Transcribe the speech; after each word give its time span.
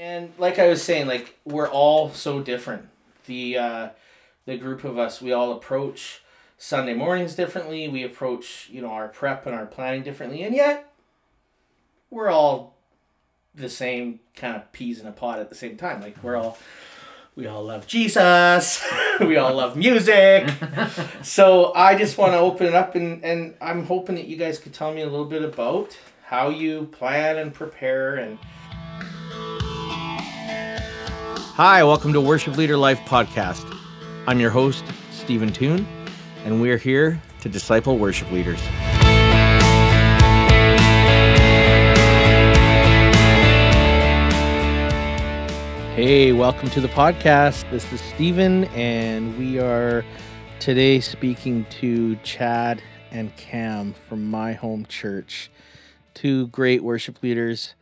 And 0.00 0.32
like 0.38 0.58
I 0.58 0.66
was 0.66 0.82
saying, 0.82 1.08
like 1.08 1.36
we're 1.44 1.68
all 1.68 2.10
so 2.10 2.40
different. 2.40 2.88
The 3.26 3.58
uh, 3.58 3.88
the 4.46 4.56
group 4.56 4.82
of 4.82 4.96
us, 4.96 5.20
we 5.20 5.30
all 5.30 5.52
approach 5.52 6.22
Sunday 6.56 6.94
mornings 6.94 7.34
differently. 7.34 7.86
We 7.86 8.02
approach 8.02 8.70
you 8.72 8.80
know 8.80 8.88
our 8.88 9.08
prep 9.08 9.44
and 9.44 9.54
our 9.54 9.66
planning 9.66 10.02
differently, 10.02 10.42
and 10.42 10.54
yet 10.54 10.90
we're 12.08 12.30
all 12.30 12.78
the 13.54 13.68
same 13.68 14.20
kind 14.34 14.56
of 14.56 14.72
peas 14.72 15.00
in 15.00 15.06
a 15.06 15.12
pod 15.12 15.38
at 15.38 15.50
the 15.50 15.54
same 15.54 15.76
time. 15.76 16.00
Like 16.00 16.16
we're 16.24 16.36
all 16.36 16.56
we 17.36 17.46
all 17.46 17.62
love 17.62 17.86
Jesus. 17.86 18.82
we 19.20 19.36
all 19.36 19.54
love 19.54 19.76
music. 19.76 20.48
so 21.22 21.74
I 21.74 21.94
just 21.94 22.16
want 22.16 22.32
to 22.32 22.38
open 22.38 22.66
it 22.66 22.74
up 22.74 22.94
and, 22.94 23.22
and 23.22 23.54
I'm 23.60 23.84
hoping 23.84 24.14
that 24.14 24.26
you 24.26 24.36
guys 24.36 24.58
could 24.58 24.72
tell 24.72 24.94
me 24.94 25.02
a 25.02 25.08
little 25.08 25.26
bit 25.26 25.42
about 25.42 25.98
how 26.24 26.48
you 26.48 26.86
plan 26.86 27.36
and 27.36 27.52
prepare 27.52 28.16
and 28.16 28.38
Hi, 31.54 31.82
welcome 31.84 32.12
to 32.12 32.20
Worship 32.20 32.56
Leader 32.56 32.76
Life 32.76 33.00
podcast. 33.00 33.66
I'm 34.26 34.38
your 34.40 34.50
host, 34.50 34.84
Stephen 35.10 35.52
Toon, 35.52 35.86
and 36.44 36.60
we're 36.62 36.78
here 36.78 37.20
to 37.40 37.48
disciple 37.48 37.98
worship 37.98 38.30
leaders. 38.30 38.60
Hey, 45.96 46.32
welcome 46.32 46.70
to 46.70 46.80
the 46.80 46.88
podcast. 46.88 47.68
This 47.70 47.92
is 47.92 48.00
Stephen, 48.00 48.64
and 48.66 49.36
we 49.36 49.58
are 49.58 50.04
today 50.60 51.00
speaking 51.00 51.66
to 51.80 52.16
Chad 52.16 52.80
and 53.10 53.36
Cam 53.36 53.92
from 53.92 54.30
my 54.30 54.52
home 54.54 54.86
church, 54.86 55.50
two 56.14 56.46
great 56.46 56.82
worship 56.82 57.22
leaders. 57.22 57.74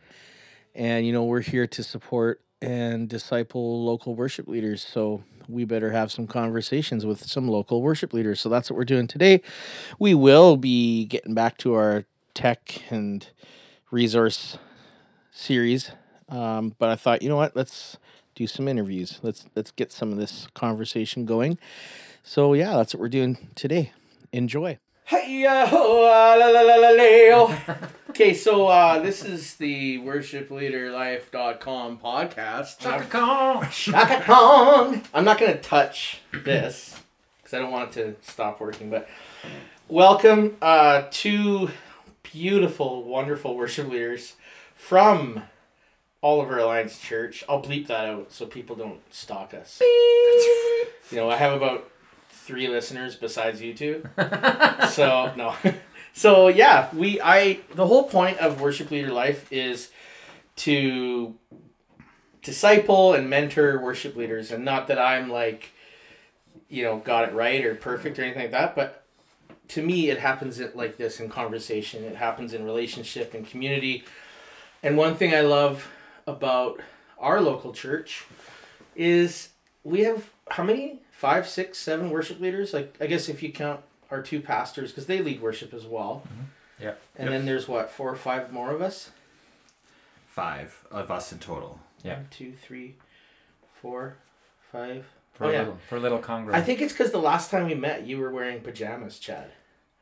And, 0.75 1.05
you 1.05 1.13
know, 1.13 1.23
we're 1.23 1.41
here 1.41 1.67
to 1.67 1.83
support 1.83 2.41
and 2.61 3.07
disciple 3.07 3.83
local 3.83 4.15
worship 4.15 4.47
leaders. 4.47 4.85
So 4.85 5.23
we 5.47 5.65
better 5.65 5.91
have 5.91 6.11
some 6.11 6.27
conversations 6.27 7.05
with 7.05 7.25
some 7.25 7.47
local 7.47 7.81
worship 7.81 8.13
leaders. 8.13 8.39
So 8.39 8.49
that's 8.49 8.69
what 8.69 8.77
we're 8.77 8.85
doing 8.85 9.07
today. 9.07 9.41
We 9.97 10.13
will 10.13 10.57
be 10.57 11.05
getting 11.05 11.33
back 11.33 11.57
to 11.59 11.73
our 11.73 12.05
tech 12.33 12.83
and 12.89 13.27
resource 13.91 14.57
series. 15.31 15.91
Um, 16.27 16.75
but 16.77 16.89
I 16.89 16.95
thought, 16.95 17.21
you 17.21 17.29
know 17.29 17.37
what, 17.37 17.55
let's 17.55 17.97
do 18.35 18.45
some 18.47 18.67
interviews. 18.67 19.19
Let's 19.23 19.45
let's 19.55 19.71
get 19.71 19.91
some 19.91 20.11
of 20.11 20.17
this 20.17 20.47
conversation 20.53 21.25
going. 21.25 21.57
So 22.23 22.53
yeah, 22.53 22.75
that's 22.75 22.93
what 22.93 23.01
we're 23.01 23.09
doing 23.09 23.49
today. 23.55 23.91
Enjoy. 24.31 24.77
Hey, 25.09 25.43
uh, 25.43 25.67
la, 25.71 26.35
la, 26.35 26.61
la, 26.61 26.75
la, 26.75 26.89
leo. 26.91 27.51
okay, 28.11 28.35
so 28.35 28.67
uh, 28.67 28.99
this 28.99 29.25
is 29.25 29.55
the 29.55 29.97
worshipleaderlife.com 30.01 31.97
podcast. 31.97 32.79
Shaka 33.71 34.21
Kong. 34.21 35.01
I'm 35.11 35.25
not 35.25 35.39
going 35.39 35.51
to 35.51 35.59
touch 35.59 36.21
this 36.31 36.95
because 37.37 37.55
I 37.55 37.57
don't 37.57 37.71
want 37.71 37.97
it 37.97 38.21
to 38.21 38.31
stop 38.31 38.61
working, 38.61 38.91
but 38.91 39.09
welcome 39.87 40.57
uh, 40.61 41.05
two 41.09 41.71
beautiful, 42.21 43.03
wonderful 43.03 43.57
worship 43.57 43.89
leaders 43.89 44.35
from 44.75 45.41
Oliver 46.21 46.59
Alliance 46.59 46.99
Church. 46.99 47.43
I'll 47.49 47.63
bleep 47.63 47.87
that 47.87 48.05
out 48.05 48.31
so 48.31 48.45
people 48.45 48.75
don't 48.75 49.01
stalk 49.11 49.55
us. 49.55 49.81
you 49.81 51.17
know, 51.17 51.31
I 51.31 51.35
have 51.35 51.53
about 51.53 51.89
three 52.49 52.67
listeners 52.67 53.15
besides 53.15 53.61
you 53.61 53.75
two. 53.75 54.03
so 54.89 55.31
no. 55.37 55.53
so 56.13 56.47
yeah, 56.47 56.89
we 56.95 57.21
I 57.21 57.59
the 57.75 57.85
whole 57.85 58.09
point 58.09 58.39
of 58.39 58.59
worship 58.59 58.89
leader 58.89 59.11
life 59.11 59.45
is 59.51 59.91
to 60.57 61.35
disciple 62.41 63.13
and 63.13 63.29
mentor 63.29 63.79
worship 63.79 64.15
leaders 64.15 64.51
and 64.51 64.65
not 64.65 64.87
that 64.87 64.97
I'm 64.97 65.29
like 65.29 65.71
you 66.69 66.83
know 66.83 66.97
got 66.97 67.29
it 67.29 67.33
right 67.35 67.63
or 67.63 67.75
perfect 67.75 68.17
or 68.17 68.23
anything 68.23 68.43
like 68.43 68.51
that 68.51 68.75
but 68.75 69.03
to 69.69 69.83
me 69.83 70.09
it 70.09 70.19
happens 70.19 70.59
like 70.73 70.97
this 70.97 71.19
in 71.19 71.29
conversation 71.29 72.03
it 72.03 72.15
happens 72.15 72.53
in 72.53 72.63
relationship 72.63 73.33
and 73.33 73.45
community 73.45 74.05
and 74.81 74.97
one 74.97 75.15
thing 75.15 75.35
I 75.35 75.41
love 75.41 75.89
about 76.25 76.79
our 77.19 77.41
local 77.41 77.73
church 77.73 78.25
is 78.95 79.49
we 79.83 80.01
have 80.01 80.29
how 80.49 80.63
many 80.63 81.01
five 81.19 81.45
six 81.45 81.77
seven 81.77 82.09
worship 82.11 82.39
leaders 82.39 82.73
like 82.73 82.95
i 83.01 83.05
guess 83.05 83.27
if 83.27 83.43
you 83.43 83.51
count 83.51 83.81
our 84.09 84.21
two 84.21 84.39
pastors 84.39 84.89
because 84.89 85.05
they 85.05 85.21
lead 85.21 85.41
worship 85.41 85.73
as 85.73 85.85
well 85.85 86.23
mm-hmm. 86.25 86.43
yeah 86.81 86.93
and 87.17 87.29
yep. 87.29 87.37
then 87.37 87.45
there's 87.45 87.67
what 87.67 87.91
four 87.91 88.09
or 88.09 88.15
five 88.15 88.53
more 88.53 88.71
of 88.71 88.81
us 88.81 89.11
five 90.29 90.85
of 90.89 91.11
us 91.11 91.33
in 91.33 91.37
total 91.37 91.77
yeah 92.05 92.15
One, 92.15 92.27
two 92.31 92.53
three 92.53 92.95
four 93.81 94.15
five 94.71 95.07
for 95.33 95.47
oh, 95.47 95.49
yeah. 95.49 95.59
little 95.59 95.77
for 95.89 95.99
little 95.99 96.19
congregation 96.19 96.63
i 96.63 96.65
think 96.65 96.79
it's 96.79 96.93
because 96.93 97.11
the 97.11 97.17
last 97.17 97.51
time 97.51 97.67
we 97.67 97.75
met 97.75 98.07
you 98.07 98.17
were 98.17 98.31
wearing 98.31 98.61
pajamas 98.61 99.19
chad 99.19 99.51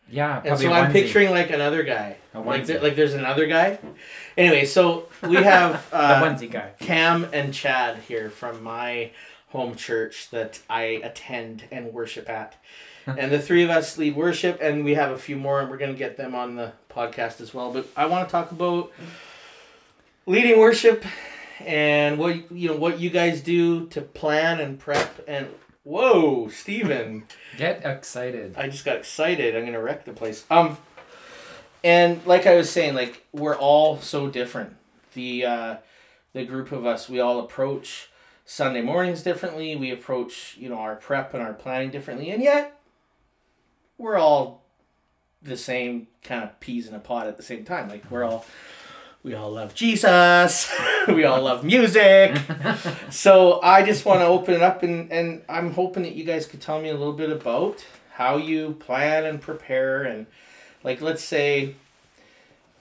yeah, 0.09 0.41
and 0.45 0.57
so 0.57 0.71
I'm 0.71 0.93
picturing 0.93 1.31
like 1.31 1.49
another 1.49 1.83
guy. 1.83 2.15
Like, 2.33 2.65
there, 2.65 2.79
like 2.79 2.95
there's 2.95 3.13
another 3.13 3.45
guy. 3.45 3.77
Anyway, 4.37 4.63
so 4.63 5.09
we 5.21 5.35
have 5.35 5.85
uh, 5.91 6.21
the 6.21 6.25
onesie 6.25 6.49
guy. 6.49 6.71
Cam 6.79 7.27
and 7.33 7.53
Chad 7.53 7.97
here 8.07 8.29
from 8.29 8.63
my 8.63 9.11
home 9.57 9.75
church 9.75 10.29
that 10.29 10.59
I 10.69 10.83
attend 11.03 11.63
and 11.71 11.91
worship 11.91 12.29
at. 12.29 12.55
and 13.07 13.31
the 13.31 13.39
three 13.39 13.63
of 13.63 13.71
us 13.71 13.97
lead 13.97 14.15
worship, 14.15 14.59
and 14.61 14.85
we 14.85 14.93
have 14.93 15.09
a 15.09 15.17
few 15.17 15.35
more, 15.35 15.59
and 15.59 15.67
we're 15.67 15.77
going 15.77 15.91
to 15.91 15.97
get 15.97 16.15
them 16.15 16.35
on 16.35 16.55
the 16.55 16.73
podcast 16.91 17.41
as 17.41 17.55
well. 17.55 17.73
But 17.73 17.87
I 17.97 18.05
want 18.05 18.27
to 18.27 18.31
talk 18.31 18.51
about 18.51 18.91
leading 20.27 20.59
worship 20.59 21.03
and 21.65 22.19
what 22.19 22.51
you 22.51 22.69
know 22.69 22.75
what 22.75 22.99
you 22.99 23.09
guys 23.09 23.41
do 23.41 23.87
to 23.87 23.99
plan 23.99 24.59
and 24.59 24.77
prep 24.77 25.23
and 25.27 25.47
whoa, 25.83 26.49
Steven. 26.49 27.23
Get 27.57 27.83
excited. 27.83 28.53
I 28.57 28.67
just 28.67 28.85
got 28.85 28.97
excited. 28.97 29.55
I'm 29.55 29.65
gonna 29.65 29.81
wreck 29.81 30.05
the 30.05 30.13
place. 30.13 30.45
Um, 30.51 30.77
and 31.83 32.23
like 32.27 32.45
I 32.45 32.55
was 32.55 32.69
saying, 32.69 32.93
like 32.93 33.25
we're 33.31 33.57
all 33.57 33.99
so 34.01 34.29
different. 34.29 34.75
The 35.15 35.45
uh, 35.45 35.75
the 36.33 36.45
group 36.45 36.71
of 36.71 36.85
us, 36.85 37.09
we 37.09 37.19
all 37.19 37.39
approach 37.39 38.09
Sunday 38.49 38.81
mornings 38.81 39.21
differently. 39.23 39.75
We 39.75 39.91
approach, 39.91 40.55
you 40.57 40.69
know, 40.69 40.77
our 40.77 40.95
prep 40.95 41.33
and 41.33 41.43
our 41.43 41.53
planning 41.53 41.91
differently, 41.91 42.31
and 42.31 42.41
yet 42.41 42.79
we're 43.97 44.17
all 44.17 44.63
the 45.43 45.57
same 45.57 46.07
kind 46.23 46.45
of 46.45 46.57
peas 46.61 46.87
in 46.87 46.95
a 46.95 46.99
pod 46.99 47.27
at 47.27 47.35
the 47.35 47.43
same 47.43 47.65
time. 47.65 47.89
Like 47.89 48.09
we're 48.09 48.23
all 48.23 48.45
we 49.21 49.33
all 49.33 49.51
love 49.51 49.75
Jesus. 49.75 50.73
we 51.09 51.25
all 51.25 51.41
love 51.41 51.65
music. 51.65 52.37
so 53.09 53.61
I 53.61 53.83
just 53.83 54.05
want 54.05 54.21
to 54.21 54.25
open 54.25 54.53
it 54.53 54.61
up 54.61 54.81
and, 54.81 55.11
and 55.11 55.41
I'm 55.49 55.73
hoping 55.73 56.03
that 56.03 56.15
you 56.15 56.23
guys 56.23 56.45
could 56.45 56.61
tell 56.61 56.81
me 56.81 56.87
a 56.87 56.95
little 56.95 57.13
bit 57.13 57.29
about 57.29 57.85
how 58.13 58.37
you 58.37 58.77
plan 58.79 59.25
and 59.25 59.41
prepare 59.41 60.03
and 60.03 60.25
like 60.85 61.01
let's 61.01 61.23
say 61.23 61.75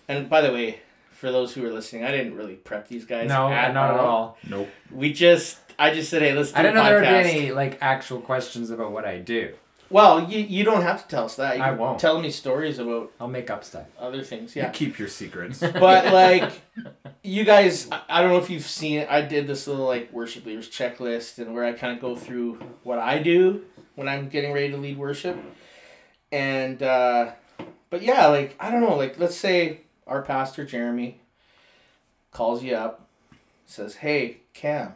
and 0.06 0.30
by 0.30 0.40
the 0.42 0.52
way, 0.52 0.78
for 1.16 1.32
those 1.32 1.54
who 1.54 1.64
are 1.64 1.72
listening, 1.72 2.04
I 2.04 2.10
didn't 2.10 2.34
really 2.34 2.54
prep 2.54 2.88
these 2.88 3.04
guys. 3.04 3.28
No, 3.28 3.48
at 3.48 3.72
not 3.72 3.90
all. 3.90 3.98
at 3.98 4.04
all. 4.04 4.38
Nope. 4.48 4.68
We 4.92 5.12
just, 5.12 5.58
I 5.78 5.92
just 5.92 6.10
said, 6.10 6.22
hey, 6.22 6.34
let's. 6.34 6.52
Do 6.52 6.58
I 6.58 6.62
didn't 6.62 6.76
know 6.76 6.84
there 6.84 7.00
would 7.00 7.02
be 7.02 7.30
any 7.30 7.52
like 7.52 7.78
actual 7.80 8.20
questions 8.20 8.70
about 8.70 8.92
what 8.92 9.04
I 9.04 9.18
do. 9.18 9.54
Well, 9.88 10.28
you, 10.28 10.40
you 10.40 10.64
don't 10.64 10.82
have 10.82 11.02
to 11.02 11.08
tell 11.08 11.24
us 11.26 11.36
that. 11.36 11.56
You 11.56 11.62
I 11.62 11.70
won't. 11.70 11.98
Tell 11.98 12.20
me 12.20 12.30
stories 12.30 12.78
about. 12.78 13.12
I'll 13.20 13.28
make 13.28 13.50
up 13.50 13.64
stuff. 13.64 13.86
Other 13.98 14.22
things, 14.22 14.54
yeah. 14.54 14.66
You 14.66 14.72
keep 14.72 14.98
your 14.98 15.08
secrets. 15.08 15.60
but 15.60 15.80
like, 16.12 16.60
you 17.22 17.44
guys, 17.44 17.88
I 18.08 18.20
don't 18.20 18.32
know 18.32 18.38
if 18.38 18.50
you've 18.50 18.66
seen 18.66 18.98
it. 18.98 19.08
I 19.10 19.22
did 19.22 19.46
this 19.46 19.66
little 19.66 19.86
like 19.86 20.12
worship 20.12 20.44
leaders 20.44 20.68
checklist, 20.68 21.38
and 21.38 21.54
where 21.54 21.64
I 21.64 21.72
kind 21.72 21.94
of 21.94 22.00
go 22.00 22.16
through 22.16 22.58
what 22.82 22.98
I 22.98 23.18
do 23.20 23.64
when 23.94 24.08
I'm 24.08 24.28
getting 24.28 24.52
ready 24.52 24.70
to 24.70 24.76
lead 24.76 24.98
worship, 24.98 25.38
and 26.30 26.82
uh, 26.82 27.32
but 27.88 28.02
yeah, 28.02 28.26
like 28.26 28.56
I 28.60 28.70
don't 28.70 28.82
know, 28.82 28.96
like 28.96 29.18
let's 29.18 29.36
say 29.36 29.82
our 30.06 30.22
pastor 30.22 30.64
Jeremy 30.64 31.20
calls 32.30 32.62
you 32.62 32.74
up, 32.74 33.08
says, 33.64 33.96
"Hey, 33.96 34.38
Cam, 34.54 34.94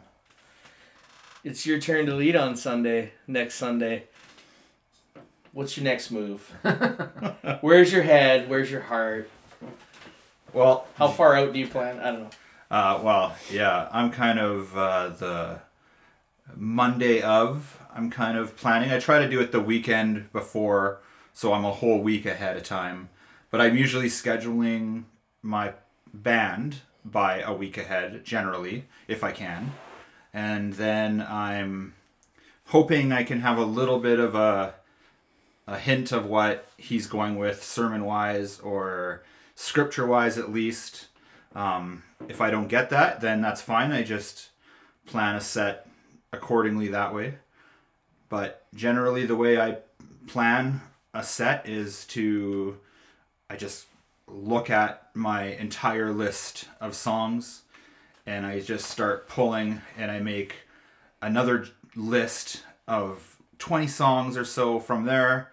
it's 1.43 1.65
your 1.65 1.79
turn 1.79 2.05
to 2.05 2.15
lead 2.15 2.35
on 2.35 2.55
Sunday, 2.55 3.13
next 3.27 3.55
Sunday. 3.55 4.03
What's 5.53 5.75
your 5.75 5.83
next 5.83 6.11
move? 6.11 6.51
Where's 7.61 7.91
your 7.91 8.03
head? 8.03 8.49
Where's 8.49 8.71
your 8.71 8.81
heart? 8.81 9.29
Well, 10.53 10.87
how 10.95 11.09
far 11.09 11.35
out 11.35 11.51
do 11.51 11.59
you 11.59 11.67
plan? 11.67 11.99
I 11.99 12.11
don't 12.11 12.23
know. 12.23 12.29
Uh, 12.69 13.01
well, 13.03 13.35
yeah, 13.51 13.89
I'm 13.91 14.11
kind 14.11 14.39
of 14.39 14.77
uh, 14.77 15.09
the 15.09 15.59
Monday 16.55 17.21
of. 17.21 17.77
I'm 17.93 18.09
kind 18.09 18.37
of 18.37 18.55
planning. 18.55 18.91
I 18.91 18.99
try 18.99 19.19
to 19.19 19.29
do 19.29 19.41
it 19.41 19.51
the 19.51 19.59
weekend 19.59 20.31
before, 20.31 21.01
so 21.33 21.51
I'm 21.51 21.65
a 21.65 21.71
whole 21.71 21.99
week 21.99 22.25
ahead 22.25 22.55
of 22.55 22.63
time. 22.63 23.09
But 23.51 23.61
I'm 23.61 23.77
usually 23.77 24.07
scheduling 24.07 25.03
my 25.43 25.73
band 26.13 26.77
by 27.05 27.41
a 27.41 27.53
week 27.53 27.77
ahead, 27.77 28.23
generally, 28.23 28.85
if 29.07 29.23
I 29.23 29.31
can. 29.31 29.73
And 30.33 30.73
then 30.73 31.21
I'm 31.21 31.93
hoping 32.67 33.11
I 33.11 33.23
can 33.23 33.41
have 33.41 33.57
a 33.57 33.65
little 33.65 33.99
bit 33.99 34.19
of 34.19 34.33
a 34.33 34.75
a 35.67 35.77
hint 35.77 36.11
of 36.11 36.25
what 36.25 36.67
he's 36.77 37.05
going 37.07 37.37
with 37.37 37.63
sermon 37.63 38.03
wise 38.03 38.59
or 38.61 39.21
scripture 39.55 40.07
wise 40.07 40.37
at 40.37 40.51
least 40.51 41.07
Um, 41.53 42.03
if 42.29 42.39
I 42.39 42.49
don't 42.49 42.67
get 42.67 42.89
that, 42.91 43.19
then 43.21 43.41
that's 43.41 43.61
fine. 43.61 43.91
I 43.91 44.03
just 44.03 44.49
plan 45.05 45.35
a 45.35 45.41
set 45.41 45.87
accordingly 46.31 46.87
that 46.89 47.13
way. 47.13 47.35
But 48.29 48.65
generally, 48.73 49.25
the 49.25 49.35
way 49.35 49.59
I 49.59 49.79
plan 50.27 50.81
a 51.13 51.23
set 51.23 51.67
is 51.67 52.05
to 52.05 52.77
I 53.51 53.57
just 53.57 53.87
look 54.27 54.69
at 54.69 55.09
my 55.13 55.43
entire 55.43 56.13
list 56.13 56.69
of 56.79 56.95
songs 56.95 57.63
and 58.25 58.45
I 58.45 58.61
just 58.61 58.89
start 58.89 59.27
pulling 59.27 59.81
and 59.97 60.09
I 60.09 60.19
make 60.21 60.55
another 61.21 61.67
list 61.93 62.63
of 62.87 63.35
20 63.59 63.87
songs 63.87 64.37
or 64.37 64.45
so 64.45 64.79
from 64.79 65.03
there 65.03 65.51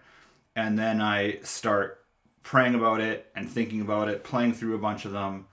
and 0.55 0.79
then 0.79 1.01
I 1.01 1.39
start 1.41 2.05
praying 2.41 2.73
about 2.73 3.01
it 3.01 3.29
and 3.35 3.49
thinking 3.49 3.81
about 3.81 4.07
it, 4.07 4.23
playing 4.23 4.53
through 4.53 4.75
a 4.75 4.79
bunch 4.79 5.03
of 5.03 5.11
them 5.11 5.47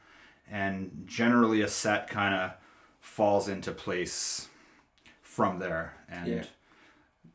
and 0.49 1.03
generally 1.05 1.63
a 1.63 1.69
set 1.69 2.07
kind 2.09 2.33
of 2.33 2.53
falls 3.01 3.49
into 3.49 3.73
place 3.73 4.49
from 5.21 5.59
there 5.59 5.95
and 6.09 6.29
Yeah. 6.29 6.45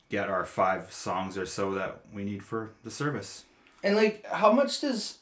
get 0.08 0.30
our 0.30 0.46
five 0.46 0.90
songs 0.90 1.36
or 1.36 1.44
so 1.44 1.74
that 1.74 2.00
we 2.10 2.24
need 2.24 2.42
for 2.42 2.70
the 2.82 2.90
service. 2.90 3.44
And 3.82 3.96
like, 3.96 4.24
how 4.26 4.52
much 4.52 4.80
does? 4.80 5.18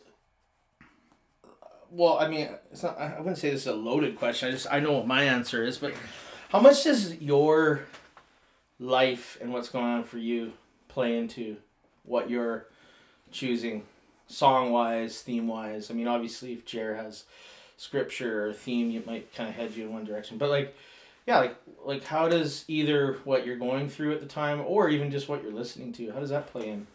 Well, 1.91 2.19
I 2.19 2.29
mean, 2.29 2.49
it's 2.71 2.83
not. 2.83 2.99
I 2.99 3.19
wouldn't 3.19 3.39
say 3.39 3.51
this 3.51 3.63
is 3.63 3.67
a 3.67 3.75
loaded 3.75 4.19
question. 4.19 4.49
I 4.49 4.53
just 4.53 4.67
I 4.71 4.81
know 4.81 4.93
what 4.93 5.07
my 5.07 5.25
answer 5.25 5.65
is, 5.65 5.79
but 5.79 5.93
how 6.51 6.61
much 6.61 6.85
does 6.85 7.21
your 7.21 7.87
life 8.79 9.39
and 9.41 9.53
what's 9.53 9.69
going 9.69 9.85
on 9.85 10.05
for 10.05 10.19
you 10.19 10.53
play 10.89 11.17
into 11.17 11.57
what 12.05 12.29
you're 12.29 12.67
choosing, 13.31 13.85
song 14.27 14.71
wise, 14.71 15.23
theme 15.23 15.49
wise? 15.49 15.91
I 15.91 15.95
mean, 15.95 16.07
obviously, 16.07 16.53
if 16.53 16.65
Jer 16.65 16.95
has 16.97 17.25
scripture 17.77 18.47
or 18.47 18.53
theme, 18.53 18.95
it 18.95 19.07
might 19.07 19.35
kind 19.35 19.49
of 19.49 19.55
head 19.55 19.73
you 19.75 19.85
in 19.85 19.93
one 19.93 20.05
direction. 20.05 20.37
But 20.37 20.51
like, 20.51 20.77
yeah, 21.27 21.39
like 21.39 21.57
like 21.85 22.05
how 22.05 22.29
does 22.29 22.67
either 22.69 23.19
what 23.25 23.47
you're 23.47 23.57
going 23.57 23.89
through 23.89 24.13
at 24.13 24.21
the 24.21 24.27
time 24.27 24.61
or 24.61 24.91
even 24.91 25.11
just 25.11 25.29
what 25.29 25.43
you're 25.43 25.51
listening 25.51 25.93
to, 25.95 26.13
how 26.13 26.21
does 26.21 26.31
that 26.31 26.47
play 26.47 26.69
in? 26.69 26.87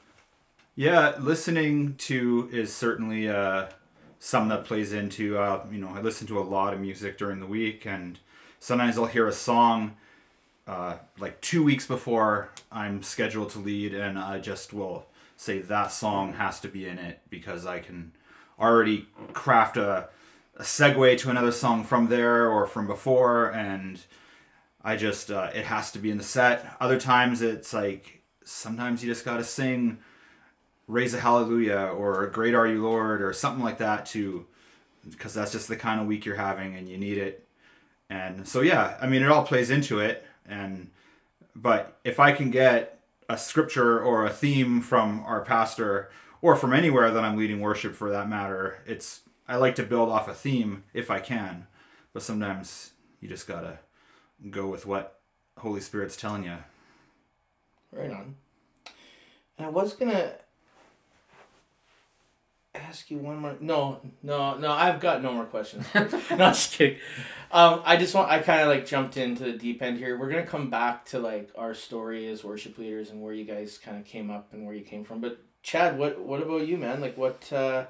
Yeah, 0.78 1.16
listening 1.22 1.96
to 2.00 2.50
is 2.52 2.74
certainly 2.76 3.30
uh, 3.30 3.68
something 4.20 4.50
that 4.50 4.66
plays 4.66 4.92
into. 4.92 5.38
Uh, 5.38 5.66
you 5.72 5.78
know, 5.78 5.88
I 5.96 6.02
listen 6.02 6.28
to 6.28 6.38
a 6.38 6.42
lot 6.42 6.74
of 6.74 6.82
music 6.82 7.18
during 7.18 7.40
the 7.40 7.46
week, 7.46 7.86
and 7.86 8.20
sometimes 8.60 8.98
I'll 8.98 9.06
hear 9.06 9.26
a 9.26 9.32
song 9.32 9.96
uh, 10.68 10.98
like 11.18 11.40
two 11.40 11.64
weeks 11.64 11.88
before 11.88 12.50
I'm 12.74 13.04
scheduled 13.04 13.52
to 13.52 13.60
lead, 13.60 13.94
and 13.94 14.20
I 14.20 14.40
just 14.40 14.74
will 14.74 15.06
say 15.38 15.60
that 15.60 15.94
song 15.94 16.34
has 16.34 16.60
to 16.60 16.68
be 16.68 16.86
in 16.86 16.98
it 16.98 17.22
because 17.30 17.66
I 17.66 17.80
can 17.80 18.12
already 18.60 19.08
craft 19.32 19.78
a, 19.78 20.10
a 20.58 20.64
segue 20.64 21.18
to 21.20 21.30
another 21.30 21.54
song 21.54 21.86
from 21.86 22.08
there 22.10 22.52
or 22.52 22.68
from 22.68 22.86
before, 22.86 23.50
and 23.54 24.02
I 24.84 24.98
just 24.98 25.32
uh, 25.32 25.52
it 25.56 25.64
has 25.64 25.94
to 25.94 26.00
be 26.00 26.12
in 26.12 26.18
the 26.18 26.24
set. 26.26 26.76
Other 26.82 27.00
times 27.00 27.42
it's 27.42 27.74
like 27.74 28.24
sometimes 28.44 29.02
you 29.02 29.10
just 29.10 29.24
gotta 29.24 29.46
sing 29.46 30.00
raise 30.88 31.14
a 31.14 31.20
hallelujah 31.20 31.92
or 31.96 32.24
a 32.24 32.32
great 32.32 32.54
are 32.54 32.68
you 32.68 32.84
lord 32.84 33.22
or 33.22 33.34
something 33.34 33.64
like 33.64 33.80
that 33.80 34.06
to 34.06 34.46
because 35.10 35.34
that's 35.34 35.52
just 35.52 35.68
the 35.68 35.76
kind 35.76 36.00
of 36.00 36.08
week 36.08 36.26
you're 36.26 36.36
having 36.36 36.76
and 36.76 36.90
you 36.90 36.98
need 36.98 37.18
it. 37.18 37.48
And 38.10 38.48
so 38.48 38.62
yeah 38.62 38.98
i 39.02 39.08
mean 39.08 39.24
it 39.24 39.30
all 39.30 39.44
plays 39.44 39.70
into 39.70 40.00
it. 40.00 40.26
And 40.48 40.92
but 41.56 41.98
if 42.04 42.20
i 42.20 42.32
can 42.32 42.52
get 42.52 43.00
a 43.28 43.38
scripture 43.38 44.00
or 44.00 44.26
a 44.26 44.30
theme 44.30 44.82
from 44.82 45.24
our 45.26 45.42
pastor 45.42 46.12
or 46.42 46.56
from 46.56 46.74
anywhere 46.74 47.10
that 47.10 47.24
i'm 47.24 47.38
leading 47.38 47.60
worship 47.60 47.96
for 47.96 48.12
that 48.12 48.30
matter 48.30 48.84
it's 48.86 49.22
i 49.48 49.56
like 49.56 49.74
to 49.76 49.84
build 49.84 50.10
off 50.10 50.28
a 50.28 50.34
theme 50.34 50.84
if 50.94 51.10
i 51.10 51.20
can. 51.20 51.68
But 52.14 52.22
sometimes 52.22 52.92
you 53.20 53.28
just 53.28 53.48
gotta 53.48 53.80
go 54.52 54.68
with 54.68 54.86
what 54.86 55.20
holy 55.58 55.82
spirit's 55.82 56.16
telling 56.16 56.44
you 56.44 56.58
Right 57.92 58.12
on. 58.12 58.36
And 59.58 59.68
I 59.68 59.70
was 59.70 59.94
gonna 59.94 60.34
ask 62.76 63.10
you 63.12 63.18
one 63.18 63.38
more. 63.38 63.56
No, 63.60 64.00
no, 64.24 64.58
no. 64.58 64.72
I've 64.72 65.00
got 65.00 65.22
no 65.24 65.34
more 65.34 65.46
questions. 65.46 65.86
no, 65.96 66.10
just 66.38 66.74
kidding. 66.74 66.98
Um, 67.52 67.82
I 67.86 67.98
just 67.98 68.14
want. 68.14 68.30
I 68.30 68.40
kind 68.40 68.62
of 68.62 68.68
like 68.68 68.86
jumped 68.86 69.18
into 69.18 69.44
the 69.44 69.54
deep 69.54 69.82
end 69.82 69.98
here. 69.98 70.18
We're 70.18 70.30
gonna 70.30 70.46
come 70.46 70.70
back 70.70 71.06
to 71.08 71.20
like 71.20 71.50
our 71.58 71.74
story 71.74 72.28
as 72.28 72.44
worship 72.44 72.78
leaders 72.78 73.10
and 73.12 73.22
where 73.22 73.34
you 73.34 73.46
guys 73.46 73.78
kind 73.78 73.98
of 73.98 74.06
came 74.06 74.30
up 74.30 74.54
and 74.54 74.66
where 74.66 74.76
you 74.76 74.84
came 74.84 75.04
from. 75.04 75.22
But 75.22 75.40
Chad, 75.64 75.98
what 75.98 76.20
what 76.20 76.42
about 76.42 76.68
you, 76.68 76.78
man? 76.78 77.02
Like, 77.02 77.18
what 77.18 77.52
uh, 77.54 77.86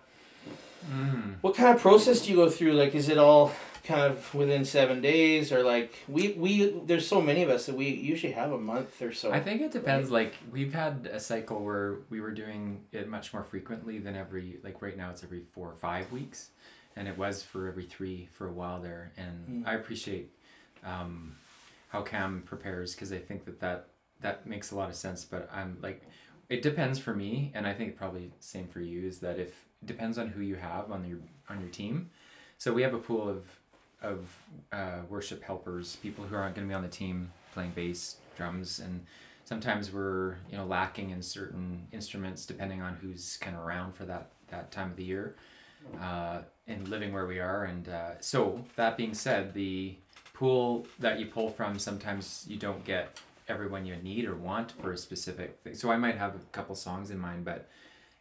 Mm. 0.92 1.36
what 1.42 1.56
kind 1.56 1.76
of 1.76 1.82
process 1.82 2.22
do 2.22 2.30
you 2.30 2.36
go 2.36 2.48
through? 2.48 2.74
Like, 2.74 2.94
is 2.94 3.10
it 3.10 3.18
all 3.18 3.52
kind 3.86 4.02
of 4.12 4.34
within 4.36 4.66
seven 4.66 5.00
days, 5.02 5.52
or 5.52 5.64
like 5.64 5.94
we 6.08 6.34
we 6.34 6.70
there's 6.86 7.08
so 7.08 7.22
many 7.22 7.44
of 7.44 7.50
us 7.50 7.66
that 7.68 7.76
we 7.76 7.88
usually 7.90 8.34
have 8.34 8.52
a 8.52 8.58
month 8.58 9.02
or 9.02 9.14
so. 9.14 9.32
I 9.32 9.40
think 9.40 9.62
it 9.62 9.72
depends. 9.72 10.12
Like 10.12 10.34
we've 10.52 10.74
had 10.74 11.10
a 11.12 11.20
cycle 11.20 11.64
where 11.64 11.98
we 12.10 12.20
were 12.20 12.32
doing 12.32 12.82
it 12.92 13.08
much 13.08 13.34
more 13.34 13.44
frequently 13.44 14.00
than 14.00 14.16
every. 14.16 14.60
Like 14.64 14.82
right 14.82 14.98
now, 14.98 15.12
it's 15.12 15.24
every 15.24 15.44
four 15.54 15.70
or 15.70 15.76
five 15.76 16.12
weeks, 16.12 16.50
and 16.96 17.08
it 17.08 17.18
was 17.18 17.44
for 17.44 17.68
every 17.68 17.86
three 17.86 18.28
for 18.34 18.48
a 18.48 18.52
while 18.52 18.82
there. 18.82 19.12
And 19.18 19.64
Mm. 19.64 19.68
I 19.68 19.76
appreciate 19.76 20.32
um, 20.84 21.36
how 21.90 22.02
Cam 22.02 22.42
prepares 22.46 22.94
because 22.96 23.12
I 23.12 23.20
think 23.20 23.46
that, 23.46 23.60
that 23.60 23.88
that 24.22 24.48
makes 24.48 24.72
a 24.72 24.76
lot 24.76 24.90
of 24.90 24.96
sense. 24.96 25.24
But 25.26 25.50
I'm 25.54 25.78
like, 25.82 26.02
it 26.50 26.62
depends 26.62 27.00
for 27.00 27.14
me, 27.14 27.52
and 27.54 27.66
I 27.68 27.74
think 27.74 27.96
probably 27.98 28.32
same 28.40 28.68
for 28.68 28.82
you. 28.82 29.08
Is 29.08 29.20
that 29.20 29.40
if 29.40 29.50
it 29.82 29.86
depends 29.88 30.18
on 30.18 30.28
who 30.30 30.42
you 30.42 30.56
have 30.56 30.92
on 30.92 31.06
your 31.08 31.20
on 31.50 31.60
your 31.62 31.70
team. 31.70 32.10
So 32.58 32.72
we 32.74 32.84
have 32.84 32.94
a 32.94 33.00
pool 33.00 33.28
of 33.28 33.44
of 34.02 34.28
uh, 34.72 35.00
worship 35.10 35.44
helpers, 35.44 35.96
people 35.98 36.24
who 36.26 36.36
aren't 36.36 36.56
going 36.56 36.68
to 36.68 36.72
be 36.72 36.76
on 36.76 36.84
the 36.84 36.88
team 36.88 37.32
playing 37.54 37.72
bass, 37.72 38.18
drums, 38.38 38.80
and 38.80 39.06
sometimes 39.46 39.92
we're 39.92 40.38
you 40.50 40.58
know 40.58 40.66
lacking 40.66 41.12
in 41.12 41.22
certain 41.22 41.88
instruments 41.92 42.46
depending 42.46 42.82
on 42.82 42.96
who's 42.96 43.38
kind 43.38 43.56
of 43.56 43.64
around 43.64 43.94
for 43.94 44.06
that 44.06 44.30
that 44.50 44.72
time 44.72 44.92
of 44.92 44.98
the 44.98 45.04
year, 45.04 45.36
uh, 46.02 46.40
and 46.68 46.88
living 46.88 47.14
where 47.14 47.26
we 47.26 47.40
are. 47.40 47.64
And 47.64 47.88
uh, 47.90 48.20
so 48.20 48.64
that 48.76 48.98
being 48.98 49.14
said, 49.14 49.54
the 49.54 49.96
pool 50.34 50.86
that 51.00 51.20
you 51.20 51.26
pull 51.28 51.50
from 51.50 51.80
sometimes 51.80 52.46
you 52.48 52.58
don't 52.58 52.84
get 52.84 53.20
everyone 53.48 53.86
you 53.86 53.96
need 53.98 54.26
or 54.26 54.36
want 54.36 54.74
for 54.82 54.92
a 54.92 54.98
specific 54.98 55.60
thing. 55.64 55.76
So 55.76 55.92
I 55.92 55.98
might 55.98 56.18
have 56.18 56.36
a 56.36 56.40
couple 56.52 56.76
songs 56.76 57.12
in 57.12 57.20
mind, 57.20 57.46
but 57.46 57.70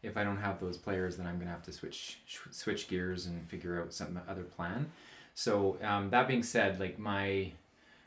if 0.02 0.16
I 0.16 0.24
don't 0.24 0.36
have 0.36 0.60
those 0.60 0.76
players, 0.76 1.16
then 1.16 1.26
I'm 1.26 1.38
gonna 1.38 1.50
have 1.50 1.62
to 1.64 1.72
switch 1.72 2.18
switch 2.50 2.88
gears 2.88 3.26
and 3.26 3.48
figure 3.48 3.80
out 3.80 3.92
some 3.92 4.20
other 4.28 4.42
plan. 4.42 4.90
So 5.34 5.78
um, 5.82 6.10
that 6.10 6.28
being 6.28 6.42
said, 6.42 6.78
like 6.80 6.98
my 6.98 7.52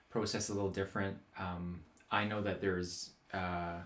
process 0.10 0.46
is 0.46 0.50
a 0.50 0.54
little 0.54 0.70
different. 0.70 1.18
Um, 1.38 1.82
I 2.10 2.26
know 2.26 2.42
that 2.42 2.62
there's 2.62 3.12
uh, 3.34 3.80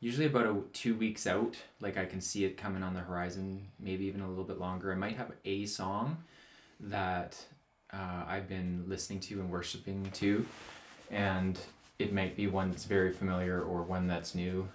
usually 0.00 0.26
about 0.26 0.46
a 0.46 0.56
two 0.72 0.94
weeks 0.94 1.26
out. 1.26 1.56
Like 1.80 1.96
I 1.96 2.04
can 2.04 2.20
see 2.20 2.44
it 2.44 2.56
coming 2.56 2.82
on 2.82 2.94
the 2.94 3.00
horizon, 3.00 3.66
maybe 3.80 4.04
even 4.06 4.20
a 4.20 4.28
little 4.28 4.44
bit 4.44 4.58
longer. 4.58 4.92
I 4.92 4.96
might 4.96 5.16
have 5.16 5.32
a 5.44 5.66
song 5.66 6.18
that 6.80 7.36
uh, 7.92 8.24
I've 8.26 8.48
been 8.48 8.84
listening 8.86 9.20
to 9.20 9.40
and 9.40 9.50
worshiping 9.50 10.08
to, 10.14 10.46
and 11.10 11.58
it 11.98 12.12
might 12.12 12.36
be 12.36 12.46
one 12.46 12.70
that's 12.70 12.84
very 12.84 13.12
familiar 13.12 13.60
or 13.60 13.82
one 13.82 14.06
that's 14.06 14.34
new. 14.34 14.68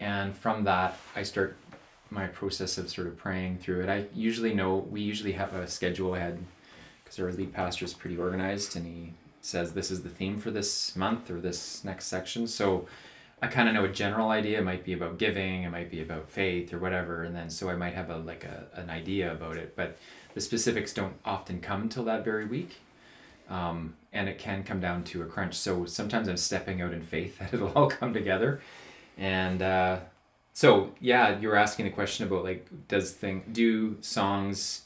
And 0.00 0.36
from 0.36 0.64
that, 0.64 0.98
I 1.16 1.22
start 1.22 1.56
my 2.10 2.26
process 2.26 2.78
of 2.78 2.88
sort 2.88 3.06
of 3.06 3.16
praying 3.16 3.58
through 3.58 3.82
it. 3.82 3.88
I 3.88 4.06
usually 4.14 4.54
know 4.54 4.76
we 4.76 5.00
usually 5.00 5.32
have 5.32 5.54
a 5.54 5.66
schedule 5.66 6.14
ahead 6.14 6.38
because 7.08 7.24
our 7.24 7.32
lead 7.32 7.52
pastor 7.52 7.84
is 7.84 7.94
pretty 7.94 8.18
organized 8.18 8.76
and 8.76 8.86
he 8.86 9.12
says 9.40 9.72
this 9.72 9.90
is 9.90 10.02
the 10.02 10.08
theme 10.08 10.38
for 10.38 10.50
this 10.50 10.94
month 10.94 11.30
or 11.30 11.40
this 11.40 11.82
next 11.82 12.06
section. 12.06 12.46
So 12.46 12.86
I 13.40 13.46
kind 13.46 13.68
of 13.68 13.74
know 13.74 13.84
a 13.84 13.88
general 13.88 14.30
idea. 14.30 14.58
It 14.58 14.64
might 14.64 14.84
be 14.84 14.92
about 14.92 15.16
giving, 15.16 15.62
it 15.62 15.70
might 15.70 15.90
be 15.90 16.02
about 16.02 16.28
faith 16.28 16.74
or 16.74 16.78
whatever, 16.78 17.22
and 17.22 17.34
then 17.34 17.48
so 17.48 17.70
I 17.70 17.76
might 17.76 17.94
have 17.94 18.10
a 18.10 18.16
like 18.18 18.44
a, 18.44 18.66
an 18.74 18.90
idea 18.90 19.32
about 19.32 19.56
it, 19.56 19.74
but 19.74 19.96
the 20.34 20.40
specifics 20.40 20.92
don't 20.92 21.14
often 21.24 21.60
come 21.60 21.88
till 21.88 22.04
that 22.04 22.24
very 22.24 22.44
week. 22.44 22.76
Um, 23.48 23.94
and 24.12 24.28
it 24.28 24.38
can 24.38 24.62
come 24.62 24.80
down 24.80 25.04
to 25.04 25.22
a 25.22 25.24
crunch. 25.24 25.54
So 25.54 25.86
sometimes 25.86 26.28
I'm 26.28 26.36
stepping 26.36 26.82
out 26.82 26.92
in 26.92 27.00
faith 27.00 27.38
that 27.38 27.54
it'll 27.54 27.72
all 27.72 27.88
come 27.88 28.12
together. 28.12 28.60
And 29.16 29.62
uh, 29.62 30.00
so 30.52 30.92
yeah, 31.00 31.38
you 31.38 31.48
were 31.48 31.56
asking 31.56 31.86
a 31.86 31.90
question 31.90 32.26
about 32.26 32.44
like 32.44 32.66
does 32.88 33.12
thing 33.12 33.44
do 33.52 33.96
songs 34.02 34.82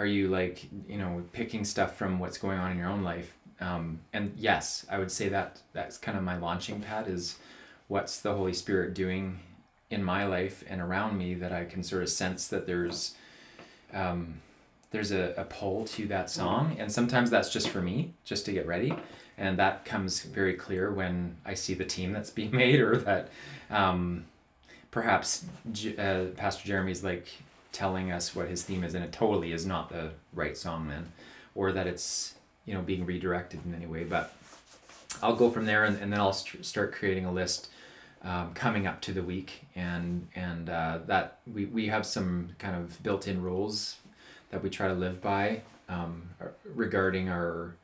are 0.00 0.06
you 0.06 0.28
like 0.28 0.64
you 0.88 0.98
know 0.98 1.22
picking 1.32 1.64
stuff 1.64 1.96
from 1.96 2.18
what's 2.18 2.38
going 2.38 2.58
on 2.58 2.72
in 2.72 2.78
your 2.78 2.88
own 2.88 3.02
life? 3.02 3.36
Um, 3.60 4.00
and 4.14 4.32
yes 4.38 4.86
i 4.88 4.98
would 4.98 5.12
say 5.12 5.28
that 5.28 5.60
that's 5.74 5.98
kind 5.98 6.16
of 6.16 6.24
my 6.24 6.38
launching 6.38 6.80
pad 6.80 7.06
is 7.08 7.36
what's 7.88 8.18
the 8.18 8.34
holy 8.34 8.54
spirit 8.54 8.94
doing 8.94 9.40
in 9.90 10.02
my 10.02 10.24
life 10.24 10.64
and 10.66 10.80
around 10.80 11.18
me 11.18 11.34
that 11.34 11.52
i 11.52 11.66
can 11.66 11.82
sort 11.82 12.02
of 12.02 12.08
sense 12.08 12.48
that 12.48 12.66
there's 12.66 13.14
um, 13.92 14.40
there's 14.90 15.12
a, 15.12 15.34
a 15.36 15.44
pull 15.44 15.84
to 15.84 16.06
that 16.08 16.30
song. 16.30 16.76
And 16.78 16.90
sometimes 16.90 17.30
that's 17.30 17.50
just 17.50 17.68
for 17.68 17.80
me 17.80 18.12
just 18.24 18.44
to 18.46 18.52
get 18.52 18.66
ready. 18.66 18.92
And 19.38 19.58
that 19.58 19.84
comes 19.84 20.22
very 20.22 20.54
clear 20.54 20.92
when 20.92 21.36
i 21.46 21.54
see 21.54 21.74
the 21.74 21.84
team 21.84 22.12
that's 22.12 22.30
being 22.30 22.50
made 22.64 22.80
or 22.80 22.96
that 22.98 23.28
um, 23.70 24.24
perhaps 24.90 25.44
uh, 25.98 26.26
pastor 26.36 26.66
jeremy's 26.66 27.02
like 27.02 27.28
telling 27.72 28.10
us 28.10 28.34
what 28.34 28.48
his 28.48 28.62
theme 28.62 28.84
is 28.84 28.94
and 28.94 29.04
it 29.04 29.12
totally 29.12 29.52
is 29.52 29.64
not 29.64 29.88
the 29.88 30.10
right 30.32 30.56
song 30.56 30.88
then 30.88 31.12
or 31.54 31.72
that 31.72 31.86
it's 31.86 32.34
you 32.64 32.74
know 32.74 32.82
being 32.82 33.04
redirected 33.04 33.60
in 33.64 33.74
any 33.74 33.86
way. 33.86 34.04
But 34.04 34.32
I'll 35.22 35.36
go 35.36 35.50
from 35.50 35.66
there, 35.66 35.84
and, 35.84 35.98
and 35.98 36.12
then 36.12 36.20
I'll 36.20 36.32
st- 36.32 36.64
start 36.64 36.92
creating 36.92 37.24
a 37.24 37.32
list 37.32 37.68
um, 38.22 38.52
coming 38.54 38.86
up 38.86 39.00
to 39.02 39.12
the 39.12 39.22
week, 39.22 39.66
and 39.74 40.28
and 40.34 40.68
uh, 40.68 41.00
that 41.06 41.40
we 41.52 41.66
we 41.66 41.88
have 41.88 42.06
some 42.06 42.50
kind 42.58 42.76
of 42.76 43.02
built-in 43.02 43.42
rules 43.42 43.96
that 44.50 44.62
we 44.62 44.70
try 44.70 44.88
to 44.88 44.94
live 44.94 45.20
by 45.20 45.62
um, 45.88 46.30
regarding 46.64 47.28
our 47.28 47.76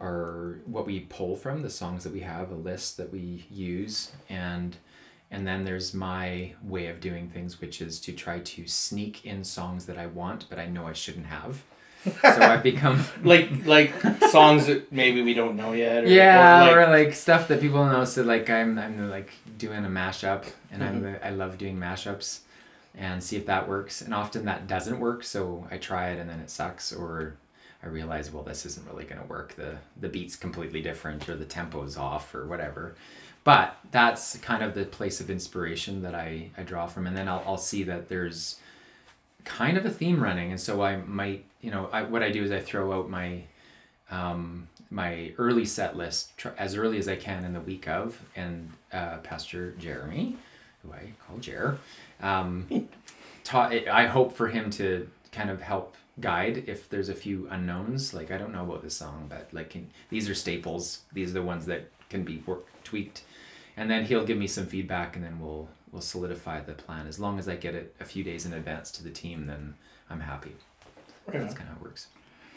our 0.00 0.58
what 0.66 0.86
we 0.86 1.00
pull 1.00 1.36
from 1.36 1.62
the 1.62 1.70
songs 1.70 2.04
that 2.04 2.12
we 2.12 2.20
have, 2.20 2.50
a 2.50 2.56
list 2.56 2.96
that 2.96 3.12
we 3.12 3.46
use, 3.50 4.12
and 4.28 4.76
and 5.30 5.46
then 5.46 5.64
there's 5.64 5.92
my 5.94 6.54
way 6.62 6.86
of 6.86 7.00
doing 7.00 7.28
things, 7.28 7.60
which 7.60 7.80
is 7.80 8.00
to 8.00 8.12
try 8.12 8.38
to 8.40 8.66
sneak 8.66 9.24
in 9.24 9.44
songs 9.44 9.86
that 9.86 9.98
I 9.98 10.06
want, 10.06 10.48
but 10.48 10.58
I 10.58 10.66
know 10.66 10.86
I 10.86 10.92
shouldn't 10.92 11.26
have. 11.26 11.64
so 12.34 12.42
I've 12.46 12.62
become 12.62 13.02
like 13.22 13.48
like 13.64 13.92
songs 14.30 14.66
that 14.66 14.92
maybe 14.92 15.22
we 15.22 15.34
don't 15.34 15.56
know 15.56 15.72
yet. 15.72 16.04
Or, 16.04 16.08
yeah, 16.08 16.70
or 16.70 16.80
or 16.80 16.86
like, 16.86 17.06
like, 17.08 17.14
stuff 17.14 17.48
that 17.48 17.60
people 17.60 17.84
know. 17.86 18.04
So 18.04 18.22
like 18.22 18.48
I'm 18.50 18.78
I'm 18.78 19.10
like 19.10 19.30
doing 19.58 19.84
a 19.84 19.88
mashup, 19.88 20.44
and 20.70 20.82
Mm-hmm. 20.82 21.06
I'm 21.06 21.16
I 21.22 21.30
love 21.30 21.58
doing 21.58 21.78
mashups, 21.78 22.40
and 22.94 23.22
see 23.22 23.36
if 23.36 23.46
that 23.46 23.68
works. 23.68 24.02
And 24.02 24.12
often 24.14 24.44
that 24.44 24.66
doesn't 24.66 25.00
work, 25.00 25.24
so 25.24 25.66
I 25.70 25.78
try 25.78 26.10
it 26.10 26.18
and 26.20 26.28
then 26.28 26.40
it 26.40 26.50
sucks, 26.50 26.92
or 26.92 27.36
I 27.82 27.86
realize 27.86 28.30
well 28.32 28.42
this 28.42 28.66
isn't 28.66 28.86
really 28.86 29.04
gonna 29.04 29.24
work. 29.26 29.54
The 29.56 29.78
the 30.00 30.08
beat's 30.08 30.36
completely 30.36 30.82
different, 30.82 31.28
or 31.28 31.36
the 31.36 31.44
tempo's 31.46 31.96
off, 31.96 32.34
or 32.34 32.46
whatever. 32.46 32.94
But 33.44 33.76
that's 33.90 34.38
kind 34.38 34.62
of 34.62 34.74
the 34.74 34.86
place 34.86 35.20
of 35.20 35.28
inspiration 35.30 36.02
that 36.02 36.14
I, 36.14 36.50
I 36.56 36.62
draw 36.62 36.86
from, 36.86 37.06
and 37.06 37.16
then 37.16 37.28
I'll, 37.28 37.42
I'll 37.46 37.58
see 37.58 37.82
that 37.84 38.08
there's 38.08 38.58
kind 39.44 39.76
of 39.76 39.84
a 39.84 39.90
theme 39.90 40.22
running, 40.22 40.50
and 40.50 40.60
so 40.60 40.82
I 40.82 40.96
might 40.96 41.44
you 41.60 41.70
know 41.70 41.88
I, 41.92 42.02
what 42.02 42.22
I 42.22 42.30
do 42.30 42.42
is 42.42 42.50
I 42.50 42.60
throw 42.60 42.98
out 42.98 43.10
my 43.10 43.42
um, 44.10 44.68
my 44.90 45.32
early 45.38 45.64
set 45.66 45.96
list 45.96 46.36
tr- 46.38 46.50
as 46.56 46.74
early 46.74 46.98
as 46.98 47.08
I 47.08 47.16
can 47.16 47.44
in 47.44 47.52
the 47.52 47.60
week 47.60 47.86
of, 47.86 48.20
and 48.34 48.70
uh, 48.92 49.18
Pastor 49.18 49.72
Jeremy, 49.72 50.36
who 50.82 50.92
I 50.92 51.12
call 51.26 51.38
Jer, 51.38 51.78
um, 52.22 52.88
taught. 53.44 53.72
I 53.72 54.06
hope 54.06 54.32
for 54.32 54.48
him 54.48 54.70
to 54.70 55.08
kind 55.32 55.50
of 55.50 55.60
help 55.60 55.96
guide 56.20 56.64
if 56.66 56.88
there's 56.88 57.08
a 57.08 57.14
few 57.14 57.46
unknowns. 57.50 58.14
Like 58.14 58.30
I 58.30 58.38
don't 58.38 58.52
know 58.52 58.64
about 58.64 58.82
this 58.82 58.96
song, 58.96 59.26
but 59.28 59.48
like 59.52 59.70
can, 59.70 59.90
these 60.08 60.30
are 60.30 60.34
staples. 60.34 61.00
These 61.12 61.30
are 61.30 61.34
the 61.34 61.42
ones 61.42 61.66
that 61.66 61.90
can 62.08 62.22
be 62.24 62.42
work, 62.46 62.64
tweaked, 62.84 63.22
and 63.76 63.90
then 63.90 64.04
he'll 64.04 64.24
give 64.24 64.38
me 64.38 64.46
some 64.46 64.66
feedback, 64.66 65.16
and 65.16 65.24
then 65.24 65.40
we'll 65.40 65.68
we'll 65.92 66.02
solidify 66.02 66.60
the 66.60 66.72
plan. 66.72 67.06
As 67.06 67.18
long 67.20 67.38
as 67.38 67.48
I 67.48 67.56
get 67.56 67.74
it 67.74 67.94
a 68.00 68.04
few 68.04 68.24
days 68.24 68.44
in 68.46 68.52
advance 68.52 68.90
to 68.92 69.04
the 69.04 69.10
team, 69.10 69.46
then 69.46 69.74
I'm 70.10 70.20
happy. 70.20 70.52
Right. 71.26 71.40
That's 71.40 71.54
kind 71.54 71.68
of 71.70 71.76
how 71.76 71.80
it 71.80 71.84
works. 71.84 72.08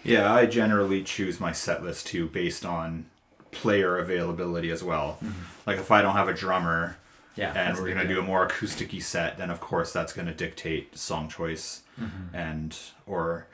Yeah, 0.04 0.34
I 0.34 0.46
generally 0.46 1.04
choose 1.04 1.40
my 1.40 1.52
set 1.52 1.84
list 1.84 2.08
too 2.08 2.28
based 2.28 2.66
on 2.66 3.06
player 3.52 3.98
availability 3.98 4.70
as 4.72 4.84
well. 4.84 5.18
Mm-hmm. 5.24 5.42
Like 5.66 5.78
if 5.78 5.92
I 5.92 6.02
don't 6.02 6.14
have 6.16 6.28
a 6.30 6.34
drummer 6.34 6.98
Yeah, 7.36 7.54
and 7.54 7.78
we're 7.78 7.90
gonna 7.90 8.08
deal. 8.08 8.18
do 8.18 8.20
a 8.22 8.24
more 8.24 8.48
acousticy 8.48 9.02
set, 9.02 9.38
then 9.38 9.50
of 9.50 9.60
course 9.60 9.92
that's 9.94 10.14
gonna 10.14 10.34
dictate 10.34 10.98
song 10.98 11.30
choice 11.30 11.82
mm-hmm. 12.00 12.36
and 12.36 12.78
or 13.06 13.48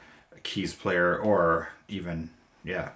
keys 0.43 0.73
player 0.73 1.17
or 1.17 1.69
even 1.87 2.29
yeah. 2.63 2.89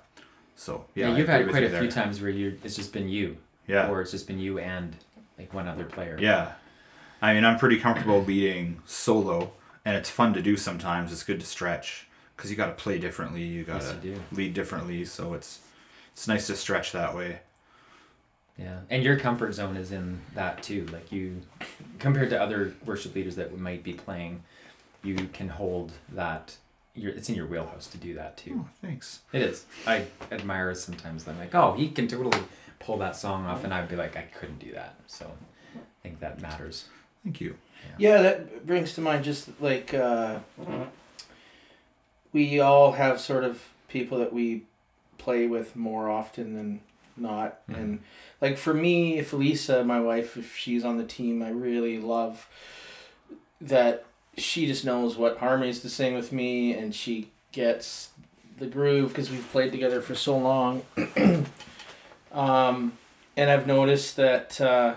So 0.56 0.86
yeah, 0.96 1.10
Yeah, 1.10 1.18
you've 1.18 1.30
agree 1.30 1.32
had 1.34 1.42
it 1.42 1.50
quite 1.50 1.62
you 1.64 1.68
a 1.68 1.72
there. 1.72 1.82
few 1.82 1.92
times 1.92 2.22
where 2.22 2.32
you 2.32 2.60
it's 2.64 2.76
just 2.76 2.92
been 2.94 3.10
you, 3.10 3.38
Yeah. 3.68 3.90
or 3.90 4.02
it's 4.02 4.12
just 4.12 4.28
been 4.28 4.40
you 4.40 4.60
and 4.60 4.96
like 5.38 5.54
one 5.54 5.68
other 5.68 5.84
player. 5.86 6.18
Yeah. 6.20 6.54
I 7.22 7.34
mean, 7.34 7.46
I'm 7.46 7.58
pretty 7.58 7.80
comfortable 7.80 8.22
leading 8.22 8.82
solo, 8.86 9.52
and 9.84 9.96
it's 9.96 10.10
fun 10.10 10.34
to 10.34 10.42
do 10.42 10.56
sometimes. 10.56 11.12
It's 11.12 11.24
good 11.24 11.40
to 11.40 11.46
stretch 11.46 12.08
because 12.36 12.52
you 12.52 12.58
got 12.58 12.68
to 12.68 12.84
play 12.84 13.00
differently. 13.00 13.44
You 13.44 13.64
got 13.64 13.82
to 13.82 13.96
you 14.04 14.16
do. 14.16 14.22
lead 14.32 14.54
differently, 14.54 15.04
so 15.06 15.34
it's 15.34 15.60
it's 16.14 16.28
nice 16.28 16.48
to 16.48 16.56
stretch 16.56 16.92
that 16.92 17.16
way. 17.16 17.40
Yeah, 18.58 18.80
and 18.90 19.04
your 19.04 19.20
comfort 19.20 19.54
zone 19.54 19.78
is 19.78 19.92
in 19.92 20.20
that 20.34 20.64
too. 20.64 20.86
Like 20.92 21.12
you, 21.12 21.42
compared 22.00 22.30
to 22.32 22.42
other 22.42 22.74
worship 22.86 23.14
leaders 23.16 23.36
that 23.36 23.56
might 23.58 23.84
be 23.84 23.94
playing, 23.94 24.44
you 25.04 25.16
can 25.34 25.50
hold 25.50 25.94
that. 26.12 26.56
Your, 26.96 27.12
it's 27.12 27.30
in 27.30 27.36
your 27.36 27.46
wheelhouse 27.46 27.86
to 27.88 27.98
do 28.00 28.16
that 28.16 28.38
too. 28.38 28.66
Oh, 28.66 28.70
thanks. 28.82 29.20
It 29.32 29.44
is. 29.44 29.66
I 29.86 30.06
admire 30.32 30.74
sometimes. 30.74 31.28
I'm 31.28 31.38
like, 31.38 31.54
oh, 31.54 31.74
he 31.74 31.90
can 31.90 32.08
totally 32.08 32.40
pull 32.80 32.98
that 32.98 33.16
song 33.16 33.46
off, 33.46 33.64
and 33.64 33.74
I'd 33.74 33.90
be 33.90 33.96
like, 33.96 34.16
I 34.16 34.22
couldn't 34.24 34.60
do 34.60 34.72
that. 34.74 34.96
So, 35.08 35.32
I 35.76 35.80
think 36.04 36.20
that 36.20 36.42
matters. 36.42 36.86
Thank 37.24 37.42
you. 37.42 37.58
Yeah, 37.98 38.22
that 38.22 38.66
brings 38.66 38.94
to 38.94 39.02
mind 39.02 39.24
just 39.24 39.50
like 39.62 39.94
uh, 39.94 40.40
we 42.34 42.60
all 42.60 42.94
have 42.94 43.20
sort 43.20 43.44
of 43.44 43.70
people 43.88 44.18
that 44.20 44.34
we 44.34 44.64
play 45.18 45.48
with 45.48 45.76
more 45.76 46.10
often 46.10 46.56
than 46.56 46.82
not, 47.16 47.66
Mhm. 47.68 47.76
and 47.78 48.00
like 48.42 48.58
for 48.58 48.74
me, 48.74 49.18
if 49.18 49.34
Lisa, 49.34 49.84
my 49.84 50.00
wife, 50.00 50.38
if 50.38 50.56
she's 50.56 50.86
on 50.86 50.98
the 50.98 51.04
team, 51.04 51.42
I 51.42 51.50
really 51.50 51.98
love 52.00 52.48
that 53.60 54.06
she 54.38 54.68
just 54.68 54.86
knows 54.86 55.18
what 55.18 55.38
harmonies 55.40 55.80
to 55.82 55.90
sing 55.90 56.14
with 56.14 56.32
me, 56.32 56.74
and 56.74 56.94
she 56.94 57.30
gets 57.52 58.10
the 58.60 58.68
groove 58.68 59.10
because 59.10 59.32
we've 59.32 59.50
played 59.52 59.72
together 59.72 60.00
for 60.02 60.14
so 60.16 60.38
long. 60.38 60.84
um, 62.38 62.94
and 63.36 63.50
I've 63.50 63.68
noticed 63.68 64.16
that. 64.18 64.60
Uh, 64.62 64.96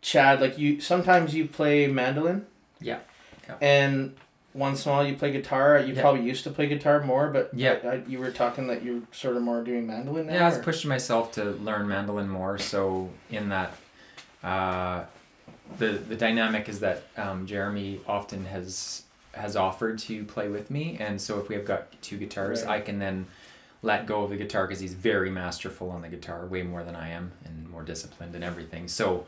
Chad, 0.00 0.40
like 0.40 0.56
you, 0.58 0.80
sometimes 0.80 1.34
you 1.34 1.46
play 1.48 1.88
mandolin. 1.88 2.46
Yeah. 2.80 3.00
Yeah. 3.48 3.56
And 3.60 4.14
once 4.54 4.86
in 4.86 4.92
a 4.92 4.94
while 4.94 5.04
you 5.06 5.16
play 5.16 5.32
guitar. 5.32 5.78
You 5.80 5.92
Yeah. 5.92 6.00
probably 6.02 6.22
used 6.22 6.44
to 6.44 6.50
play 6.50 6.68
guitar 6.68 7.02
more, 7.02 7.28
but 7.30 7.50
Yeah. 7.52 7.78
I, 7.82 7.88
I- 7.88 8.02
you 8.06 8.20
were 8.20 8.30
talking 8.30 8.68
that 8.68 8.84
you're 8.84 9.02
sort 9.10 9.36
of 9.36 9.42
more 9.42 9.62
doing 9.64 9.88
mandolin 9.88 10.28
now. 10.28 10.34
Yeah, 10.34 10.44
I 10.46 10.48
was 10.50 10.58
or- 10.58 10.62
pushing 10.62 10.88
myself 10.88 11.32
to 11.32 11.44
learn 11.50 11.88
mandolin 11.88 12.28
more. 12.28 12.58
So 12.58 13.10
in 13.28 13.48
that, 13.48 13.74
uh, 14.44 15.04
the 15.78 15.88
the 15.88 16.14
dynamic 16.16 16.68
is 16.68 16.78
that 16.80 17.02
um, 17.16 17.44
Jeremy 17.46 18.00
often 18.06 18.44
has 18.46 19.02
has 19.32 19.56
offered 19.56 19.98
to 19.98 20.24
play 20.24 20.48
with 20.48 20.70
me, 20.70 20.96
and 21.00 21.20
so 21.20 21.40
if 21.40 21.48
we 21.48 21.56
have 21.56 21.64
got 21.64 22.00
two 22.02 22.16
guitars, 22.18 22.62
Right. 22.64 22.76
I 22.76 22.80
can 22.80 23.00
then 23.00 23.26
let 23.82 24.06
go 24.06 24.22
of 24.24 24.30
the 24.30 24.36
guitar 24.36 24.66
because 24.66 24.80
he's 24.80 24.94
very 24.94 25.30
masterful 25.30 25.90
on 25.90 26.02
the 26.02 26.08
guitar, 26.08 26.46
way 26.46 26.62
more 26.62 26.82
than 26.82 26.96
I 26.96 27.10
am, 27.10 27.32
and 27.44 27.68
more 27.70 27.82
disciplined 27.82 28.34
and 28.34 28.44
everything. 28.44 28.88
So. 28.88 29.26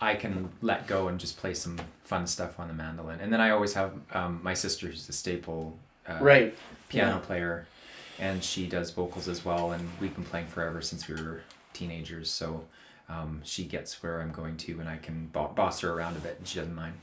I 0.00 0.16
can 0.16 0.48
let 0.62 0.88
go 0.88 1.06
and 1.06 1.20
just 1.20 1.36
play 1.36 1.54
some 1.54 1.78
fun 2.02 2.26
stuff 2.26 2.58
on 2.58 2.66
the 2.66 2.74
mandolin, 2.74 3.20
and 3.20 3.32
then 3.32 3.40
I 3.40 3.50
always 3.50 3.74
have 3.74 3.92
um, 4.12 4.40
my 4.42 4.52
sister, 4.52 4.88
who's 4.88 5.08
a 5.08 5.12
staple 5.12 5.78
uh, 6.08 6.18
right. 6.20 6.58
piano 6.88 7.12
Yeah. 7.12 7.18
player 7.18 7.66
and 8.18 8.42
she 8.42 8.66
does 8.66 8.90
vocals 8.90 9.28
as 9.28 9.44
well 9.44 9.70
and 9.70 9.88
we've 10.00 10.12
been 10.12 10.24
playing 10.24 10.48
forever 10.48 10.82
since 10.82 11.06
we 11.06 11.14
were 11.14 11.42
teenagers 11.72 12.30
so 12.32 12.64
um, 13.08 13.40
she 13.44 13.64
gets 13.64 14.02
where 14.02 14.20
i'm 14.20 14.32
going 14.32 14.56
to 14.56 14.80
and 14.80 14.88
i 14.88 14.96
can 14.96 15.26
bo- 15.32 15.52
boss 15.54 15.80
her 15.80 15.92
around 15.92 16.16
a 16.16 16.20
bit 16.20 16.36
and 16.38 16.48
she 16.48 16.58
doesn't 16.58 16.74
mind 16.74 16.94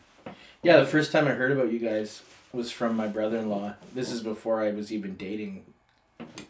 Yeah, 0.62 0.78
the 0.78 0.86
first 0.86 1.14
time 1.14 1.26
I 1.26 1.32
heard 1.32 1.54
about 1.54 1.72
you 1.72 1.80
guys 1.80 2.22
was 2.52 2.70
from 2.70 2.98
my 2.98 3.08
brother-in-law. 3.08 3.76
This 3.96 4.12
is 4.12 4.22
before 4.22 4.62
I 4.62 4.72
was 4.72 4.92
even 4.92 5.16
dating 5.16 5.64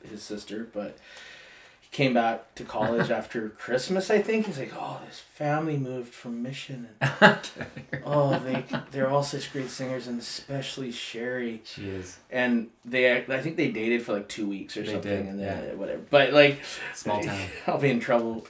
his 0.09 0.21
sister, 0.23 0.67
but 0.73 0.97
he 1.81 1.89
came 1.91 2.13
back 2.13 2.53
to 2.55 2.63
college 2.63 3.09
after 3.19 3.49
Christmas, 3.49 4.09
I 4.09 4.21
think. 4.21 4.45
He's 4.47 4.57
like, 4.59 4.73
"Oh, 4.75 5.01
this 5.05 5.19
family 5.19 5.77
moved 5.77 6.13
from 6.13 6.41
Mission, 6.43 6.89
and 7.01 7.39
oh, 8.05 8.39
they 8.39 8.63
they're 8.91 9.09
all 9.09 9.23
such 9.23 9.51
great 9.51 9.69
singers, 9.69 10.07
and 10.07 10.19
especially 10.19 10.91
Sherry." 10.91 11.61
she 11.65 11.89
is 11.89 12.17
And 12.29 12.69
they, 12.85 13.17
I 13.17 13.41
think 13.41 13.57
they 13.57 13.69
dated 13.71 14.03
for 14.03 14.13
like 14.13 14.27
two 14.27 14.47
weeks 14.47 14.75
or 14.77 14.81
They 14.83 14.93
something, 14.93 15.11
did, 15.11 15.25
and 15.27 15.39
then 15.39 15.63
yeah. 15.69 15.73
whatever. 15.75 16.01
But 16.09 16.33
like, 16.33 16.59
small 16.93 17.21
town 17.23 17.39
I'll 17.67 17.77
be 17.79 17.89
in 17.89 17.99
trouble. 17.99 18.47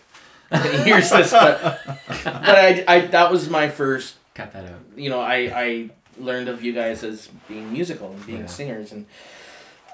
when 0.49 0.61
he 0.63 0.77
hears 0.83 1.09
this, 1.11 1.31
but 1.31 1.79
but 1.85 2.25
I, 2.25 2.83
I 2.87 2.99
that 3.07 3.31
was 3.31 3.49
my 3.49 3.69
first 3.69 4.15
cut 4.33 4.51
that 4.53 4.65
out 4.65 4.79
you 4.95 5.09
know, 5.09 5.19
I 5.19 5.35
I 5.53 5.89
learned 6.17 6.49
of 6.49 6.63
you 6.63 6.73
guys 6.73 7.03
as 7.03 7.29
being 7.47 7.71
musical 7.71 8.11
and 8.11 8.25
being 8.25 8.39
Yeah. 8.41 8.45
singers 8.47 8.91
and 8.91 9.05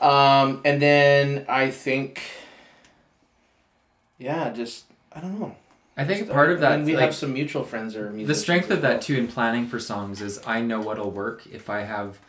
um 0.01 0.61
and 0.65 0.81
then 0.81 1.45
I 1.47 1.71
think 1.71 2.21
yeah, 4.17 4.49
just 4.51 4.85
I 5.11 5.19
don't 5.21 5.39
know. 5.39 5.55
i 5.97 6.03
think 6.03 6.19
Just, 6.21 6.31
part 6.31 6.51
of 6.51 6.59
that 6.61 6.73
and 6.73 6.85
we 6.85 6.93
like, 6.95 7.05
have 7.05 7.15
some 7.15 7.33
mutual 7.33 7.63
friends 7.63 7.95
or 7.95 8.11
the 8.11 8.35
strength 8.35 8.69
of 8.69 8.81
that 8.81 9.01
too 9.01 9.15
in 9.15 9.27
planning 9.27 9.65
for 9.67 9.79
songs 9.79 10.21
is 10.21 10.41
i 10.45 10.59
know 10.61 10.81
what'll 10.81 11.11
work 11.11 11.45
if 11.47 11.69
i 11.69 11.81
have 11.81 12.19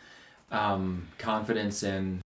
um, 0.49 1.07
confidence 1.17 1.83
in 1.83 2.21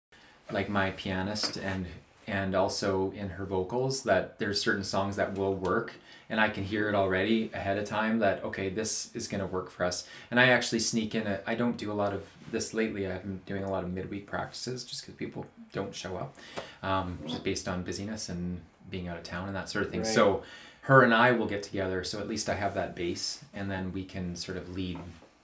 like 0.50 0.68
my 0.68 0.90
pianist 0.90 1.56
and 1.56 1.86
and 2.28 2.54
also 2.54 3.10
in 3.16 3.28
her 3.30 3.44
vocals 3.44 4.02
that 4.04 4.38
there's 4.38 4.60
certain 4.60 4.84
songs 4.84 5.16
that 5.16 5.34
will 5.36 5.54
work 5.54 5.92
and 6.30 6.40
i 6.40 6.48
can 6.48 6.62
hear 6.62 6.88
it 6.88 6.94
already 6.94 7.50
ahead 7.54 7.78
of 7.78 7.84
time 7.84 8.18
that 8.18 8.44
okay 8.44 8.68
this 8.68 9.10
is 9.14 9.26
going 9.26 9.40
to 9.40 9.46
work 9.46 9.70
for 9.70 9.84
us 9.84 10.06
and 10.30 10.38
i 10.38 10.46
actually 10.48 10.78
sneak 10.78 11.14
in 11.14 11.26
a 11.26 11.40
i 11.46 11.54
don't 11.54 11.76
do 11.78 11.90
a 11.90 11.94
lot 12.02 12.12
of 12.12 12.22
this 12.52 12.74
lately 12.74 13.06
i've 13.06 13.22
been 13.22 13.40
doing 13.46 13.64
a 13.64 13.70
lot 13.70 13.82
of 13.82 13.90
midweek 13.92 14.26
practices 14.26 14.84
just 14.84 15.02
because 15.02 15.14
people 15.14 15.44
don't 15.72 15.94
show 15.94 16.16
up 16.16 16.34
um, 16.82 17.18
just 17.26 17.42
based 17.44 17.66
on 17.68 17.82
busyness 17.82 18.28
and 18.28 18.60
being 18.90 19.08
out 19.08 19.16
of 19.16 19.22
town 19.22 19.46
and 19.48 19.56
that 19.56 19.68
sort 19.68 19.84
of 19.84 19.90
thing 19.90 20.00
Right. 20.00 20.06
so 20.14 20.42
her 20.82 21.02
and 21.02 21.12
I 21.12 21.32
will 21.32 21.44
get 21.44 21.62
together, 21.62 22.02
so 22.02 22.18
at 22.18 22.26
least 22.28 22.48
I 22.48 22.54
have 22.54 22.72
that 22.72 22.96
base, 22.96 23.44
and 23.52 23.70
then 23.70 23.92
we 23.92 24.04
can 24.06 24.34
sort 24.34 24.56
of 24.56 24.74
lead 24.74 24.98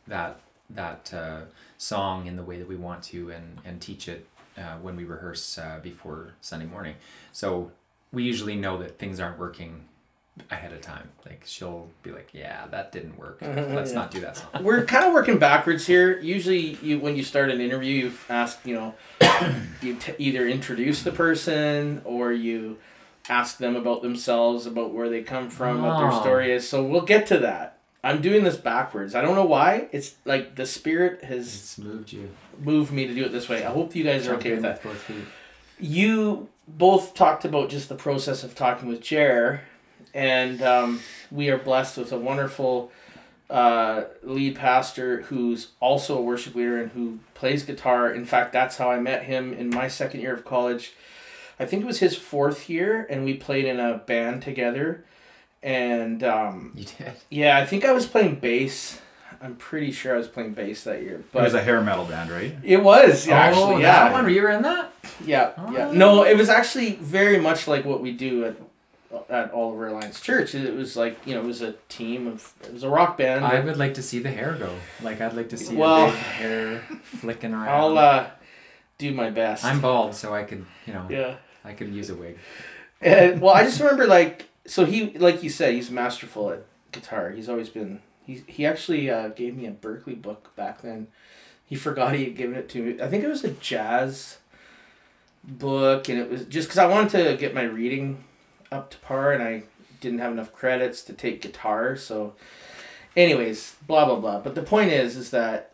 that 0.07 0.41
that 0.71 1.12
uh, 1.12 1.41
song 1.76 2.26
in 2.26 2.37
the 2.37 2.43
way 2.43 2.59
that 2.59 2.67
we 2.67 2.76
want 2.76 3.03
to, 3.12 3.31
and 3.31 3.59
and 3.62 3.79
teach 3.79 4.09
it 4.09 4.26
uh, 4.57 4.77
when 4.83 4.97
we 4.97 5.05
rehearse 5.05 5.59
uh, 5.59 5.79
before 5.83 6.35
Sunday 6.41 6.67
morning. 6.67 6.95
So 7.33 7.71
we 8.13 8.23
usually 8.23 8.57
know 8.57 8.79
that 8.79 8.99
things 8.99 9.19
aren't 9.21 9.39
working 9.39 9.85
ahead 10.51 10.73
of 10.73 10.81
time. 10.81 11.09
Like 11.27 11.43
she'll 11.47 11.89
be 12.03 12.11
like, 12.11 12.29
"Yeah, 12.33 12.67
that 12.71 12.91
didn't 12.93 13.17
work. 13.19 13.39
Let's 13.41 13.91
Yeah. 13.91 13.95
not 13.99 14.11
do 14.11 14.21
that 14.21 14.37
song." 14.37 14.63
We're 14.63 14.85
kind 14.85 15.05
of 15.05 15.13
working 15.13 15.39
backwards 15.39 15.87
here. 15.87 16.19
Usually, 16.21 16.77
you 16.83 16.99
when 16.99 17.17
you 17.17 17.23
start 17.23 17.51
an 17.51 17.61
interview, 17.61 18.07
you 18.07 18.13
ask, 18.29 18.59
you 18.65 18.75
know, 18.75 18.95
you 19.83 19.95
t- 19.97 20.15
either 20.19 20.47
introduce 20.49 21.03
the 21.03 21.13
person 21.13 22.03
or 22.05 22.33
you 22.33 22.79
ask 23.29 23.59
them 23.59 23.75
about 23.77 24.03
themselves, 24.03 24.67
about 24.67 24.93
where 24.93 25.09
they 25.09 25.23
come 25.23 25.49
from, 25.49 25.83
what 25.83 25.99
their 25.99 26.13
Oh. 26.13 26.21
story 26.21 26.53
is. 26.53 26.69
So 26.69 26.83
we'll 26.85 27.03
get 27.03 27.27
to 27.29 27.39
that. 27.39 27.74
I'm 28.05 28.21
doing 28.21 28.45
this 28.45 28.57
backwards. 28.57 29.15
I 29.15 29.23
don't 29.23 29.35
know 29.35 29.47
why. 29.47 29.89
It's 29.91 30.15
like 30.25 30.55
the 30.57 30.67
spirit 30.67 31.25
has 31.25 31.47
It's 31.55 31.79
moved 31.79 32.13
you. 32.13 32.31
moved 32.61 32.93
me 32.93 33.07
to 33.07 33.15
do 33.15 33.25
it 33.25 33.33
this 33.33 33.49
way. 33.49 33.65
I 33.65 33.71
hope 33.71 33.97
you 33.97 34.05
guys 34.05 34.29
are 34.29 34.35
okay 34.35 34.53
with 34.53 34.63
that. 34.63 34.83
you 35.81 36.49
both 36.69 37.15
talked 37.15 37.45
about 37.45 37.69
just 37.71 37.89
the 37.89 37.95
process 37.95 38.45
of 38.45 38.55
talking 38.55 38.89
with 38.89 39.01
Jer, 39.01 39.63
and 40.13 40.63
um, 40.63 41.01
we 41.31 41.49
are 41.51 41.59
blessed 41.59 41.97
with 41.99 42.13
a 42.13 42.19
wonderful 42.19 42.93
uh, 43.51 44.05
lead 44.23 44.57
pastor 44.57 45.23
who's 45.23 45.69
also 45.81 46.19
a 46.19 46.23
worship 46.23 46.55
leader 46.55 46.81
and 46.81 46.93
who 46.93 47.19
plays 47.35 47.65
guitar. 47.65 48.11
In 48.11 48.25
fact, 48.25 48.53
that's 48.53 48.77
how 48.77 48.91
I 48.91 49.01
met 49.01 49.25
him 49.25 49.53
in 49.53 49.71
my 49.71 49.89
second 49.89 50.21
year 50.21 50.35
of 50.35 50.45
college. 50.45 50.93
I 51.59 51.67
think 51.67 51.83
it 51.83 51.87
was 51.87 52.01
his 52.01 52.17
fourth 52.17 52.69
year, 52.69 53.07
and 53.11 53.25
we 53.25 53.35
played 53.35 53.65
in 53.65 53.79
a 53.79 53.99
band 53.99 54.43
together. 54.43 55.05
And 55.64 56.23
um, 56.23 56.73
You 56.76 56.85
did. 56.85 57.12
yeah, 57.30 57.56
I 57.59 57.64
think 57.64 57.85
I 57.87 57.92
was 57.92 58.06
playing 58.06 58.37
bass. 58.37 59.00
I'm 59.40 59.56
pretty 59.56 59.92
sure 59.92 60.14
I 60.14 60.18
was 60.18 60.28
playing 60.28 60.52
bass 60.52 60.85
that 60.85 61.02
year. 61.02 61.25
It 61.33 61.38
was 61.38 61.54
a 61.54 61.62
hair 61.62 61.80
metal 61.80 62.04
band, 62.04 62.30
right? 62.30 62.54
it 62.62 62.83
was 62.83 63.26
actually, 63.28 63.62
oh, 63.62 63.78
yeah. 63.78 64.04
that 64.09 64.12
one. 64.12 64.33
You 64.33 64.42
were 64.42 64.50
in 64.50 64.62
that. 64.62 64.92
Yeah, 65.25 65.52
yeah. 65.73 65.88
Oh. 65.88 65.92
No, 65.92 66.23
it 66.25 66.37
was 66.37 66.49
actually 66.49 66.92
very 66.97 67.38
much 67.38 67.66
like 67.66 67.85
what 67.85 68.00
we 68.00 68.12
do 68.12 68.44
at 68.44 68.56
at 69.30 69.52
Oliver 69.52 69.88
Alliance 69.88 70.21
Church. 70.21 70.54
It 70.54 70.75
was 70.75 70.97
like 70.97 71.18
you 71.25 71.35
know, 71.35 71.40
it 71.40 71.47
was 71.47 71.62
a 71.62 71.73
team 71.88 72.26
of 72.26 72.52
it 72.64 72.73
was 72.73 72.83
a 72.83 72.88
rock 72.88 73.16
band. 73.16 73.44
I 73.44 73.61
would 73.61 73.76
like 73.76 73.94
to 73.94 74.02
see 74.02 74.18
the 74.18 74.30
hair 74.30 74.54
go. 74.59 74.71
Like 75.02 75.21
I'd 75.21 75.35
like 75.35 75.49
to 75.50 75.56
see 75.56 75.76
Well- 75.76 76.09
a 76.09 76.11
big 76.11 76.18
hair 76.18 76.80
flicking 77.02 77.54
around. 77.54 77.68
I'll 77.68 77.99
uh, 77.99 78.26
do 78.99 79.12
my 79.12 79.30
best. 79.30 79.64
I'm 79.64 79.80
bald, 79.80 80.14
so 80.14 80.35
I 80.35 80.42
could, 80.42 80.64
you 80.87 80.92
know, 80.92 81.06
yeah. 81.09 81.37
I 81.64 81.73
could 81.73 81.92
use 81.94 82.11
a 82.11 82.14
wig. 82.14 82.38
And, 83.00 83.40
well, 83.40 83.54
I 83.54 83.64
just 83.64 83.78
remember 83.80 84.06
like 84.06 84.49
so 84.66 84.85
he 84.85 85.11
like 85.18 85.42
you 85.42 85.50
said 85.50 85.75
he's 85.75 85.90
masterful 85.90 86.50
at 86.50 86.64
guitar. 86.92 87.30
He's 87.30 87.49
always 87.49 87.68
been. 87.68 88.00
He 88.26 88.42
he 88.47 88.64
actually 88.66 89.11
uh, 89.11 89.28
gave 89.28 89.56
me 89.56 89.66
a 89.66 89.73
Berklee 89.73 90.21
book 90.21 90.54
back 90.56 90.83
then. 90.83 91.09
He 91.66 91.76
forgot 91.76 92.14
he 92.14 92.25
had 92.25 92.37
given 92.37 92.56
it 92.56 92.68
to 92.71 92.83
me. 92.83 93.02
I 93.02 93.09
think 93.09 93.25
it 93.25 93.28
was 93.28 93.44
a 93.44 93.50
jazz 93.50 94.38
book, 95.42 96.09
and 96.09 96.18
it 96.18 96.30
was 96.30 96.44
just 96.44 96.68
because 96.68 96.78
I 96.78 96.87
wanted 96.87 97.11
to 97.30 97.37
get 97.37 97.54
my 97.54 97.62
reading 97.62 98.25
up 98.73 98.90
to 98.90 98.99
par, 98.99 99.33
and 99.33 99.42
I 99.42 99.62
didn't 100.00 100.18
have 100.21 100.33
enough 100.33 100.52
credits 100.52 101.02
to 101.02 101.12
take 101.12 101.40
guitar. 101.42 101.97
So, 101.97 102.35
anyways, 103.16 103.76
blah 103.87 104.04
blah 104.06 104.16
blah. 104.16 104.40
But 104.40 104.54
the 104.54 104.62
point 104.62 104.90
is, 104.90 105.16
is 105.16 105.30
that 105.30 105.73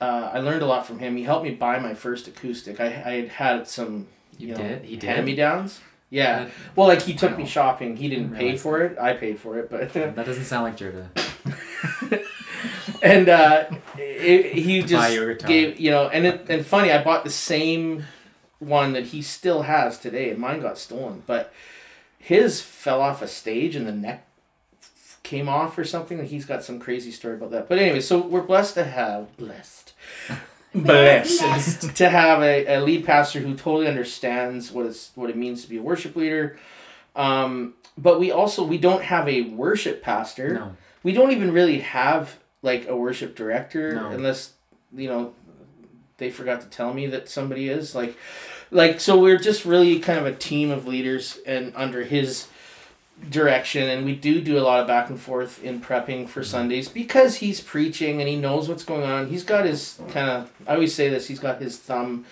uh, 0.00 0.30
I 0.32 0.38
learned 0.40 0.62
a 0.62 0.66
lot 0.66 0.86
from 0.86 0.98
him. 0.98 1.16
He 1.16 1.24
helped 1.24 1.44
me 1.44 1.52
buy 1.54 1.78
my 1.78 1.94
first 1.94 2.26
acoustic. 2.28 2.80
I 2.80 2.86
I 2.86 3.12
had 3.20 3.28
had 3.28 3.68
some 3.68 4.08
You, 4.38 4.48
you 4.48 4.54
know, 4.54 4.58
did. 4.62 4.84
He 4.84 4.96
did. 4.96 5.10
hand 5.10 5.26
me 5.26 5.34
downs. 5.36 5.80
Yeah. 6.12 6.50
Well, 6.76 6.88
like 6.88 7.00
he 7.00 7.14
took 7.14 7.38
me 7.38 7.46
shopping. 7.46 7.96
He 7.96 8.10
didn't 8.10 8.34
pay 8.34 8.58
for 8.58 8.82
it. 8.82 8.98
I 8.98 9.14
paid 9.14 9.38
for 9.38 9.58
it, 9.58 9.70
but 9.70 9.94
That 9.94 10.14
doesn't 10.14 10.44
sound 10.44 10.64
like 10.64 10.76
Jerda. 10.76 11.08
and 13.02 13.30
uh, 13.30 13.64
it, 13.96 14.52
he 14.52 14.82
just 14.82 15.46
gave 15.46 15.80
you 15.80 15.90
know, 15.90 16.10
and 16.10 16.26
it, 16.26 16.46
and 16.50 16.66
funny, 16.66 16.92
I 16.92 17.02
bought 17.02 17.24
the 17.24 17.30
same 17.30 18.04
one 18.58 18.92
that 18.92 19.06
he 19.06 19.22
still 19.22 19.62
has 19.62 19.98
today. 19.98 20.28
and 20.28 20.38
Mine 20.38 20.60
got 20.60 20.76
stolen, 20.76 21.22
but 21.26 21.50
his 22.18 22.60
fell 22.60 23.00
off 23.00 23.22
a 23.22 23.26
stage 23.26 23.74
and 23.74 23.88
the 23.88 23.92
neck 23.92 24.26
came 25.22 25.48
off 25.48 25.78
or 25.78 25.84
something. 25.84 26.18
And 26.18 26.28
he's 26.28 26.44
got 26.44 26.62
some 26.62 26.78
crazy 26.78 27.10
story 27.10 27.36
about 27.36 27.52
that. 27.52 27.70
But 27.70 27.78
anyway, 27.78 28.00
so 28.00 28.18
we're 28.20 28.42
blessed 28.42 28.74
to 28.74 28.84
have 28.84 29.34
blessed. 29.38 29.94
Blessed 30.74 31.96
to 31.96 32.08
have 32.08 32.42
a, 32.42 32.66
a 32.66 32.80
lead 32.80 33.04
pastor 33.04 33.40
who 33.40 33.54
totally 33.54 33.86
understands 33.88 34.72
what 34.72 34.86
it's 34.86 35.10
what 35.14 35.30
it 35.30 35.36
means 35.36 35.62
to 35.64 35.70
be 35.70 35.76
a 35.76 35.82
worship 35.82 36.16
leader, 36.16 36.58
um, 37.14 37.74
but 37.98 38.18
we 38.18 38.30
also 38.30 38.64
we 38.64 38.78
don't 38.78 39.02
have 39.02 39.28
a 39.28 39.42
worship 39.42 40.02
pastor 40.02 40.54
No. 40.54 40.76
we 41.02 41.12
don't 41.12 41.30
even 41.32 41.52
really 41.52 41.80
have 41.80 42.38
like 42.62 42.88
a 42.88 42.96
worship 42.96 43.34
director 43.36 43.94
No. 43.94 44.08
unless 44.08 44.52
you 44.94 45.08
know 45.08 45.34
they 46.18 46.30
forgot 46.30 46.60
to 46.62 46.68
tell 46.68 46.94
me 46.94 47.06
that 47.08 47.28
somebody 47.28 47.68
is 47.68 47.94
like 47.94 48.16
like 48.70 49.00
so 49.00 49.18
we're 49.20 49.38
just 49.38 49.64
really 49.66 49.98
kind 49.98 50.18
of 50.18 50.24
a 50.26 50.34
team 50.34 50.70
of 50.70 50.86
leaders 50.86 51.38
and 51.46 51.72
under 51.76 52.02
his 52.04 52.46
direction 53.30 53.88
and 53.88 54.04
we 54.04 54.14
do 54.14 54.40
do 54.40 54.58
a 54.58 54.60
lot 54.62 54.80
of 54.80 54.86
back 54.86 55.08
and 55.08 55.20
forth 55.20 55.62
in 55.62 55.80
prepping 55.80 56.28
for 56.28 56.42
sundays 56.42 56.88
because 56.88 57.36
he's 57.36 57.60
preaching 57.60 58.20
and 58.20 58.28
he 58.28 58.36
knows 58.36 58.68
what's 58.68 58.84
going 58.84 59.02
on 59.04 59.28
he's 59.28 59.44
got 59.44 59.64
his 59.64 60.00
kind 60.10 60.28
of 60.28 60.52
i 60.66 60.74
always 60.74 60.94
say 60.94 61.08
this 61.08 61.28
he's 61.28 61.38
got 61.38 61.60
his 61.60 61.78
thumb 61.78 62.24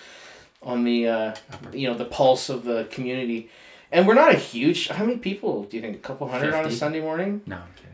on 0.63 0.85
the 0.85 1.07
uh, 1.09 1.35
you 1.73 1.87
know 1.89 1.95
the 1.97 2.05
pulse 2.05 2.49
of 2.49 2.65
the 2.65 2.87
community 2.91 3.49
and 3.93 4.07
we're 4.07 4.15
not 4.15 4.35
a 4.35 4.37
huge 4.39 4.89
how 4.89 5.05
many 5.05 5.17
people 5.19 5.65
do 5.65 5.77
you 5.77 5.83
think 5.83 5.97
a 5.97 6.01
couple 6.01 6.27
hundred 6.29 6.53
on 6.55 6.67
a 6.67 6.71
sunday 6.71 7.01
morning 7.01 7.41
No, 7.47 7.57
I'm 7.57 7.63
kidding. 7.77 7.91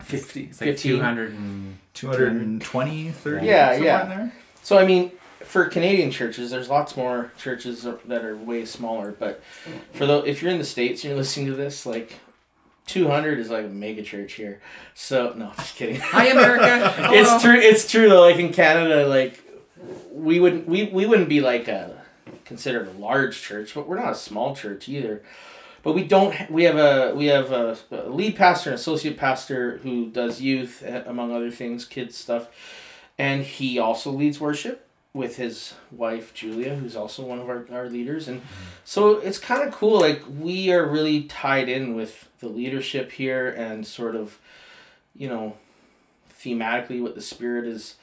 50 0.00 0.44
It's 0.44 0.60
like 0.60 0.70
50. 0.70 0.88
200 0.88 1.30
and 1.32 1.78
220, 1.94 3.10
30? 3.10 3.46
Yeah, 3.46 3.72
yeah. 3.74 4.04
there? 4.06 4.32
So 4.62 4.78
I 4.78 4.84
mean, 4.86 5.12
for 5.52 5.66
Canadian 5.66 6.10
churches, 6.10 6.50
there's 6.50 6.70
lots 6.70 6.96
more 6.96 7.30
churches 7.36 7.86
that 8.06 8.24
are 8.24 8.34
way 8.34 8.64
smaller. 8.64 9.12
But 9.12 9.42
for 9.92 10.06
the 10.06 10.22
if 10.24 10.40
you're 10.40 10.50
in 10.50 10.56
the 10.56 10.64
states 10.64 11.04
and 11.04 11.10
you're 11.10 11.18
listening 11.18 11.46
to 11.48 11.54
this, 11.54 11.84
like, 11.84 12.20
two 12.86 13.06
hundred 13.08 13.38
is 13.38 13.50
like 13.50 13.66
a 13.66 13.68
mega 13.68 14.02
church 14.02 14.32
here. 14.32 14.62
So 14.94 15.34
no, 15.36 15.52
just 15.56 15.76
kidding. 15.76 16.00
Hi, 16.00 16.28
America. 16.28 16.94
Oh, 17.06 17.12
it's 17.12 17.42
true. 17.42 17.54
It's 17.54 17.90
true 17.90 18.08
though. 18.08 18.22
Like 18.22 18.36
in 18.36 18.50
Canada, 18.50 19.06
like 19.06 19.44
we 20.10 20.40
wouldn't 20.40 20.66
we, 20.66 20.84
we 20.84 21.04
wouldn't 21.04 21.28
be 21.28 21.42
like 21.42 21.68
a 21.68 22.00
considered 22.46 22.88
a 22.88 22.92
large 22.92 23.42
church, 23.42 23.74
but 23.74 23.86
we're 23.86 23.98
not 23.98 24.12
a 24.12 24.16
small 24.16 24.56
church 24.56 24.88
either. 24.88 25.22
But 25.82 25.92
we 25.92 26.02
don't. 26.02 26.50
We 26.50 26.64
have 26.64 26.76
a 26.76 27.14
we 27.14 27.26
have 27.26 27.52
a, 27.52 27.76
a 27.90 28.08
lead 28.08 28.36
pastor, 28.36 28.70
an 28.70 28.74
associate 28.74 29.18
pastor 29.18 29.80
who 29.82 30.06
does 30.06 30.40
youth, 30.40 30.82
among 30.82 31.30
other 31.30 31.50
things, 31.50 31.84
kids 31.84 32.16
stuff, 32.16 32.48
and 33.18 33.42
he 33.42 33.78
also 33.78 34.10
leads 34.10 34.40
worship 34.40 34.88
with 35.14 35.36
his 35.36 35.74
wife 35.90 36.32
Julia, 36.32 36.74
who's 36.74 36.96
also 36.96 37.22
one 37.22 37.38
of 37.38 37.48
our, 37.48 37.66
our 37.70 37.88
leaders, 37.88 38.28
and 38.28 38.40
mm-hmm. 38.40 38.64
so 38.84 39.18
it's 39.18 39.38
kind 39.38 39.62
of 39.66 39.74
cool. 39.74 40.00
Like 40.00 40.22
we 40.40 40.72
are 40.72 40.86
really 40.86 41.24
tied 41.24 41.68
in 41.68 41.94
with 41.94 42.28
the 42.40 42.48
leadership 42.48 43.12
here, 43.12 43.48
and 43.50 43.86
sort 43.86 44.16
of, 44.16 44.38
you 45.14 45.28
know, 45.28 45.56
thematically 46.40 47.02
what 47.02 47.14
the 47.14 47.20
spirit 47.20 47.66
is 47.66 47.96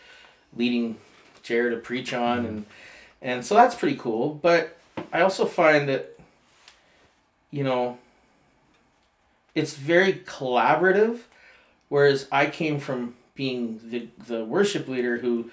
leading 0.56 0.98
Jared 1.42 1.74
to 1.74 1.80
preach 1.80 2.14
on, 2.14 2.40
mm-hmm. 2.40 2.48
and 2.48 2.66
and 3.22 3.46
so 3.46 3.56
that's 3.56 3.76
pretty 3.76 3.98
cool. 3.98 4.36
But 4.36 4.78
I 5.12 5.22
also 5.22 5.46
find 5.46 5.90
that, 5.90 6.20
you 7.50 7.64
know, 7.64 7.98
it's 9.56 9.74
very 9.74 10.14
collaborative, 10.14 11.22
whereas 11.90 12.28
I 12.32 12.46
came 12.46 12.80
from 12.80 13.16
being 13.34 13.80
the 13.84 14.10
the 14.28 14.46
worship 14.46 14.88
leader 14.88 15.18
who, 15.18 15.50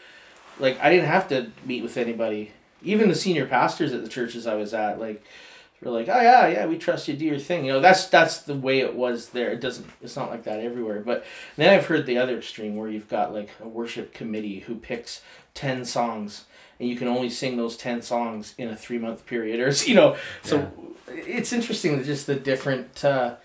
like, 0.58 0.80
I 0.80 0.90
didn't 0.90 1.08
have 1.08 1.28
to 1.28 1.50
meet 1.64 1.82
with 1.82 1.96
anybody. 1.96 2.52
Even 2.82 3.08
the 3.08 3.14
senior 3.14 3.46
pastors 3.46 3.92
at 3.92 4.02
the 4.02 4.08
churches 4.08 4.46
I 4.46 4.54
was 4.54 4.74
at, 4.74 5.00
like, 5.00 5.24
were 5.82 5.90
like, 5.90 6.08
"Oh 6.08 6.20
yeah, 6.20 6.46
yeah, 6.48 6.66
we 6.66 6.78
trust 6.78 7.08
you. 7.08 7.14
Do 7.14 7.24
your 7.24 7.38
thing." 7.38 7.64
You 7.64 7.74
know, 7.74 7.80
that's 7.80 8.06
that's 8.06 8.38
the 8.38 8.54
way 8.54 8.80
it 8.80 8.94
was 8.94 9.30
there. 9.30 9.50
It 9.50 9.60
doesn't. 9.60 9.86
It's 10.00 10.16
not 10.16 10.30
like 10.30 10.44
that 10.44 10.60
everywhere. 10.60 11.00
But 11.00 11.24
then 11.56 11.72
I've 11.72 11.86
heard 11.86 12.06
the 12.06 12.18
other 12.18 12.38
extreme 12.38 12.76
where 12.76 12.88
you've 12.88 13.08
got 13.08 13.34
like 13.34 13.50
a 13.60 13.68
worship 13.68 14.14
committee 14.14 14.60
who 14.60 14.76
picks 14.76 15.22
ten 15.54 15.84
songs 15.84 16.44
and 16.78 16.88
you 16.88 16.96
can 16.96 17.08
only 17.08 17.30
sing 17.30 17.56
those 17.56 17.76
10 17.76 18.02
songs 18.02 18.54
in 18.58 18.68
a 18.68 18.76
three 18.76 18.98
month 18.98 19.26
period 19.26 19.60
or 19.60 19.70
you 19.88 19.94
know 19.94 20.16
so 20.42 20.70
it's 21.08 21.52
interesting 21.52 22.02
just 22.04 22.26
the 22.26 22.34
different 22.34 23.04
uh, 23.04 23.36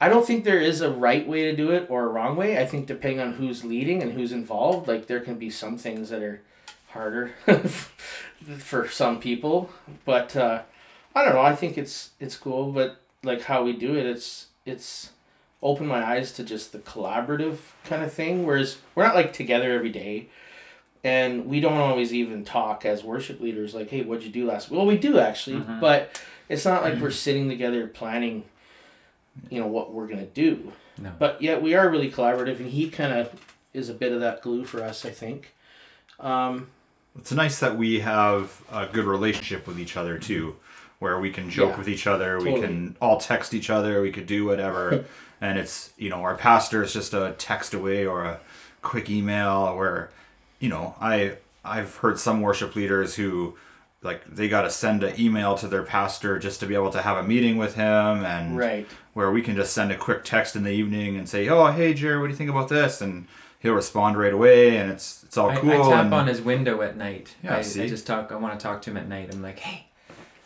i 0.00 0.08
don't 0.08 0.26
think 0.26 0.44
there 0.44 0.60
is 0.60 0.80
a 0.80 0.90
right 0.90 1.26
way 1.28 1.42
to 1.44 1.56
do 1.56 1.70
it 1.70 1.86
or 1.90 2.04
a 2.04 2.08
wrong 2.08 2.36
way. 2.36 2.58
I 2.58 2.66
think 2.66 2.86
depending 2.86 3.20
on 3.20 3.34
who's 3.34 3.64
leading 3.64 4.02
and 4.02 4.12
who's 4.12 4.32
involved 4.32 4.88
like 4.88 5.06
there 5.06 5.20
can 5.20 5.36
be 5.38 5.50
some 5.50 5.76
things 5.76 6.08
that 6.10 6.22
are 6.22 6.40
harder 6.88 7.32
for 8.58 8.88
some 8.88 9.20
people. 9.20 9.70
But 10.04 10.34
uh, 10.36 10.62
i 11.14 11.24
don't 11.24 11.34
know. 11.34 11.40
I 11.40 11.54
think 11.54 11.76
it's 11.76 12.10
it's 12.20 12.36
cool. 12.36 12.72
But 12.72 13.00
like 13.22 13.42
how 13.42 13.62
we 13.64 13.72
do 13.74 13.94
it 13.96 14.06
it's 14.06 14.46
it's 14.64 15.10
opened 15.62 15.88
my 15.88 16.02
eyes 16.02 16.32
to 16.32 16.42
just 16.44 16.72
the 16.72 16.78
collaborative 16.78 17.58
kind 17.84 18.02
of 18.02 18.10
thing 18.12 18.46
whereas 18.46 18.78
we're 18.94 19.04
not 19.04 19.14
like 19.14 19.32
together 19.32 19.72
every 19.72 19.90
day. 19.90 20.28
And 21.02 21.46
we 21.46 21.60
don't 21.60 21.78
always 21.78 22.12
even 22.12 22.44
talk 22.44 22.84
as 22.86 23.02
worship 23.04 23.40
leaders 23.40 23.74
like 23.74 23.90
hey 23.90 24.02
what'd 24.02 24.24
you 24.24 24.30
do 24.32 24.46
last 24.46 24.70
well 24.70 24.86
we 24.86 24.96
do 24.98 25.18
actually. 25.18 25.56
Mhm. 25.60 25.80
but 25.80 26.20
it's 26.48 26.64
not 26.64 26.82
like 26.82 26.98
we're 26.98 27.10
sitting 27.10 27.48
together 27.48 27.86
planning 27.86 28.44
you 29.50 29.60
know 29.60 29.66
what 29.66 29.92
we're 29.92 30.06
gonna 30.06 30.26
do 30.26 30.72
No. 30.98 31.12
but 31.18 31.40
yet 31.40 31.62
we 31.62 31.74
are 31.74 31.88
really 31.88 32.10
collaborative 32.10 32.58
and 32.60 32.70
he 32.70 32.90
kind 32.90 33.12
of 33.12 33.30
is 33.72 33.88
a 33.88 33.94
bit 33.94 34.12
of 34.12 34.20
that 34.20 34.42
glue 34.42 34.64
for 34.64 34.82
us 34.82 35.04
i 35.04 35.10
think 35.10 35.54
um, 36.18 36.68
it's 37.18 37.32
nice 37.32 37.58
that 37.60 37.76
we 37.78 38.00
have 38.00 38.62
a 38.70 38.86
good 38.86 39.04
relationship 39.06 39.66
with 39.66 39.78
each 39.80 39.96
other 39.96 40.18
too, 40.18 40.56
where 40.98 41.18
we 41.18 41.30
can 41.30 41.48
joke 41.50 41.70
Yeah, 41.70 41.78
with 41.78 41.88
each 41.88 42.06
other, 42.06 42.38
we 42.38 42.60
can 42.60 42.94
all 43.00 43.18
text 43.18 43.54
each 43.54 43.70
other, 43.70 44.02
we 44.02 44.12
could 44.12 44.26
do 44.26 44.44
whatever, 44.44 45.06
and 45.40 45.58
it's 45.58 45.92
you 45.96 46.08
know 46.10 46.16
our 46.22 46.36
pastor 46.36 46.82
is 46.82 46.92
just 46.92 47.14
a 47.14 47.34
text 47.38 47.72
away 47.74 48.04
or 48.06 48.24
a 48.24 48.40
quick 48.82 49.08
email. 49.10 49.74
Where 49.76 50.10
you 50.60 50.68
know 50.68 50.94
I 51.00 51.36
I've 51.64 51.96
heard 51.96 52.18
some 52.20 52.42
worship 52.42 52.76
leaders 52.76 53.14
who 53.16 53.56
like 54.02 54.24
they 54.34 54.48
got 54.48 54.62
to 54.62 54.70
send 54.70 55.02
an 55.02 55.18
email 55.20 55.54
to 55.56 55.68
their 55.68 55.82
pastor 55.82 56.38
just 56.38 56.60
to 56.60 56.66
be 56.66 56.74
able 56.74 56.90
to 56.90 57.02
have 57.02 57.18
a 57.18 57.22
meeting 57.22 57.58
with 57.58 57.74
him 57.74 58.24
and 58.24 58.56
Right. 58.56 58.86
where 59.12 59.30
we 59.30 59.42
can 59.42 59.56
just 59.56 59.72
send 59.72 59.92
a 59.92 59.96
quick 59.96 60.24
text 60.24 60.56
in 60.56 60.62
the 60.62 60.70
evening 60.70 61.16
and 61.16 61.28
say 61.28 61.48
oh 61.48 61.66
hey 61.66 61.92
Jerry 61.92 62.18
what 62.18 62.26
do 62.26 62.30
you 62.30 62.36
think 62.36 62.50
about 62.50 62.68
this 62.68 63.00
and 63.00 63.26
he'll 63.58 63.74
respond 63.74 64.18
right 64.18 64.32
away 64.32 64.76
and 64.78 64.90
it's 64.90 65.22
it's 65.24 65.36
all 65.36 65.50
I, 65.50 65.56
cool 65.56 65.70
I 65.70 65.76
tap 65.90 66.04
and 66.06 66.14
on 66.14 66.26
his 66.26 66.40
window 66.40 66.82
at 66.82 66.96
night. 66.96 67.36
Yeah, 67.44 67.54
I, 67.54 67.58
I 67.58 67.62
just 67.62 68.06
talk. 68.06 68.32
I 68.32 68.36
want 68.36 68.58
to 68.58 68.62
talk 68.62 68.82
to 68.82 68.90
him 68.90 68.96
at 68.96 69.06
night. 69.06 69.32
I'm 69.32 69.42
like, 69.42 69.60
hey, 69.60 69.86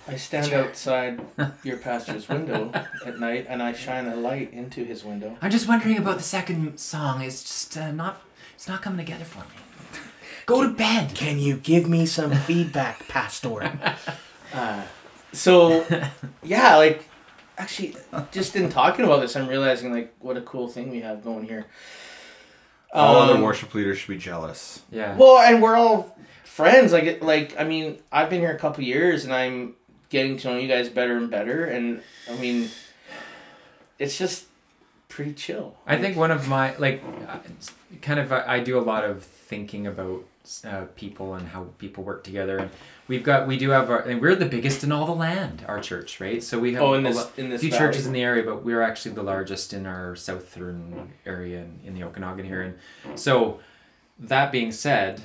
I 0.07 0.17
stand 0.17 0.53
outside 0.53 1.21
your 1.63 1.79
pastor's 1.79 2.29
window 2.29 2.71
at 3.07 3.19
night 3.19 3.47
and 3.49 3.63
I 3.63 3.73
shine 3.73 4.07
a 4.09 4.17
light 4.17 4.53
into 4.53 4.85
his 4.85 5.05
window. 5.05 5.39
I'm 5.41 5.51
just 5.51 5.67
wondering 5.69 5.97
about 5.97 6.19
the 6.19 6.23
second 6.23 6.77
song. 6.79 7.23
It's 7.23 7.43
just 7.43 7.79
uh, 7.79 7.93
not. 7.93 8.21
It's 8.55 8.69
not 8.69 8.83
coming 8.83 8.99
together 8.99 9.25
for 9.25 9.39
me. 9.41 9.47
Go 10.47 10.63
to 10.63 10.69
bed. 10.69 11.15
Can 11.15 11.39
you 11.39 11.57
give 11.57 11.89
me 11.89 12.07
some 12.07 12.33
feedback, 12.33 13.09
Pastor? 13.09 13.79
uh, 14.53 14.83
so, 15.33 15.85
yeah, 16.43 16.77
like, 16.77 17.09
actually, 17.57 17.97
just 18.31 18.55
in 18.55 18.69
talking 18.69 19.05
about 19.05 19.21
this, 19.21 19.37
I'm 19.37 19.49
realizing, 19.49 19.93
like, 19.93 20.15
what 20.21 20.37
a 20.37 20.43
cool 20.43 20.69
thing 20.69 20.91
we 20.91 21.01
have 21.01 21.25
going 21.25 21.47
here. 21.47 21.67
all 22.93 23.17
other 23.17 23.35
Um, 23.35 23.43
worship 23.43 23.75
leaders 23.75 23.99
should 23.99 24.11
be 24.11 24.19
jealous 24.19 24.83
Yeah. 24.91 25.17
Well, 25.17 25.39
and 25.39 25.63
we're 25.63 25.77
all 25.77 26.17
friends. 26.45 26.93
Like, 26.93 27.23
like 27.23 27.59
I 27.59 27.65
mean, 27.65 27.99
I've 28.13 28.31
been 28.31 28.41
here 28.41 28.53
a 28.55 28.59
couple 28.59 28.85
years, 28.85 29.25
and 29.25 29.33
I'm 29.33 29.75
getting 30.11 30.37
to 30.39 30.49
know 30.49 30.59
you 30.59 30.69
guys 30.69 30.89
better 30.89 31.17
and 31.17 31.31
better. 31.31 31.65
And 31.65 32.03
I 32.31 32.37
mean, 32.37 32.69
it's 33.99 34.17
just 34.17 34.45
pretty 35.09 35.33
chill. 35.33 35.77
I 35.87 35.97
think 35.97 36.17
one 36.17 36.31
of 36.31 36.49
my 36.49 36.77
like, 36.77 37.03
uh, 37.29 37.39
kind 38.03 38.21
of 38.21 38.33
I, 38.33 38.45
I 38.47 38.61
do 38.61 38.79
a 38.79 38.83
lot 38.83 39.05
of 39.05 39.25
thinking 39.25 39.87
about 39.87 40.25
uh, 40.65 40.85
people 40.97 41.35
and 41.35 41.49
how 41.49 41.65
people 41.79 42.05
work 42.05 42.23
together. 42.25 42.59
And 42.59 42.71
we've 43.09 43.23
got 43.23 43.47
we 43.47 43.57
do 43.57 43.71
have 43.71 43.89
our 43.91 44.01
and 44.01 44.21
we're 44.21 44.35
the 44.35 44.47
biggest 44.47 44.85
in 44.85 44.93
all 44.93 45.07
the 45.07 45.13
land. 45.15 45.65
Our 45.67 45.81
church, 45.81 46.21
right? 46.21 46.43
So 46.43 46.59
we 46.59 46.75
have 46.75 46.83
Oh, 46.83 46.95
in 46.95 47.07
a 47.07 47.09
this 47.09 47.17
lo- 47.17 47.31
in 47.37 47.49
this 47.51 47.61
few 47.61 47.71
valley. 47.71 47.81
churches 47.87 48.07
in 48.07 48.13
the 48.13 48.23
area, 48.23 48.43
but 48.43 48.65
we're 48.65 48.83
actually 48.83 49.15
the 49.15 49.23
largest 49.23 49.73
in 49.73 49.87
our 49.87 50.15
southern 50.17 51.13
area 51.25 51.61
in, 51.61 51.81
in 51.85 51.95
the 51.95 52.05
Okanagan 52.05 52.45
here. 52.45 52.63
And 52.63 53.19
so, 53.19 53.61
that 54.19 54.53
being 54.53 54.71
said, 54.71 55.23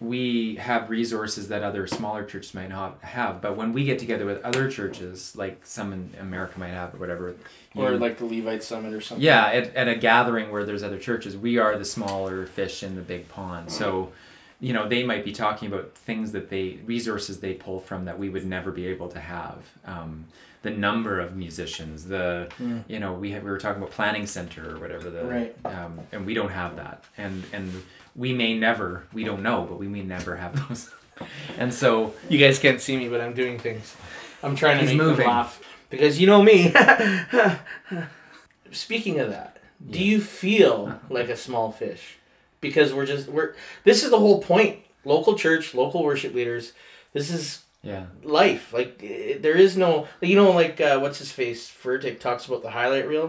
we 0.00 0.54
have 0.56 0.90
resources 0.90 1.48
that 1.48 1.62
other 1.64 1.86
smaller 1.88 2.24
churches 2.24 2.54
might 2.54 2.68
not 2.68 2.98
have. 3.02 3.40
But 3.40 3.56
when 3.56 3.72
we 3.72 3.84
get 3.84 3.98
together 3.98 4.24
with 4.26 4.40
other 4.44 4.70
churches, 4.70 5.34
like 5.34 5.66
some 5.66 5.92
in 5.92 6.10
America 6.20 6.58
might 6.60 6.68
have 6.68 6.94
or 6.94 6.98
whatever, 6.98 7.34
or 7.74 7.92
you- 7.92 7.96
like 7.98 8.18
the 8.18 8.24
Levite 8.26 8.62
Summit 8.62 8.92
or 8.92 9.00
something. 9.00 9.24
yeah, 9.24 9.46
at, 9.46 9.74
at 9.74 9.88
a 9.88 9.96
gathering 9.96 10.52
where 10.52 10.64
there's 10.64 10.82
other 10.84 10.98
churches, 10.98 11.36
we 11.36 11.58
are 11.58 11.76
the 11.76 11.84
smaller 11.84 12.46
fish 12.46 12.82
in 12.84 12.94
the 12.94 13.02
big 13.02 13.28
pond. 13.28 13.72
So, 13.72 14.12
you 14.60 14.72
know, 14.72 14.88
they 14.88 15.04
might 15.04 15.24
be 15.24 15.32
talking 15.32 15.68
about 15.72 15.94
things 15.94 16.32
that 16.32 16.50
they, 16.50 16.78
resources 16.84 17.38
they 17.40 17.54
pull 17.54 17.78
from 17.80 18.04
that 18.06 18.18
we 18.18 18.28
would 18.28 18.44
never 18.46 18.70
be 18.72 18.86
able 18.86 19.08
to 19.08 19.20
have. 19.20 19.58
Um, 19.84 20.24
the 20.62 20.70
number 20.70 21.20
of 21.20 21.36
musicians, 21.36 22.06
the, 22.06 22.48
Mm. 22.60 22.82
you 22.88 22.98
know, 22.98 23.12
we 23.12 23.30
have, 23.30 23.44
we 23.44 23.50
were 23.50 23.58
talking 23.58 23.80
about 23.80 23.92
planning 23.94 24.26
center 24.26 24.74
or 24.74 24.80
whatever 24.80 25.08
the, 25.10 25.24
Right. 25.24 25.56
um, 25.64 26.00
and 26.10 26.26
we 26.26 26.34
don't 26.34 26.50
have 26.50 26.74
that. 26.76 27.04
And, 27.16 27.44
and 27.52 27.70
we 28.16 28.32
may 28.32 28.58
never, 28.58 29.04
we 29.12 29.22
don't 29.22 29.42
know, 29.44 29.64
but 29.68 29.78
we 29.78 29.86
may 29.86 30.02
never 30.02 30.34
have 30.34 30.68
those. 30.68 30.90
and 31.58 31.72
so, 31.72 32.12
You 32.28 32.38
guys 32.38 32.58
can't 32.58 32.80
see 32.80 32.96
me, 32.96 33.08
but 33.08 33.20
I'm 33.20 33.34
doing 33.34 33.58
things. 33.60 33.94
I'm 34.42 34.56
trying 34.56 34.78
to 34.78 34.82
He's 34.82 34.90
make 34.90 34.98
moving. 34.98 35.18
them 35.18 35.28
laugh 35.28 35.60
because 35.90 36.20
you 36.20 36.26
know 36.26 36.42
me. 36.42 36.72
Speaking 38.70 39.18
of 39.20 39.30
that, 39.30 39.56
do 39.88 40.02
you 40.02 40.20
feel 40.20 41.00
like 41.08 41.28
a 41.28 41.36
small 41.36 41.70
fish? 41.72 42.17
Because 42.60 42.92
we're 42.92 43.06
just 43.06 43.28
we're. 43.28 43.54
This 43.84 44.02
is 44.04 44.10
the 44.10 44.18
whole 44.18 44.40
point. 44.42 44.78
Local 45.04 45.34
church, 45.36 45.74
local 45.74 46.02
worship 46.02 46.34
leaders. 46.34 46.72
This 47.12 47.30
is 47.30 47.62
yeah, 47.82 48.06
life. 48.22 48.72
Like 48.72 48.98
there 48.98 49.54
is 49.56 49.76
no. 49.76 50.08
You 50.20 50.36
know, 50.36 50.50
like 50.50 50.80
uh, 50.80 50.98
what's 50.98 51.18
his 51.18 51.30
face? 51.32 51.70
Furtick 51.70 52.18
talks 52.20 52.46
about 52.46 52.62
the 52.62 52.70
highlight 52.70 53.06
reel. 53.08 53.26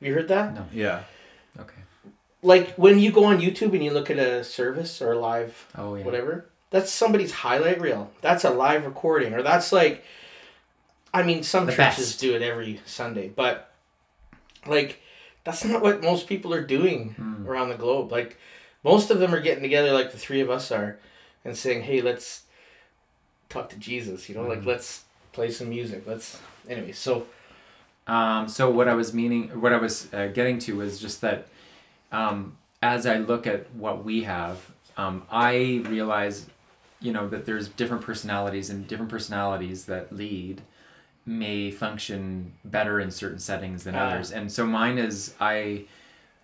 Have 0.00 0.08
you 0.08 0.14
heard 0.14 0.28
that? 0.28 0.54
no, 0.54 0.66
yeah 0.72 1.02
okay. 1.60 1.80
Like 2.42 2.74
when 2.74 2.98
you 2.98 3.12
go 3.12 3.24
on 3.24 3.40
YouTube 3.40 3.72
and 3.74 3.84
you 3.84 3.92
look 3.92 4.10
at 4.10 4.18
a 4.18 4.42
service 4.42 5.00
or 5.00 5.12
a 5.12 5.18
live 5.18 5.66
Oh, 5.76 5.94
yeah. 5.94 6.04
whatever. 6.04 6.46
That's 6.70 6.90
somebody's 6.90 7.30
highlight 7.30 7.80
reel. 7.80 8.10
That's 8.22 8.42
a 8.44 8.50
live 8.50 8.84
recording, 8.86 9.34
or 9.34 9.42
that's 9.42 9.70
like, 9.70 10.02
I 11.14 11.22
mean, 11.22 11.42
some 11.42 11.66
The 11.66 11.72
churches 11.72 12.08
best. 12.08 12.20
do 12.20 12.34
it 12.34 12.40
every 12.42 12.80
Sunday, 12.86 13.28
but 13.28 13.70
like, 14.66 15.00
that's 15.44 15.64
not 15.64 15.82
what 15.82 16.02
most 16.02 16.26
people 16.26 16.52
are 16.54 16.64
doing 16.64 17.10
Hmm. 17.10 17.46
around 17.46 17.68
the 17.68 17.74
globe. 17.76 18.10
Like, 18.10 18.38
most 18.84 19.10
of 19.10 19.18
them 19.18 19.34
are 19.34 19.40
getting 19.40 19.62
together, 19.62 19.92
like 19.92 20.12
the 20.12 20.18
three 20.18 20.40
of 20.40 20.50
us 20.50 20.70
are, 20.72 20.98
and 21.44 21.56
saying, 21.56 21.82
"Hey, 21.82 22.00
let's 22.00 22.42
talk 23.48 23.68
to 23.70 23.76
Jesus." 23.76 24.28
You 24.28 24.34
know, 24.36 24.42
like 24.46 24.60
Mhm. 24.62 24.66
let's 24.66 25.04
play 25.32 25.50
some 25.50 25.68
music. 25.68 26.04
Let's 26.06 26.38
anyway. 26.68 26.92
So 26.92 27.26
Um, 28.04 28.48
so 28.48 28.68
what 28.68 28.88
I 28.88 28.94
was 28.94 29.14
meaning, 29.14 29.48
what 29.60 29.72
I 29.72 29.76
was 29.76 30.12
uh, 30.12 30.26
getting 30.26 30.58
to 30.60 30.76
was 30.78 30.98
just 31.00 31.20
that 31.20 31.46
um, 32.10 32.56
as 32.82 33.06
I 33.06 33.18
look 33.18 33.46
at 33.46 33.72
what 33.74 34.04
we 34.04 34.24
have, 34.24 34.58
um, 34.96 35.22
I 35.30 35.82
realize, 35.86 36.46
you 37.00 37.12
know, 37.12 37.28
that 37.28 37.46
there's 37.46 37.68
different 37.68 38.02
personalities 38.02 38.70
and 38.70 38.88
different 38.88 39.08
personalities 39.10 39.84
that 39.86 40.12
lead 40.12 40.62
may 41.24 41.70
function 41.70 42.52
better 42.64 42.98
in 42.98 43.12
certain 43.12 43.38
settings 43.38 43.84
than 43.84 43.94
Ah. 43.94 44.08
others. 44.08 44.32
And 44.32 44.50
so 44.50 44.66
mine 44.66 44.98
is 44.98 45.34
I. 45.40 45.84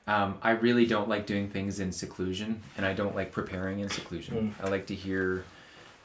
Um, 0.09 0.39
I 0.43 0.53
really 0.53 0.87
don't 0.87 1.07
like 1.07 1.27
doing 1.27 1.51
things 1.51 1.81
in 1.81 1.93
seclusion, 1.93 2.63
and 2.79 2.87
I 2.87 2.95
don't 2.95 3.15
like 3.15 3.31
preparing 3.31 3.81
in 3.81 3.91
seclusion. 3.91 4.55
I 4.63 4.69
like 4.71 4.87
to 4.87 4.95
hear 4.95 5.45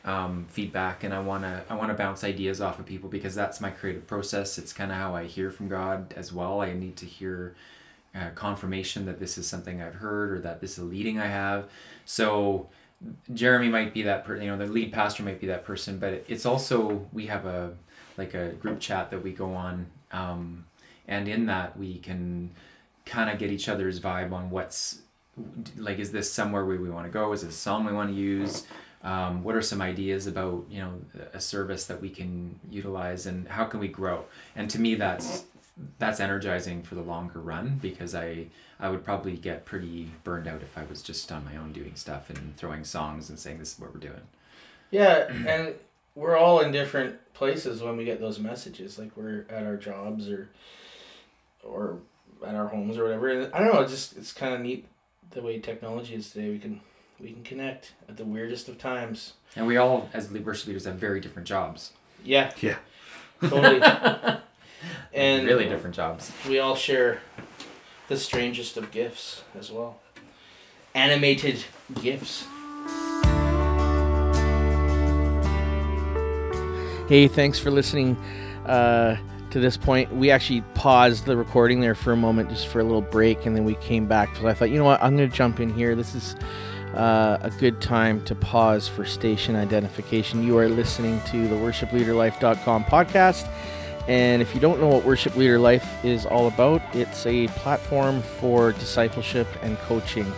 um, 0.03 0.45
feedback, 0.49 1.05
and 1.05 1.13
I 1.13 1.21
wanna 1.21 1.63
I 1.69 1.75
wanna 1.75 1.93
bounce 1.93 2.25
ideas 2.25 2.59
off 2.59 2.79
of 2.79 2.85
people 2.85 3.09
because 3.09 3.33
that's 3.33 3.61
my 3.61 3.69
creative 3.69 4.05
process. 4.05 4.57
It's 4.57 4.73
kind 4.73 4.91
of 4.91 4.97
how 4.97 5.15
I 5.15 5.23
hear 5.23 5.49
from 5.51 5.69
God 5.69 6.13
as 6.17 6.33
well. 6.33 6.59
I 6.59 6.73
need 6.73 6.97
to 6.97 7.05
hear 7.05 7.55
uh, 8.13 8.31
confirmation 8.35 9.05
that 9.05 9.19
this 9.19 9.37
is 9.37 9.47
something 9.47 9.81
I've 9.81 9.95
heard 9.95 10.33
or 10.33 10.39
that 10.41 10.59
this 10.59 10.73
is 10.73 10.79
a 10.79 10.83
leading 10.83 11.17
I 11.19 11.27
have. 11.27 11.69
So 12.03 12.67
Jeremy 13.33 13.69
might 13.69 13.93
be 13.93 14.01
that 14.03 14.25
person. 14.25 14.43
You 14.43 14.51
know, 14.51 14.57
the 14.57 14.71
lead 14.71 14.91
pastor 14.91 15.23
might 15.23 15.39
be 15.39 15.47
that 15.47 15.63
person, 15.63 15.97
but 15.97 16.25
it's 16.27 16.45
also 16.45 17.07
we 17.13 17.27
have 17.27 17.45
a 17.45 17.71
like 18.17 18.33
a 18.33 18.49
group 18.49 18.81
chat 18.81 19.09
that 19.11 19.23
we 19.23 19.31
go 19.31 19.53
on, 19.53 19.85
um, 20.11 20.65
and 21.07 21.29
in 21.29 21.45
that 21.45 21.79
we 21.79 21.99
can 21.99 22.51
kind 23.05 23.29
of 23.29 23.39
get 23.39 23.51
each 23.51 23.69
other's 23.69 23.99
vibe 23.99 24.31
on 24.31 24.49
what's 24.49 24.99
like 25.77 25.99
is 25.99 26.11
this 26.11 26.31
somewhere 26.31 26.65
where 26.65 26.77
we 26.77 26.89
want 26.89 27.05
to 27.05 27.11
go? 27.11 27.31
Is 27.33 27.41
this 27.41 27.55
a 27.55 27.57
song 27.57 27.85
we 27.85 27.93
want 27.93 28.09
to 28.09 28.15
use? 28.15 28.65
Um, 29.03 29.43
what 29.43 29.55
are 29.55 29.61
some 29.61 29.81
ideas 29.81 30.27
about 30.27 30.65
you 30.69 30.79
know 30.79 30.93
a 31.33 31.39
service 31.39 31.85
that 31.85 32.01
we 32.01 32.09
can 32.09 32.59
utilize 32.69 33.25
and 33.25 33.47
how 33.47 33.65
can 33.65 33.79
we 33.79 33.87
grow? 33.87 34.25
And 34.55 34.69
to 34.69 34.79
me 34.79 34.95
that's 34.95 35.45
that's 35.97 36.19
energizing 36.19 36.83
for 36.83 36.93
the 36.95 37.01
longer 37.01 37.39
run 37.39 37.79
because 37.81 38.13
i 38.13 38.45
i 38.79 38.87
would 38.87 39.03
probably 39.03 39.35
get 39.35 39.65
pretty 39.65 40.07
burned 40.23 40.47
out 40.47 40.61
if 40.61 40.77
i 40.77 40.83
was 40.83 41.01
just 41.01 41.31
on 41.31 41.43
my 41.43 41.57
own 41.57 41.71
doing 41.71 41.95
stuff 41.95 42.29
and 42.29 42.55
throwing 42.57 42.83
songs 42.83 43.27
and 43.27 43.39
saying 43.39 43.57
this 43.57 43.73
is 43.73 43.79
what 43.79 43.91
we're 43.91 43.99
doing. 43.99 44.21
Yeah, 44.91 45.27
and 45.47 45.73
we're 46.13 46.37
all 46.37 46.59
in 46.59 46.71
different 46.71 47.15
places 47.33 47.81
when 47.81 47.97
we 47.97 48.05
get 48.05 48.19
those 48.19 48.37
messages. 48.37 48.99
Like 48.99 49.17
we're 49.17 49.45
at 49.49 49.65
our 49.65 49.75
jobs 49.75 50.29
or 50.29 50.49
or 51.63 51.97
at 52.45 52.55
our 52.55 52.67
homes 52.67 52.97
or 52.97 53.03
whatever. 53.03 53.29
And 53.29 53.53
I 53.53 53.59
don't 53.59 53.73
know, 53.73 53.81
it's 53.81 53.91
just 53.91 54.17
it's 54.17 54.33
kind 54.33 54.53
of 54.53 54.61
neat 54.61 54.85
the 55.31 55.41
way 55.41 55.59
technology 55.59 56.15
is 56.15 56.29
today. 56.31 56.49
We 56.49 56.59
can 56.59 56.81
we 57.19 57.31
can 57.31 57.43
connect 57.43 57.93
at 58.09 58.17
the 58.17 58.25
weirdest 58.25 58.67
of 58.67 58.77
times. 58.77 59.33
and 59.55 59.65
we 59.67 59.77
all 59.77 60.09
as 60.13 60.31
lead 60.31 60.45
worship 60.45 60.67
leaders 60.67 60.85
have 60.85 60.95
very 60.95 61.19
different 61.19 61.47
jobs 61.47 61.91
Yeah, 62.23 62.51
yeah 62.59 62.77
totally. 63.41 63.81
and 65.13 65.45
really 65.45 65.69
different 65.69 65.95
jobs 65.95 66.31
we 66.49 66.59
all 66.59 66.75
share 66.75 67.21
the 68.09 68.17
strangest 68.17 68.77
of 68.77 68.91
gifts 68.91 69.43
as 69.57 69.71
well. 69.71 69.99
Animated 70.95 71.63
gifts. 72.01 72.45
Hey, 77.09 77.27
thanks 77.27 77.59
for 77.59 77.69
listening 77.71 78.15
uh, 78.65 79.17
to 79.53 79.59
this 79.59 79.77
point. 79.77 80.13
We 80.13 80.29
actually 80.31 80.61
paused 80.73 81.25
the 81.25 81.37
recording 81.37 81.79
there 81.79 81.95
for 81.95 82.11
a 82.11 82.17
moment 82.17 82.49
just 82.49 82.67
for 82.67 82.79
a 82.79 82.83
little 82.83 83.01
break, 83.01 83.45
and 83.45 83.55
then 83.55 83.63
we 83.63 83.75
came 83.75 84.07
back. 84.07 84.35
So 84.35 84.47
I 84.47 84.53
thought, 84.53 84.69
you 84.69 84.77
know 84.77 84.83
what, 84.83 85.01
I'm 85.01 85.15
going 85.15 85.29
to 85.29 85.35
jump 85.35 85.59
in 85.59 85.73
here. 85.73 85.95
This 85.95 86.15
is 86.15 86.35
uh, 86.95 87.37
a 87.41 87.49
good 87.51 87.79
time 87.79 88.23
to 88.25 88.35
pause 88.35 88.87
for 88.87 89.05
station 89.05 89.55
identification. 89.55 90.43
You 90.43 90.57
are 90.57 90.67
listening 90.67 91.21
to 91.27 91.47
the 91.47 91.55
worshipleaderlife.com 91.55 92.83
podcast. 92.85 93.47
And 94.07 94.41
if 94.41 94.53
you 94.53 94.59
don't 94.59 94.81
know 94.81 94.89
what 94.89 95.05
Worship 95.05 95.35
Leader 95.37 95.59
Life 95.59 96.03
is 96.03 96.25
all 96.25 96.47
about, 96.47 96.81
it's 96.93 97.25
a 97.25 97.47
platform 97.49 98.21
for 98.21 98.73
discipleship 98.73 99.47
and 99.61 99.77
coaching. 99.79 100.31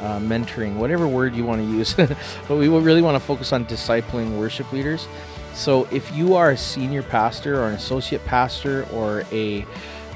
uh, 0.00 0.18
mentoring, 0.18 0.76
whatever 0.76 1.08
word 1.08 1.34
you 1.34 1.44
want 1.44 1.60
to 1.62 1.66
use. 1.66 1.94
but 2.48 2.56
we 2.56 2.68
really 2.68 3.02
want 3.02 3.14
to 3.14 3.20
focus 3.24 3.52
on 3.52 3.64
discipling 3.66 4.38
worship 4.38 4.70
leaders. 4.72 5.08
So 5.54 5.86
if 5.92 6.14
you 6.14 6.34
are 6.34 6.50
a 6.50 6.56
senior 6.56 7.02
pastor 7.02 7.60
or 7.60 7.68
an 7.68 7.74
associate 7.74 8.24
pastor 8.24 8.86
or 8.92 9.24
a 9.32 9.64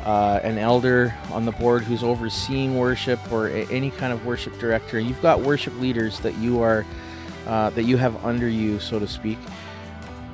uh, 0.04 0.40
an 0.42 0.58
elder 0.58 1.14
on 1.32 1.44
the 1.44 1.52
board 1.52 1.82
who's 1.82 2.02
overseeing 2.02 2.78
worship 2.78 3.20
or 3.30 3.48
a, 3.48 3.66
any 3.66 3.90
kind 3.90 4.12
of 4.12 4.24
worship 4.24 4.58
director, 4.58 4.98
you've 4.98 5.20
got 5.20 5.40
worship 5.40 5.78
leaders 5.80 6.18
that 6.20 6.34
you 6.38 6.60
are 6.60 6.84
uh, 7.46 7.70
that 7.70 7.84
you 7.84 7.96
have 7.96 8.24
under 8.24 8.48
you, 8.48 8.80
so 8.80 8.98
to 8.98 9.06
speak. 9.06 9.38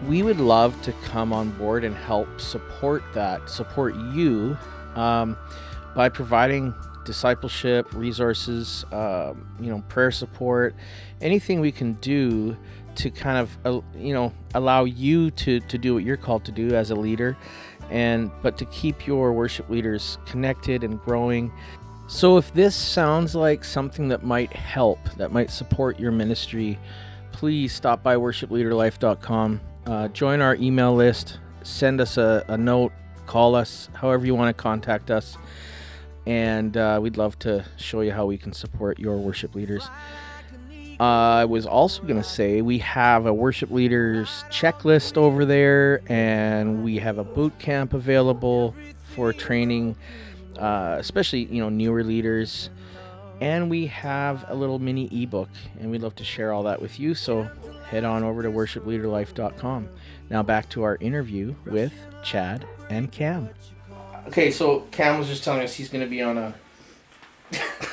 We 0.07 0.23
would 0.23 0.41
love 0.41 0.81
to 0.83 0.93
come 1.05 1.33
on 1.33 1.51
board 1.53 1.85
and 1.85 1.95
help 1.95 2.41
support 2.41 3.03
that, 3.15 3.49
support 3.49 3.95
you 3.97 4.57
um, 4.95 5.37
by 5.95 6.09
providing 6.09 6.75
discipleship 7.05 7.93
resources, 7.93 8.85
um, 8.93 9.47
you 9.61 9.71
know, 9.71 9.83
prayer 9.89 10.11
support, 10.11 10.75
anything 11.21 11.61
we 11.61 11.73
can 11.73 11.95
do 11.95 12.57
to 12.97 13.11
kind 13.11 13.39
of 13.39 13.59
uh, 13.65 13.81
you 13.97 14.13
know 14.13 14.33
allow 14.55 14.85
you 14.85 15.31
to 15.33 15.61
to 15.61 15.79
do 15.79 15.95
what 15.95 16.05
you're 16.05 16.17
called 16.17 16.45
to 16.45 16.53
do 16.53 16.75
as 16.75 16.91
a 16.91 16.95
leader 16.95 17.37
and 17.91 18.31
but 18.43 18.57
to 18.59 18.65
keep 18.67 19.07
your 19.07 19.33
worship 19.33 19.69
leaders 19.69 20.19
connected 20.27 20.85
and 20.85 21.01
growing. 21.01 21.53
So 22.07 22.37
if 22.37 22.53
this 22.53 22.77
sounds 22.77 23.35
like 23.35 23.65
something 23.65 24.09
that 24.09 24.23
might 24.23 24.53
help 24.53 24.99
that 25.17 25.33
might 25.33 25.51
support 25.51 25.99
your 25.99 26.13
ministry 26.13 26.79
please 27.35 27.73
stop 27.73 28.01
by 28.01 28.15
worshipleaderlife.com 28.15 29.61
uh, 29.87 30.09
join 30.09 30.41
our 30.41 30.55
email 30.55 30.95
list 30.95 31.41
send 31.65 32.01
us 32.01 32.17
a, 32.17 32.45
a 32.47 32.57
note 32.57 32.93
call 33.27 33.57
us 33.57 33.89
however 33.95 34.25
you 34.25 34.37
want 34.37 34.57
to 34.57 34.63
contact 34.63 35.11
us 35.11 35.37
and 36.27 36.77
uh, 36.77 36.99
we'd 37.03 37.17
love 37.17 37.37
to 37.41 37.65
show 37.77 38.03
you 38.03 38.13
how 38.13 38.25
we 38.25 38.39
can 38.39 38.53
support 38.53 39.01
your 39.01 39.17
worship 39.17 39.55
leaders 39.57 39.89
uh, 41.01 41.03
I 41.03 41.45
was 41.45 41.67
also 41.67 42.03
going 42.03 42.23
to 42.23 42.29
say 42.29 42.63
we 42.63 42.79
have 42.79 43.27
a 43.27 43.35
worship 43.35 43.71
leaders 43.71 44.45
checklist 44.51 45.17
over 45.17 45.45
there, 45.45 46.03
and 46.07 46.85
we 46.85 46.99
have 46.99 47.19
a 47.19 47.25
boot 47.25 47.59
camp 47.59 47.95
available 47.95 48.75
for 49.15 49.33
training, 49.33 49.97
uh, 50.59 50.97
especially 50.99 51.45
you 51.45 51.61
know 51.61 51.69
newer 51.69 52.05
leaders. 52.05 52.71
And 53.41 53.69
we 53.69 53.89
have 53.89 54.45
a 54.49 54.55
little 54.55 54.79
mini 54.79 55.09
ebook, 55.23 55.51
and 55.81 55.91
we'd 55.91 56.03
love 56.03 56.15
to 56.17 56.25
share 56.25 56.53
all 56.53 56.63
that 56.63 56.81
with 56.81 57.01
you. 57.01 57.15
So 57.15 57.49
head 57.89 58.05
on 58.05 58.23
over 58.23 58.43
to 58.43 58.51
worshipleaderlife.com. 58.51 59.89
Now 60.31 60.43
back 60.43 60.69
to 60.71 60.85
our 60.85 60.97
interview 61.01 61.55
with 61.67 61.93
Chad 62.23 62.65
and 62.89 63.11
Cam. 63.11 63.49
Okay, 64.29 64.51
so 64.51 64.81
Cam 64.93 65.19
was 65.19 65.29
just 65.29 65.45
telling 65.45 65.63
us 65.63 65.75
he's 65.75 65.89
going 65.89 66.03
to 66.05 66.09
be 66.09 66.23
on 66.23 66.39
a 66.39 66.55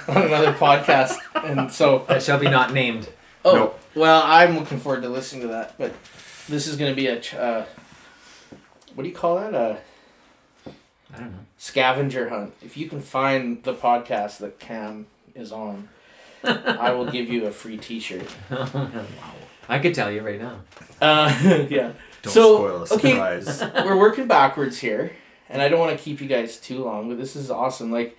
on 0.07 0.21
another 0.23 0.53
podcast, 0.53 1.17
and 1.35 1.71
so 1.71 2.05
That 2.07 2.23
shall 2.23 2.39
be 2.39 2.49
not 2.49 2.73
named. 2.73 3.09
oh 3.45 3.55
Nope. 3.55 3.79
well, 3.95 4.21
I'm 4.25 4.57
looking 4.57 4.79
forward 4.79 5.01
to 5.03 5.09
listening 5.09 5.41
to 5.43 5.47
that. 5.49 5.77
But 5.77 5.93
this 6.47 6.67
is 6.67 6.75
going 6.75 6.91
to 6.91 6.95
be 6.95 7.07
a 7.07 7.19
uh, 7.39 7.65
what 8.95 9.03
do 9.03 9.09
you 9.09 9.15
call 9.15 9.35
that? 9.37 9.53
A 9.53 9.77
I 11.13 11.19
don't 11.19 11.31
know. 11.31 11.37
scavenger 11.57 12.29
hunt. 12.29 12.53
If 12.61 12.77
you 12.77 12.87
can 12.87 13.01
find 13.01 13.63
the 13.63 13.73
podcast 13.73 14.37
that 14.39 14.59
Cam 14.59 15.07
is 15.35 15.51
on, 15.51 15.89
I 16.43 16.91
will 16.91 17.09
give 17.11 17.29
you 17.29 17.45
a 17.47 17.51
free 17.51 17.77
T-shirt. 17.77 18.27
I 19.69 19.79
could 19.79 19.93
tell 19.93 20.11
you 20.11 20.21
right 20.21 20.41
now. 20.41 20.61
Uh, 21.01 21.33
yeah. 21.69 21.91
Don't 22.23 22.33
So, 22.33 22.55
spoil 22.57 22.75
a 22.77 22.93
okay. 22.95 23.11
surprise. 23.11 23.61
We're 23.85 23.97
working 23.97 24.27
backwards 24.27 24.79
here, 24.79 25.11
and 25.49 25.61
I 25.61 25.69
don't 25.69 25.79
want 25.79 25.97
to 25.97 26.03
keep 26.03 26.21
you 26.21 26.27
guys 26.27 26.57
too 26.59 26.83
long, 26.83 27.09
but 27.09 27.17
this 27.17 27.35
is 27.35 27.49
awesome. 27.51 27.91
Like, 27.91 28.17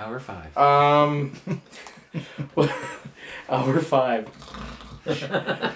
Hour 0.00 0.18
five. 0.18 0.56
um, 0.56 1.32
hour 3.48 3.80
five. 3.80 4.28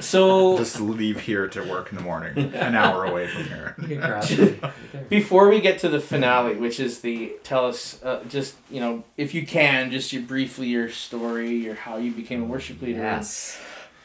So 0.01 0.57
Just 0.59 0.81
leave 0.81 1.21
here 1.21 1.49
to 1.49 1.63
work 1.63 1.91
in 1.91 1.97
the 1.97 2.03
morning, 2.03 2.55
an 2.55 2.75
hour 2.75 3.05
away 3.05 3.27
from 3.29 3.45
here. 3.45 3.75
You 3.83 3.89
can 3.89 3.97
grab 3.99 4.25
it. 4.25 4.39
Right 4.63 4.73
there. 4.93 5.03
before 5.09 5.49
we 5.49 5.61
get 5.61 5.79
to 5.81 5.89
the 5.89 6.01
finale, 6.01 6.57
which 6.57 6.79
is 6.81 7.01
the 7.01 7.35
tell 7.43 7.67
us 7.67 8.03
uh, 8.03 8.23
just 8.29 8.55
you 8.71 8.81
know 8.81 9.05
if 9.17 9.35
you 9.35 9.47
can 9.47 9.91
just 9.91 10.13
your 10.13 10.23
briefly 10.23 10.69
your 10.69 10.89
story, 10.91 11.51
your 11.57 11.75
how 11.75 11.97
you 11.99 12.13
became 12.13 12.43
a 12.43 12.47
worship 12.47 12.81
leader. 12.81 13.01
Yes. 13.01 13.61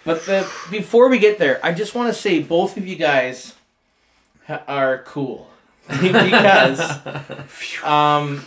But 0.05 0.25
the 0.25 0.49
before 0.71 1.09
we 1.09 1.19
get 1.19 1.37
there, 1.39 1.59
I 1.63 1.73
just 1.73 1.95
want 1.95 2.13
to 2.13 2.19
say 2.19 2.41
both 2.41 2.77
of 2.77 2.87
you 2.87 2.95
guys 2.95 3.55
ha- 4.47 4.63
are 4.67 4.99
cool 5.03 5.49
because 6.01 6.79
um, 7.83 8.43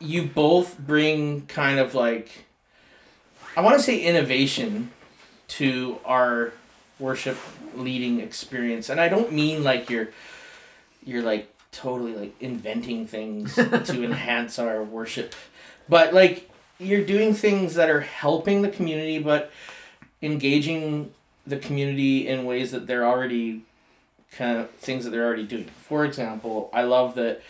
you 0.00 0.24
both 0.24 0.78
bring 0.78 1.46
kind 1.46 1.78
of 1.78 1.94
like 1.94 2.44
I 3.56 3.60
want 3.60 3.76
to 3.76 3.82
say 3.82 4.00
innovation 4.00 4.90
to 5.48 5.98
our 6.04 6.52
worship 6.98 7.36
leading 7.74 8.20
experience, 8.20 8.88
and 8.88 9.00
I 9.00 9.08
don't 9.08 9.32
mean 9.32 9.64
like 9.64 9.90
you're 9.90 10.08
you're 11.04 11.22
like 11.22 11.52
totally 11.72 12.14
like 12.14 12.34
inventing 12.40 13.06
things 13.06 13.54
to 13.56 14.04
enhance 14.04 14.58
our 14.58 14.82
worship, 14.82 15.34
but 15.88 16.14
like 16.14 16.48
you're 16.78 17.04
doing 17.04 17.34
things 17.34 17.74
that 17.74 17.90
are 17.90 18.00
helping 18.00 18.62
the 18.62 18.68
community, 18.68 19.18
but 19.18 19.50
engaging 20.22 21.12
the 21.46 21.56
community 21.56 22.28
in 22.28 22.44
ways 22.44 22.70
that 22.70 22.86
they're 22.86 23.06
already 23.06 23.62
kind 24.30 24.58
of 24.58 24.70
things 24.72 25.04
that 25.04 25.10
they're 25.10 25.24
already 25.26 25.46
doing. 25.46 25.68
For 25.82 26.04
example, 26.04 26.70
I 26.72 26.82
love 26.82 27.14
that 27.16 27.42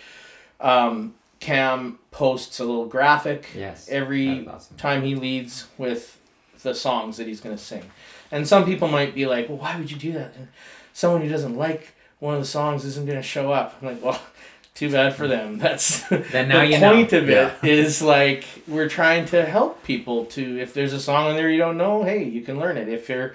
um, 0.60 1.14
Cam 1.40 1.98
posts 2.10 2.58
a 2.60 2.64
little 2.64 2.86
graphic 2.86 3.48
Yes. 3.54 3.88
every 3.90 4.46
awesome. 4.46 4.76
time 4.76 5.02
he 5.02 5.14
leads 5.14 5.66
with 5.78 6.18
the 6.62 6.74
songs 6.74 7.16
that 7.16 7.26
he's 7.26 7.40
going 7.40 7.56
to 7.56 7.62
sing. 7.62 7.84
And 8.30 8.46
some 8.46 8.64
people 8.64 8.88
might 8.88 9.14
be 9.14 9.26
like, 9.26 9.48
well, 9.48 9.58
why 9.58 9.76
would 9.78 9.90
you 9.90 9.96
do 9.96 10.12
that? 10.12 10.34
And 10.36 10.48
someone 10.92 11.22
who 11.22 11.28
doesn't 11.28 11.56
like 11.56 11.94
one 12.18 12.34
of 12.34 12.40
the 12.40 12.46
songs 12.46 12.84
isn't 12.84 13.06
going 13.06 13.18
to 13.18 13.22
show 13.22 13.52
up. 13.52 13.76
I'm 13.80 13.88
like, 13.88 14.02
well, 14.02 14.20
too 14.74 14.90
bad 14.90 15.14
for 15.14 15.28
them. 15.28 15.58
That's 15.64 16.06
Then 16.08 16.48
now 16.48 16.60
the 16.60 16.66
you 16.66 16.78
know. 16.80 16.92
point 16.92 17.12
of 17.12 17.28
it 17.30 17.32
Yeah. 17.32 17.54
is 17.70 18.02
like 18.02 18.44
we're 18.66 18.88
trying 18.88 19.24
to 19.26 19.44
help 19.46 19.82
people 19.84 20.24
to 20.26 20.58
if 20.60 20.74
there's 20.74 20.92
a 20.92 21.00
song 21.00 21.30
in 21.30 21.36
there 21.36 21.48
you 21.48 21.58
don't 21.58 21.76
know, 21.78 22.02
hey, 22.02 22.24
you 22.24 22.42
can 22.42 22.58
learn 22.58 22.76
it. 22.76 22.88
If 22.88 23.08
you're, 23.08 23.34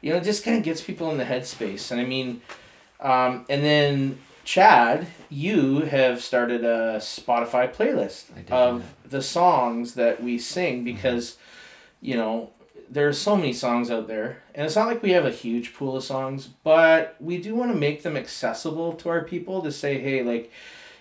you 0.00 0.10
know, 0.12 0.16
it 0.18 0.24
just 0.24 0.44
kind 0.44 0.56
of 0.56 0.62
gets 0.62 0.80
people 0.80 1.10
in 1.10 1.18
the 1.18 1.24
headspace. 1.24 1.90
And 1.90 2.00
I 2.00 2.04
mean, 2.04 2.40
um, 3.00 3.44
and 3.50 3.62
then 3.62 4.18
Chad, 4.44 5.06
you 5.30 5.80
have 5.80 6.22
started 6.22 6.64
a 6.64 6.96
Spotify 6.98 7.72
playlist 7.72 8.24
I 8.32 8.36
did 8.36 8.46
do 8.48 8.54
of 8.54 8.94
the 9.08 9.22
songs 9.22 9.94
that 9.94 10.22
we 10.22 10.38
sing 10.38 10.78
Mm-hmm. 10.78 10.84
because, 10.84 11.36
you 12.00 12.16
know, 12.16 12.50
there 12.90 13.08
are 13.08 13.12
so 13.14 13.36
many 13.36 13.52
songs 13.52 13.90
out 13.90 14.06
there, 14.06 14.42
and 14.54 14.66
it's 14.66 14.76
not 14.76 14.86
like 14.86 15.02
we 15.02 15.12
have 15.12 15.24
a 15.24 15.30
huge 15.30 15.74
pool 15.74 15.96
of 15.96 16.04
songs, 16.04 16.48
but 16.62 17.16
we 17.18 17.38
do 17.38 17.54
want 17.54 17.72
to 17.72 17.78
make 17.78 18.02
them 18.02 18.16
accessible 18.16 18.92
to 18.92 19.08
our 19.08 19.22
people 19.22 19.62
to 19.62 19.72
say, 19.72 19.98
hey, 19.98 20.22
like, 20.22 20.52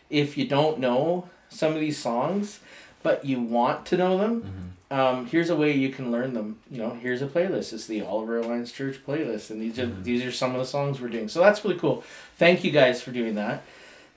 if 0.10 0.38
you 0.38 0.48
don't 0.48 0.80
know 0.80 1.30
some 1.50 1.74
of 1.74 1.80
these 1.80 1.98
songs, 2.00 2.60
but 3.04 3.26
you 3.26 3.42
want 3.42 3.86
to 3.88 3.98
know 3.98 4.18
them, 4.18 4.74
Mhm. 4.92 4.98
um, 4.98 5.26
here's 5.28 5.50
a 5.50 5.56
way 5.58 5.72
you 5.74 5.90
can 5.90 6.10
learn 6.10 6.34
them. 6.34 6.60
You 6.72 6.78
know, 6.78 6.92
here's 7.02 7.22
a 7.22 7.28
playlist. 7.28 7.74
It's 7.74 7.86
the 7.86 8.02
Oliver 8.02 8.38
Alliance 8.40 8.72
Church 8.72 9.02
playlist, 9.06 9.50
and 9.52 9.62
these 9.62 9.78
are 9.78 9.88
Mhm. 9.88 10.04
these 10.04 10.24
are 10.24 10.32
some 10.32 10.52
of 10.56 10.60
the 10.60 10.66
songs 10.66 11.02
we're 11.02 11.10
doing. 11.10 11.28
So 11.28 11.42
that's 11.42 11.64
really 11.66 11.78
cool. 11.78 12.04
Thank 12.38 12.64
you 12.64 12.72
guys 12.72 13.02
for 13.02 13.12
doing 13.12 13.36
that. 13.36 13.64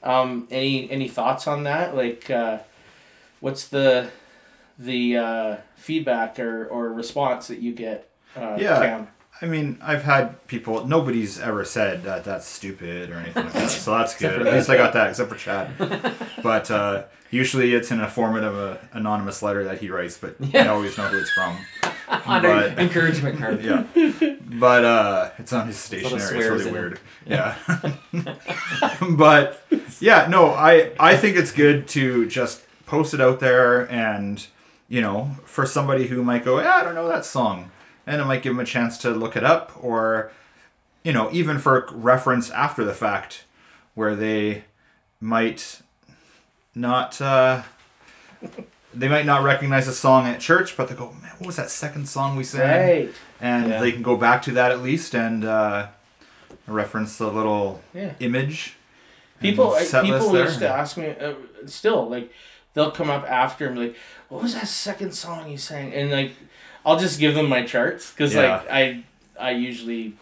Um, 0.03 0.47
any 0.51 0.91
any 0.91 1.09
thoughts 1.09 1.47
on 1.47 1.65
that? 1.65 1.95
Like, 1.97 2.31
uh, 2.31 2.59
what's 3.41 3.69
the 3.69 4.11
the 4.79 5.17
uh, 5.17 5.57
feedback 5.77 6.39
or, 6.39 6.67
or 6.67 6.93
response 6.93 7.49
that 7.49 7.61
you 7.61 7.73
get? 7.73 8.09
Uh, 8.37 8.57
Yeah. 8.61 8.79
Cam? 8.81 9.09
I 9.43 9.45
mean, 9.47 9.79
I've 9.83 10.03
had 10.03 10.47
people. 10.47 10.87
Nobody's 10.87 11.39
ever 11.39 11.63
said 11.65 12.05
that 12.05 12.25
that's 12.25 12.47
stupid 12.47 13.11
or 13.11 13.17
anything 13.17 13.45
like 13.45 13.53
that, 13.53 13.69
so 13.71 13.91
that's 13.99 14.17
good. 14.17 14.47
At 14.47 14.51
least 14.55 14.71
I 14.71 14.79
got 14.79 14.95
that, 14.95 15.11
except 15.11 15.29
for 15.31 15.37
Chad. 15.37 15.71
But 16.43 16.71
uh, 16.71 17.05
usually 17.31 17.75
it's 17.75 17.91
in 17.91 18.01
a 18.01 18.09
form 18.09 18.37
of 18.37 18.55
a 18.57 18.79
anonymous 18.93 19.43
letter 19.43 19.65
that 19.65 19.79
he 19.81 19.91
writes, 19.91 20.17
but 20.17 20.37
I 20.55 20.69
always 20.69 20.97
know 20.97 21.09
who 21.09 21.19
it's 21.19 21.31
from. 21.33 21.57
On 22.27 22.45
an 22.45 22.75
But- 22.75 22.79
encouragement 22.79 23.39
card. 23.39 23.61
Yeah, 23.65 23.85
but 24.59 24.85
uh, 24.85 25.31
it's 25.39 25.53
on 25.53 25.67
his 25.67 25.77
stationery. 25.77 26.23
It's 26.23 26.31
really 26.33 26.63
in 26.63 26.69
it. 26.69 26.73
weird. 26.73 27.01
Yeah, 27.27 27.57
but 29.17 29.63
yeah, 30.01 30.27
no, 30.29 30.51
I 30.51 30.93
I 31.01 31.17
think 31.17 31.37
it's 31.37 31.51
good 31.53 31.89
to 31.89 32.27
just 32.27 32.63
post 32.87 33.13
it 33.15 33.21
out 33.21 33.41
there, 33.41 33.91
and 33.91 34.45
you 34.89 35.01
know, 35.01 35.33
for 35.45 35.67
somebody 35.67 36.07
who 36.07 36.23
might 36.23 36.45
go, 36.45 36.61
yeah, 36.61 36.75
I 36.77 36.85
don't 36.85 36.95
know 36.95 37.09
that 37.09 37.25
song, 37.25 37.71
and 38.07 38.21
it 38.21 38.25
might 38.25 38.43
give 38.43 38.53
them 38.55 38.61
a 38.61 38.65
chance 38.67 38.99
to 38.99 39.11
look 39.11 39.37
it 39.37 39.45
up, 39.45 39.73
or 39.83 40.31
you 41.03 41.13
know, 41.13 41.29
even 41.33 41.59
for 41.59 41.89
reference 41.93 42.51
after 42.51 42.85
the 42.85 42.95
fact, 42.95 43.45
where 43.95 44.15
they 44.15 44.65
might 45.21 45.83
not. 46.75 47.21
Uh, 47.21 47.63
they 48.99 49.09
might 49.09 49.27
not 49.27 49.43
recognize 49.43 49.87
a 49.89 49.93
song 49.93 50.27
at 50.27 50.41
church, 50.41 50.77
but 50.77 50.89
they 50.89 50.95
go, 50.95 51.13
"Man, 51.23 51.33
what 51.39 51.47
was 51.47 51.57
that 51.57 51.71
second 51.71 52.09
song 52.09 52.37
we 52.37 52.45
sang?" 52.45 52.63
Right. 53.07 53.15
and 53.41 53.69
Yeah. 53.69 53.81
they 53.81 53.93
can 53.93 54.03
go 54.03 54.17
back 54.17 54.43
to 54.43 54.53
that 54.53 54.71
at 54.73 54.81
least 54.83 55.15
and 55.15 55.45
uh, 55.45 55.89
reference 56.67 57.19
the 57.19 57.29
little 57.29 57.83
Yeah. 57.95 58.13
image. 58.21 58.75
People 59.41 59.75
I- 59.75 59.85
set 59.85 60.05
list 60.05 60.15
people 60.19 60.33
there. 60.33 60.45
used 60.45 60.59
to 60.61 60.69
ask 60.69 60.97
me 60.97 61.15
uh, 61.21 61.35
still 61.67 62.09
like 62.09 62.33
they'll 62.75 62.91
come 62.91 63.11
up 63.11 63.25
after 63.31 63.67
and 63.67 63.75
be 63.77 63.81
like, 63.89 63.97
"What 64.29 64.43
was 64.43 64.55
that 64.55 64.67
second 64.69 65.13
song 65.13 65.51
you 65.51 65.59
sang?" 65.59 65.93
And 65.93 66.11
like 66.11 66.33
I'll 66.85 66.99
just 66.99 67.19
give 67.21 67.35
them 67.35 67.49
my 67.49 67.63
charts 67.63 68.11
because 68.13 68.35
Yeah. 68.35 68.57
like 68.59 68.71
I 68.71 69.03
I 69.39 69.51
usually, 69.51 70.15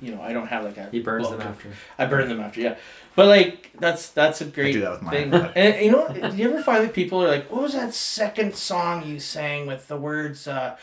you 0.00 0.14
know, 0.14 0.22
I 0.22 0.32
don't 0.32 0.46
have 0.46 0.62
like 0.64 0.76
a 0.76 0.88
He 0.92 1.00
burns 1.00 1.26
book 1.28 1.38
them 1.40 1.48
after. 1.48 1.68
I 1.98 2.06
burn 2.06 2.28
them 2.28 2.40
after, 2.40 2.60
yeah. 2.60 2.74
But 3.16 3.26
like 3.26 3.72
that's 3.80 4.10
that's 4.10 4.40
a 4.42 4.44
I 4.44 4.48
great 4.48 4.72
do 4.72 4.80
that 4.82 5.02
with 5.02 5.10
thing. 5.10 5.32
And 5.34 5.84
you 5.84 5.90
know, 5.90 6.08
do 6.08 6.36
you 6.36 6.50
ever 6.52 6.62
find 6.62 6.84
that 6.84 6.92
people 6.94 7.22
are 7.24 7.28
like, 7.28 7.50
"What 7.50 7.62
was 7.62 7.72
that 7.72 7.94
second 7.94 8.54
song 8.54 9.04
you 9.06 9.18
sang 9.18 9.66
with 9.66 9.88
the 9.88 9.96
words?" 9.96 10.46
Uh, 10.46 10.76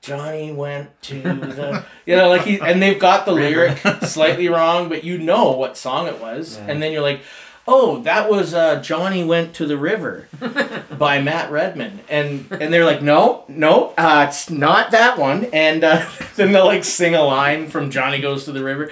Johnny 0.00 0.50
went 0.52 1.00
to 1.02 1.14
the, 1.22 1.84
you 2.06 2.16
know, 2.16 2.28
like 2.28 2.42
he, 2.42 2.58
and 2.60 2.82
they've 2.82 2.98
got 2.98 3.24
the 3.24 3.30
lyric 3.32 3.78
slightly 4.02 4.48
wrong, 4.56 4.88
but 4.88 5.04
you 5.04 5.16
know 5.18 5.52
what 5.52 5.76
song 5.76 6.08
it 6.08 6.20
was, 6.20 6.56
Yeah. 6.56 6.66
and 6.72 6.82
then 6.82 6.90
you're 6.92 7.02
like, 7.02 7.20
"Oh, 7.66 8.00
that 8.02 8.28
was 8.30 8.54
uh, 8.54 8.80
Johnny 8.82 9.22
went 9.24 9.54
to 9.54 9.66
the 9.66 9.76
river," 9.76 10.28
by 10.98 11.20
Matt 11.20 11.50
Redman, 11.50 12.00
and 12.08 12.46
and 12.50 12.72
they're 12.72 12.84
like, 12.84 13.02
"No, 13.02 13.44
no, 13.48 13.94
uh, 13.98 14.26
it's 14.28 14.50
not 14.50 14.90
that 14.90 15.18
one," 15.18 15.44
and 15.52 15.82
uh, 15.84 16.06
then 16.36 16.52
they'll 16.52 16.66
like 16.66 16.84
sing 16.84 17.14
a 17.14 17.22
line 17.22 17.68
from 17.68 17.90
Johnny 17.90 18.20
Goes 18.20 18.44
to 18.46 18.52
the 18.52 18.62
River. 18.64 18.90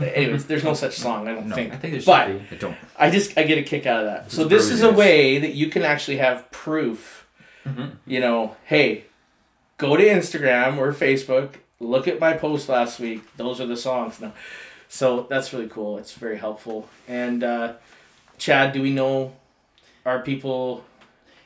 Anyways, 0.00 0.46
there's 0.46 0.64
no 0.64 0.74
such 0.74 0.96
song, 0.96 1.28
I 1.28 1.34
don't 1.34 1.48
No. 1.48 1.54
think. 1.54 1.72
I 1.72 1.76
think 1.76 1.92
there 1.92 2.00
should 2.00 2.06
But- 2.06 2.50
be. 2.50 2.56
I 2.56 2.58
don't. 2.58 2.76
I 2.98 3.10
just 3.10 3.36
I 3.38 3.42
get 3.44 3.58
a 3.58 3.62
kick 3.62 3.86
out 3.86 4.00
of 4.00 4.06
that. 4.06 4.32
So 4.32 4.44
this 4.44 4.70
is 4.70 4.82
a 4.82 4.90
way 4.92 5.38
that 5.38 5.54
you 5.54 5.68
can 5.68 5.82
actually 5.82 6.16
have 6.18 6.50
proof. 6.50 7.26
Mhm. 7.66 7.90
You 8.06 8.20
know, 8.20 8.56
hey, 8.64 9.04
go 9.76 9.96
to 9.96 10.02
Instagram 10.04 10.78
or 10.78 10.92
Facebook, 10.92 11.54
look 11.80 12.08
at 12.08 12.18
my 12.18 12.32
post 12.32 12.68
last 12.68 12.98
week. 12.98 13.22
Those 13.36 13.60
are 13.60 13.66
the 13.66 13.76
songs 13.76 14.20
now. 14.20 14.32
So 14.88 15.26
that's 15.28 15.52
really 15.52 15.68
cool. 15.68 15.98
It's 15.98 16.14
very 16.14 16.38
helpful. 16.38 16.88
And 17.06 17.44
uh, 17.44 17.74
Chad, 18.38 18.72
do 18.72 18.80
we 18.82 18.92
know 18.92 19.34
are 20.06 20.20
people 20.22 20.84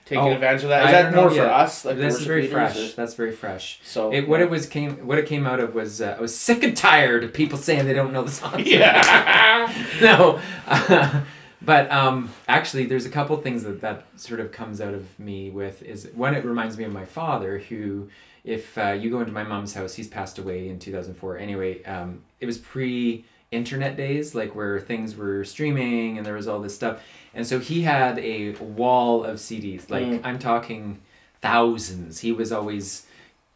taking 0.04 0.24
Oh, 0.24 0.32
advantage 0.32 0.62
of 0.64 0.68
that? 0.70 0.82
Is 0.84 0.88
I 0.88 0.92
that 0.92 1.02
don't 1.04 1.12
know 1.14 1.20
more 1.22 1.30
for 1.30 1.36
yet. 1.36 1.46
us? 1.50 1.84
Like 1.84 1.96
This 1.96 2.20
is 2.20 2.26
very 2.26 2.46
fresh. 2.46 2.76
or- 2.76 2.94
That's 2.96 3.14
very 3.14 3.32
fresh. 3.32 3.80
So 3.84 4.12
It, 4.12 4.28
what 4.28 4.40
it 4.40 4.50
was 4.50 4.66
came 4.66 5.06
what 5.06 5.18
it 5.18 5.26
came 5.26 5.46
out 5.46 5.58
of 5.60 5.74
was 5.74 6.00
uh, 6.00 6.16
I 6.18 6.20
was 6.20 6.36
sick 6.36 6.62
and 6.62 6.76
tired 6.76 7.24
of 7.24 7.32
people 7.32 7.58
saying 7.58 7.86
they 7.86 7.94
don't 7.94 8.12
know 8.12 8.22
the 8.22 8.30
song. 8.30 8.60
Yeah. 8.64 9.72
no, 10.00 10.40
but 11.62 11.90
um, 11.90 12.30
actually, 12.48 12.86
there's 12.86 13.06
a 13.06 13.10
couple 13.10 13.36
things 13.38 13.62
that 13.64 13.80
that 13.80 14.04
sort 14.16 14.40
of 14.40 14.52
comes 14.52 14.80
out 14.80 14.94
of 14.94 15.18
me 15.18 15.50
with 15.50 15.82
is 15.82 16.08
one. 16.14 16.34
It 16.34 16.44
reminds 16.44 16.76
me 16.76 16.84
of 16.84 16.92
my 16.92 17.04
father, 17.04 17.58
who, 17.58 18.08
if 18.44 18.76
uh, 18.76 18.90
you 18.92 19.10
go 19.10 19.20
into 19.20 19.32
my 19.32 19.44
mom's 19.44 19.74
house, 19.74 19.94
he's 19.94 20.08
passed 20.08 20.38
away 20.38 20.68
in 20.68 20.78
2004. 20.78 21.38
Anyway, 21.38 21.82
um, 21.84 22.22
it 22.40 22.46
was 22.46 22.58
pre 22.58 23.24
internet 23.52 23.96
days, 23.96 24.34
like 24.34 24.54
where 24.54 24.80
things 24.80 25.14
were 25.16 25.44
streaming 25.44 26.16
and 26.16 26.26
there 26.26 26.34
was 26.34 26.48
all 26.48 26.60
this 26.60 26.74
stuff, 26.74 27.00
and 27.34 27.46
so 27.46 27.58
he 27.58 27.82
had 27.82 28.18
a 28.18 28.52
wall 28.56 29.24
of 29.24 29.38
CDs. 29.38 29.88
Like 29.90 30.06
Mm. 30.06 30.20
I'm 30.24 30.38
talking 30.38 31.00
thousands. 31.40 32.20
He 32.20 32.32
was 32.32 32.50
always 32.52 33.06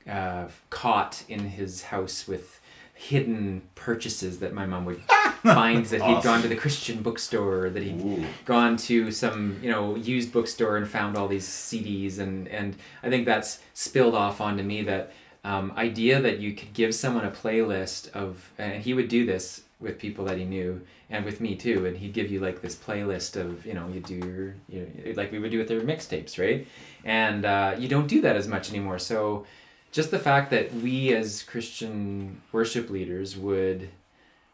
uh, 0.09 0.47
caught 0.71 1.25
in 1.29 1.41
his 1.41 1.85
house 1.85 2.29
with 2.29 2.61
hidden 2.95 3.61
purchases 3.75 4.39
that 4.39 4.55
my 4.55 4.65
mom 4.65 4.85
would 4.87 5.03
find 5.43 5.85
that 5.87 6.01
he'd 6.03 6.23
gone 6.23 6.41
to 6.43 6.49
the 6.49 6.57
Christian 6.57 7.03
bookstore, 7.03 7.69
that 7.71 7.83
he'd 7.83 8.01
Ooh. 8.01 8.25
gone 8.45 8.77
to 8.79 9.11
some 9.11 9.59
you 9.63 9.71
know 9.71 9.97
used 9.97 10.33
bookstore 10.33 10.77
and 10.77 10.89
found 10.89 11.17
all 11.17 11.29
these 11.29 11.47
CDs, 11.47 12.19
and 12.19 12.49
and 12.49 12.77
I 13.03 13.09
think 13.11 13.27
that's 13.27 13.59
spilled 13.75 14.15
off 14.15 14.41
onto 14.41 14.63
me 14.63 14.83
that 14.83 15.13
um, 15.45 15.73
idea 15.77 16.21
that 16.21 16.39
you 16.41 16.53
could 16.55 16.73
give 16.73 16.95
someone 16.95 17.25
a 17.25 17.31
playlist 17.31 18.11
of, 18.13 18.51
and 18.59 18.83
he 18.83 18.95
would 18.95 19.09
do 19.09 19.25
this 19.27 19.63
with 19.81 19.99
people 19.99 20.25
that 20.25 20.39
he 20.39 20.45
knew 20.45 20.81
and 21.11 21.25
with 21.25 21.41
me 21.41 21.55
too, 21.55 21.85
and 21.87 21.99
he'd 21.99 22.13
give 22.13 22.31
you 22.31 22.41
like 22.41 22.63
this 22.63 22.75
playlist 22.75 23.37
of 23.37 23.67
you 23.67 23.75
know 23.75 23.89
you 23.89 24.01
do 24.01 24.15
your 24.15 24.55
you 24.69 24.81
know, 25.05 25.13
like 25.15 25.31
we 25.33 25.39
would 25.39 25.51
do 25.51 25.59
with 25.59 25.69
their 25.69 25.81
mixtapes, 25.83 26.39
right? 26.39 26.67
And 27.05 27.45
uh, 27.45 27.75
you 27.79 27.89
don't 27.89 28.07
do 28.07 28.21
that 28.23 28.37
as 28.37 28.49
much 28.49 28.71
anymore, 28.71 28.99
so 28.99 29.47
just 29.93 30.11
the 30.11 30.19
fact 30.19 30.51
that 30.51 30.73
we 30.75 31.15
as 31.15 31.43
Christian 31.43 32.41
worship 32.53 32.91
leaders 32.91 33.37
would 33.37 33.89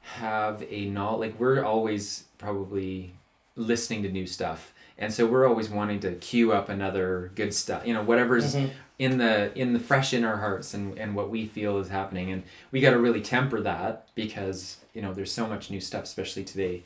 have 0.03 0.65
a 0.69 0.87
not 0.87 1.21
like 1.21 1.39
we're 1.39 1.65
always 1.65 2.25
probably 2.39 3.15
listening 3.57 4.03
to 4.03 4.09
new 4.11 4.27
stuff 4.27 4.73
and 4.99 5.13
so 5.13 5.27
we're 5.27 5.47
always 5.47 5.69
wanting 5.69 6.01
to 6.01 6.13
queue 6.17 6.53
up 6.53 6.69
another 6.69 7.31
good 7.35 7.55
stuff 7.55 7.87
you 7.87 7.95
know 7.95 8.03
whatever's 8.03 8.55
Mhm. 8.57 8.71
In 9.03 9.19
the 9.19 9.57
in 9.59 9.73
the 9.73 9.81
fresh 9.81 10.15
in 10.15 10.25
our 10.25 10.37
hearts 10.37 10.75
and 10.75 10.97
and 10.97 11.17
what 11.17 11.29
we 11.29 11.47
feel 11.47 11.79
is 11.79 11.89
happening. 11.89 12.31
And 12.31 12.45
we 12.71 12.81
got 12.81 12.91
to 12.91 12.99
really 12.99 13.21
temper 13.21 13.61
that 13.61 14.09
because 14.15 14.79
you 14.95 15.03
know 15.03 15.13
there's 15.13 15.33
so 15.33 15.47
much 15.49 15.71
new 15.71 15.81
stuff 15.81 16.05
especially 16.05 16.45
today 16.45 16.85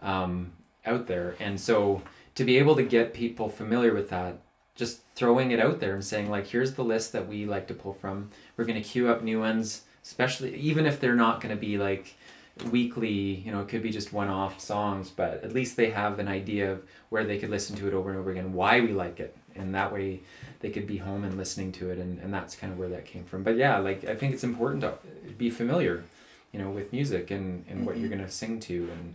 um, 0.00 0.52
out 0.86 1.06
there. 1.06 1.36
And 1.38 1.60
so 1.60 2.02
to 2.36 2.44
be 2.44 2.56
able 2.56 2.74
to 2.76 2.82
get 2.82 3.12
people 3.12 3.50
familiar 3.50 3.92
with 3.92 4.08
that 4.10 4.38
just 4.74 5.00
throwing 5.14 5.50
it 5.50 5.60
out 5.60 5.80
there 5.80 5.92
and 5.92 6.04
saying 6.04 6.30
like 6.30 6.46
here's 6.46 6.74
the 6.74 6.84
list 6.84 7.12
that 7.12 7.28
we 7.28 7.44
like 7.44 7.68
to 7.68 7.74
pull 7.74 7.92
from. 7.92 8.30
We're 8.56 8.64
going 8.64 8.82
to 8.82 8.88
queue 8.88 9.10
up 9.10 9.22
new 9.22 9.40
ones 9.40 9.82
especially 10.02 10.54
even 10.54 10.86
if 10.86 11.00
they're 11.00 11.14
not 11.14 11.40
going 11.40 11.54
to 11.54 11.60
be 11.60 11.76
like 11.76 12.16
weekly 12.70 13.42
you 13.44 13.52
know 13.52 13.60
it 13.60 13.68
could 13.68 13.82
be 13.82 13.90
just 13.90 14.12
one-off 14.12 14.58
songs 14.58 15.10
but 15.10 15.44
at 15.44 15.52
least 15.52 15.76
they 15.76 15.90
have 15.90 16.18
an 16.18 16.26
idea 16.26 16.72
of 16.72 16.82
where 17.10 17.24
they 17.24 17.38
could 17.38 17.50
listen 17.50 17.76
to 17.76 17.86
it 17.86 17.94
over 17.94 18.10
and 18.10 18.18
over 18.18 18.30
again 18.30 18.52
why 18.52 18.80
we 18.80 18.88
like 18.88 19.20
it. 19.20 19.36
And 19.54 19.74
that 19.74 19.92
way 19.92 20.20
they 20.60 20.70
could 20.70 20.86
be 20.86 20.96
home 20.98 21.24
and 21.24 21.36
listening 21.36 21.70
to 21.72 21.90
it 21.90 21.98
and, 21.98 22.18
and 22.20 22.32
that's 22.34 22.54
kind 22.56 22.72
of 22.72 22.78
where 22.78 22.88
that 22.88 23.04
came 23.04 23.24
from 23.24 23.42
but 23.42 23.56
yeah 23.56 23.78
like 23.78 24.04
i 24.06 24.14
think 24.14 24.34
it's 24.34 24.44
important 24.44 24.80
to 24.82 24.92
be 25.36 25.50
familiar 25.50 26.02
you 26.52 26.58
know 26.58 26.70
with 26.70 26.92
music 26.92 27.30
and, 27.30 27.64
and 27.68 27.84
what 27.86 27.96
you're 27.96 28.08
going 28.08 28.20
to 28.24 28.30
sing 28.30 28.58
to 28.58 28.88
and 28.92 29.14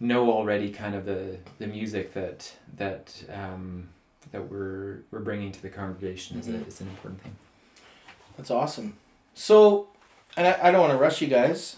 know 0.00 0.30
already 0.32 0.70
kind 0.70 0.94
of 0.94 1.04
the 1.04 1.36
the 1.58 1.66
music 1.66 2.14
that 2.14 2.52
that 2.76 3.22
um, 3.32 3.88
that 4.32 4.50
we're 4.50 4.98
we're 5.10 5.20
bringing 5.20 5.52
to 5.52 5.62
the 5.62 5.68
congregation 5.68 6.38
is, 6.40 6.48
a, 6.48 6.52
Mhm. 6.52 6.68
is 6.68 6.80
an 6.80 6.88
important 6.88 7.22
thing 7.22 7.36
That's 8.36 8.50
awesome. 8.50 8.96
So, 9.34 9.88
and 10.36 10.46
I, 10.46 10.68
I 10.68 10.70
don't 10.72 10.80
want 10.80 10.92
to 10.92 10.98
rush 10.98 11.20
you 11.22 11.28
guys, 11.28 11.76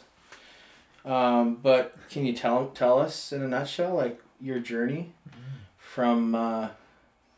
um, 1.04 1.56
but 1.62 1.94
can 2.10 2.24
you 2.26 2.32
tell 2.32 2.68
tell 2.68 2.98
us 2.98 3.32
in 3.32 3.42
a 3.42 3.48
nutshell 3.48 3.94
like 3.94 4.20
your 4.40 4.58
journey 4.58 5.12
from 5.78 6.34
uh, 6.34 6.68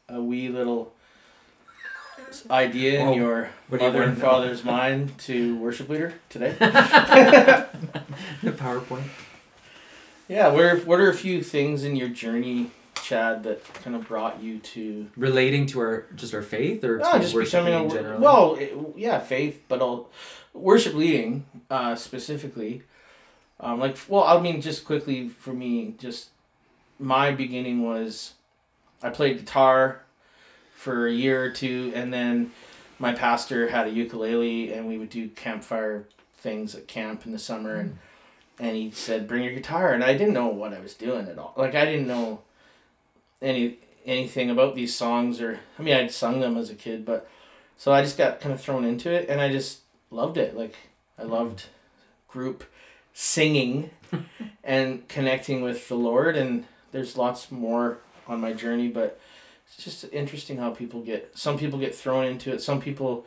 a 0.08 0.20
wee 0.22 0.48
little 0.48 0.92
idea 2.50 3.00
in 3.00 3.14
your 3.14 3.50
what 3.68 3.80
do 3.80 3.86
you 3.86 3.92
mother 3.92 4.04
and 4.04 4.18
father's 4.18 4.64
mind 4.64 5.16
to 5.18 5.56
worship 5.58 5.88
leader 5.88 6.14
today? 6.28 6.52
the 6.58 7.66
powerpoint 8.52 9.04
yeah, 10.28 10.48
where 10.48 10.76
what 10.80 11.00
are 11.00 11.08
a 11.08 11.14
few 11.14 11.42
things 11.42 11.84
in 11.84 11.96
your 11.96 12.10
journey, 12.10 12.70
Chad, 13.02 13.42
that 13.44 13.64
kind 13.82 13.96
of 13.96 14.06
brought 14.06 14.42
you 14.42 14.58
to 14.58 15.08
relating 15.16 15.66
to 15.66 15.80
our 15.80 16.06
just 16.14 16.34
our 16.34 16.42
faith 16.42 16.84
or 16.84 16.98
No, 16.98 17.18
just 17.18 17.34
worship 17.34 17.64
becoming 17.64 17.74
a 17.74 17.82
in 17.84 17.90
general 17.90 18.20
well, 18.20 18.54
it, 18.56 18.76
yeah, 18.96 19.18
faith, 19.18 19.62
but 19.68 19.80
all 19.80 20.10
worship 20.52 20.94
leading 20.94 21.46
uh, 21.70 21.96
specifically. 21.96 22.82
Um, 23.60 23.80
like, 23.80 23.96
well, 24.06 24.22
I 24.22 24.40
mean, 24.40 24.60
just 24.60 24.84
quickly 24.84 25.28
for 25.28 25.52
me, 25.52 25.94
just 25.98 26.28
my 27.00 27.32
beginning 27.32 27.82
was 27.82 28.34
I 29.02 29.08
played 29.08 29.38
guitar 29.38 30.02
for 30.78 31.08
a 31.08 31.12
year 31.12 31.42
or 31.44 31.50
two, 31.50 31.90
and 31.92 32.14
then 32.14 32.52
my 33.00 33.12
pastor 33.12 33.68
had 33.68 33.88
a 33.88 33.90
ukulele, 33.90 34.72
and 34.72 34.86
we 34.86 34.96
would 34.96 35.10
do 35.10 35.28
campfire 35.28 36.06
things 36.36 36.72
at 36.76 36.86
camp 36.86 37.26
in 37.26 37.32
the 37.32 37.38
summer, 37.38 37.74
and 37.74 37.98
and 38.60 38.76
he 38.76 38.92
said, 38.92 39.26
"Bring 39.26 39.42
your 39.42 39.54
guitar," 39.54 39.92
and 39.92 40.04
I 40.04 40.12
didn't 40.12 40.34
know 40.34 40.46
what 40.46 40.72
I 40.72 40.78
was 40.78 40.94
doing 40.94 41.26
at 41.26 41.36
all. 41.36 41.52
Like, 41.56 41.74
I 41.74 41.84
didn't 41.84 42.06
know 42.06 42.42
any 43.42 43.78
anything 44.06 44.50
about 44.50 44.76
these 44.76 44.94
songs, 44.94 45.40
or 45.40 45.58
I 45.78 45.82
mean, 45.82 45.94
I'd 45.94 46.12
sung 46.12 46.38
them 46.38 46.56
as 46.56 46.70
a 46.70 46.76
kid, 46.76 47.04
but 47.04 47.28
so 47.76 47.92
I 47.92 48.02
just 48.02 48.16
got 48.16 48.40
kind 48.40 48.54
of 48.54 48.60
thrown 48.60 48.84
into 48.84 49.10
it, 49.10 49.28
and 49.28 49.40
I 49.40 49.50
just 49.50 49.80
loved 50.12 50.38
it. 50.38 50.56
Like, 50.56 50.76
I 51.18 51.24
loved 51.24 51.64
group 52.28 52.62
singing 53.12 53.90
and 54.62 55.08
connecting 55.08 55.60
with 55.60 55.88
the 55.88 55.96
Lord, 55.96 56.36
and 56.36 56.66
there's 56.92 57.16
lots 57.16 57.50
more 57.50 57.98
on 58.28 58.40
my 58.40 58.52
journey, 58.52 58.86
but 58.86 59.18
it's 59.74 59.84
just 59.84 60.04
interesting 60.12 60.56
how 60.58 60.70
people 60.70 61.00
get 61.02 61.30
some 61.36 61.58
people 61.58 61.78
get 61.78 61.94
thrown 61.94 62.24
into 62.24 62.52
it 62.52 62.60
some 62.62 62.80
people 62.80 63.24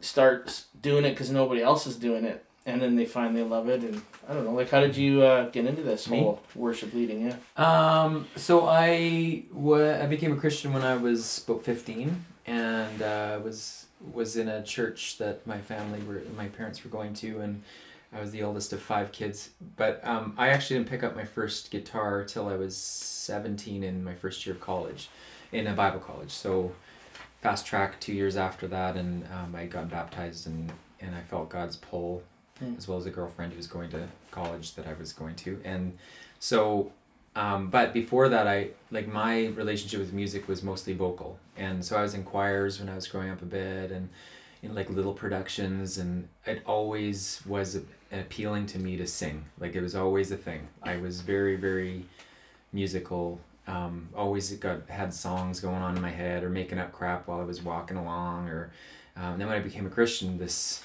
start 0.00 0.64
doing 0.80 1.04
it 1.04 1.10
because 1.10 1.30
nobody 1.30 1.62
else 1.62 1.86
is 1.86 1.96
doing 1.96 2.24
it 2.24 2.44
and 2.64 2.80
then 2.82 2.96
they 2.96 3.04
find 3.06 3.36
they 3.36 3.42
love 3.42 3.68
it 3.68 3.82
and 3.82 4.00
i 4.28 4.34
don't 4.34 4.44
know 4.44 4.52
like 4.52 4.70
how 4.70 4.80
did 4.80 4.96
you 4.96 5.22
uh, 5.22 5.48
get 5.50 5.64
into 5.66 5.82
this 5.82 6.08
Me? 6.08 6.18
whole 6.20 6.40
worship 6.54 6.92
leading 6.94 7.26
yeah 7.26 7.36
Um, 7.56 8.26
so 8.36 8.66
I 8.66 9.44
wa- 9.52 9.98
I 10.02 10.06
became 10.06 10.32
a 10.32 10.36
Christian 10.36 10.72
when 10.72 10.82
I 10.82 10.96
was 10.96 11.42
about 11.46 11.64
fifteen, 11.64 12.24
and 12.46 13.00
uh, 13.02 13.40
was 13.42 13.86
was 14.12 14.36
in 14.36 14.48
a 14.48 14.62
church 14.62 15.16
that 15.18 15.46
my 15.46 15.58
family 15.58 16.00
were 16.02 16.22
my 16.36 16.48
parents 16.48 16.84
were 16.84 16.90
going 16.90 17.14
to, 17.14 17.40
and 17.40 17.62
I 18.16 18.20
was 18.20 18.30
the 18.30 18.42
oldest 18.42 18.72
of 18.72 18.80
five 18.80 19.12
kids. 19.12 19.50
But 19.76 20.00
um, 20.04 20.34
I 20.38 20.48
actually 20.48 20.78
didn't 20.78 20.88
pick 20.88 21.02
up 21.02 21.14
my 21.14 21.24
first 21.24 21.70
guitar 21.70 22.24
till 22.24 22.48
I 22.48 22.56
was 22.56 22.76
seventeen 22.76 23.82
in 23.82 24.02
my 24.02 24.14
first 24.14 24.46
year 24.46 24.54
of 24.54 24.60
college, 24.60 25.08
in 25.52 25.66
a 25.66 25.74
Bible 25.74 26.00
college. 26.00 26.30
So 26.30 26.72
fast 27.42 27.66
track 27.66 28.00
two 28.00 28.14
years 28.14 28.36
after 28.36 28.66
that, 28.68 28.96
and 28.96 29.24
um, 29.32 29.54
I 29.54 29.66
got 29.66 29.90
baptized, 29.90 30.46
and 30.46 30.72
and 31.00 31.14
I 31.14 31.20
felt 31.22 31.50
God's 31.50 31.76
pull, 31.76 32.22
Hmm. 32.58 32.74
as 32.78 32.88
well 32.88 32.96
as 32.96 33.04
a 33.04 33.10
girlfriend 33.10 33.52
who 33.52 33.58
was 33.58 33.66
going 33.66 33.90
to 33.90 34.08
college 34.30 34.74
that 34.76 34.86
I 34.86 34.94
was 34.94 35.12
going 35.12 35.34
to, 35.36 35.60
and 35.64 35.98
so 36.38 36.92
um, 37.34 37.68
but 37.68 37.92
before 37.92 38.30
that 38.30 38.46
i 38.46 38.68
like 38.90 39.06
my 39.06 39.48
relationship 39.48 40.00
with 40.00 40.14
music 40.14 40.48
was 40.48 40.62
mostly 40.62 40.94
vocal 40.94 41.38
and 41.58 41.84
so 41.84 41.98
i 41.98 42.00
was 42.00 42.14
in 42.14 42.24
choirs 42.24 42.80
when 42.80 42.88
i 42.88 42.94
was 42.94 43.06
growing 43.06 43.28
up 43.28 43.42
a 43.42 43.44
bit 43.44 43.90
and 43.90 44.08
in 44.62 44.74
like 44.74 44.90
little 44.90 45.12
productions, 45.12 45.98
and 45.98 46.28
it 46.44 46.62
always 46.66 47.40
was 47.46 47.80
appealing 48.12 48.66
to 48.66 48.78
me 48.78 48.96
to 48.96 49.06
sing. 49.06 49.44
Like 49.58 49.74
it 49.74 49.82
was 49.82 49.94
always 49.94 50.30
a 50.30 50.36
thing. 50.36 50.68
I 50.82 50.96
was 50.96 51.20
very 51.20 51.56
very 51.56 52.04
musical. 52.72 53.40
Um, 53.66 54.08
always 54.14 54.52
got 54.52 54.88
had 54.88 55.12
songs 55.12 55.60
going 55.60 55.82
on 55.82 55.96
in 55.96 56.02
my 56.02 56.10
head 56.10 56.44
or 56.44 56.50
making 56.50 56.78
up 56.78 56.92
crap 56.92 57.26
while 57.26 57.40
I 57.40 57.44
was 57.44 57.62
walking 57.62 57.96
along. 57.96 58.48
Or 58.48 58.70
um, 59.16 59.38
then 59.38 59.48
when 59.48 59.56
I 59.56 59.60
became 59.60 59.86
a 59.86 59.90
Christian, 59.90 60.38
this 60.38 60.82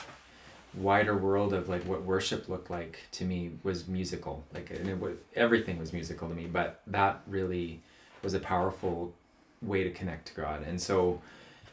wider 0.73 1.15
world 1.17 1.53
of 1.53 1.67
like 1.69 1.83
what 1.83 2.01
worship 2.03 2.47
looked 2.47 2.69
like 2.69 2.99
to 3.11 3.25
me 3.25 3.51
was 3.63 3.87
musical. 3.87 4.43
Like 4.53 4.71
and 4.71 4.87
it 4.87 4.99
was, 4.99 5.17
everything 5.35 5.77
was 5.77 5.93
musical 5.93 6.27
to 6.29 6.35
me, 6.35 6.47
but 6.47 6.81
that 6.87 7.21
really 7.27 7.81
was 8.23 8.33
a 8.33 8.39
powerful 8.39 9.13
way 9.61 9.83
to 9.83 9.91
connect 9.91 10.27
to 10.29 10.33
God. 10.33 10.63
And 10.65 10.81
so 10.81 11.21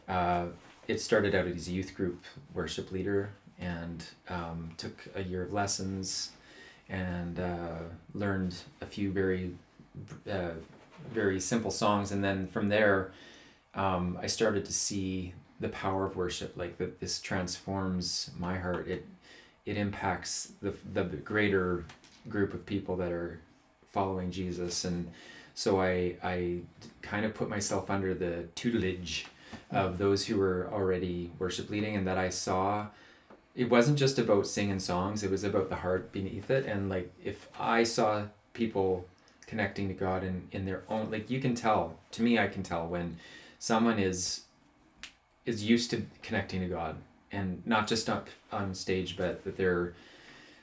uh, 0.09 0.47
it 0.89 1.01
started 1.01 1.35
out 1.35 1.47
as 1.47 1.69
a 1.69 1.71
youth 1.71 1.95
group 1.95 2.25
worship 2.55 2.91
leader 2.91 3.31
and 3.59 4.05
um, 4.29 4.71
took 4.77 5.09
a 5.15 5.23
year 5.23 5.43
of 5.43 5.53
lessons 5.53 6.31
and 6.89 7.39
uh, 7.41 7.79
learned 8.15 8.55
a 8.81 8.87
few 8.87 9.11
very 9.13 9.55
uh, 10.31 10.51
very 11.13 11.41
simple 11.41 11.71
songs. 11.71 12.13
And 12.13 12.23
then 12.23 12.47
from 12.47 12.69
there 12.69 13.13
um, 13.75 14.19
i 14.21 14.27
started 14.27 14.65
to 14.65 14.73
see 14.73 15.35
the 15.61 15.69
power 15.69 16.07
of 16.07 16.17
worship 16.17 16.57
like 16.57 16.79
that 16.79 17.01
this 17.01 17.21
transforms 17.21 18.31
my 18.39 18.59
heart. 18.59 18.89
It 18.89 19.07
it 19.67 19.77
impacts 19.77 20.53
the, 20.63 20.73
the 20.95 21.05
greater 21.05 21.85
group 22.29 22.55
of 22.55 22.65
people 22.65 22.97
that 22.97 23.13
are 23.13 23.41
following 23.91 24.31
jesus. 24.31 24.85
And 24.85 25.11
so 25.55 25.81
i 25.81 26.17
i 26.23 26.59
kind 27.03 27.27
of 27.27 27.35
put 27.35 27.49
myself 27.49 27.91
under 27.91 28.15
the 28.15 28.45
tutelage 28.55 29.27
of 29.71 29.99
those 29.99 30.27
who 30.27 30.37
were 30.37 30.69
already 30.73 31.31
worship 31.39 31.69
leading 31.71 31.97
and 31.97 32.07
that 32.07 32.17
i 32.17 32.29
saw 32.29 32.87
it 33.59 33.69
wasn't 33.69 33.99
just 33.99 34.19
about 34.19 34.47
singing 34.47 34.79
songs 34.79 35.23
it 35.25 35.31
was 35.31 35.45
about 35.45 35.69
the 35.69 35.77
heart 35.85 36.13
beneath 36.13 36.49
it 36.51 36.65
and 36.67 36.89
like 36.89 37.13
if 37.25 37.49
i 37.59 37.83
saw 37.83 38.23
people 38.55 39.05
connecting 39.47 39.89
to 39.89 39.95
god 39.95 40.23
in, 40.23 40.37
in 40.53 40.65
their 40.65 40.83
own 40.89 41.11
like 41.11 41.29
you 41.29 41.41
can 41.41 41.55
tell 41.55 41.97
to 42.13 42.23
me 42.23 42.39
i 42.39 42.47
can 42.47 42.63
tell 42.63 42.87
when 42.87 43.17
someone 43.59 43.99
is 43.99 44.43
is 45.45 45.65
used 45.65 45.91
to 45.91 46.03
connecting 46.23 46.61
to 46.61 46.67
god 46.69 46.97
and 47.33 47.63
not 47.67 47.87
just 47.87 48.09
up 48.09 48.29
on 48.53 48.75
stage 48.75 49.17
but 49.17 49.43
that 49.45 49.57
they're 49.57 49.93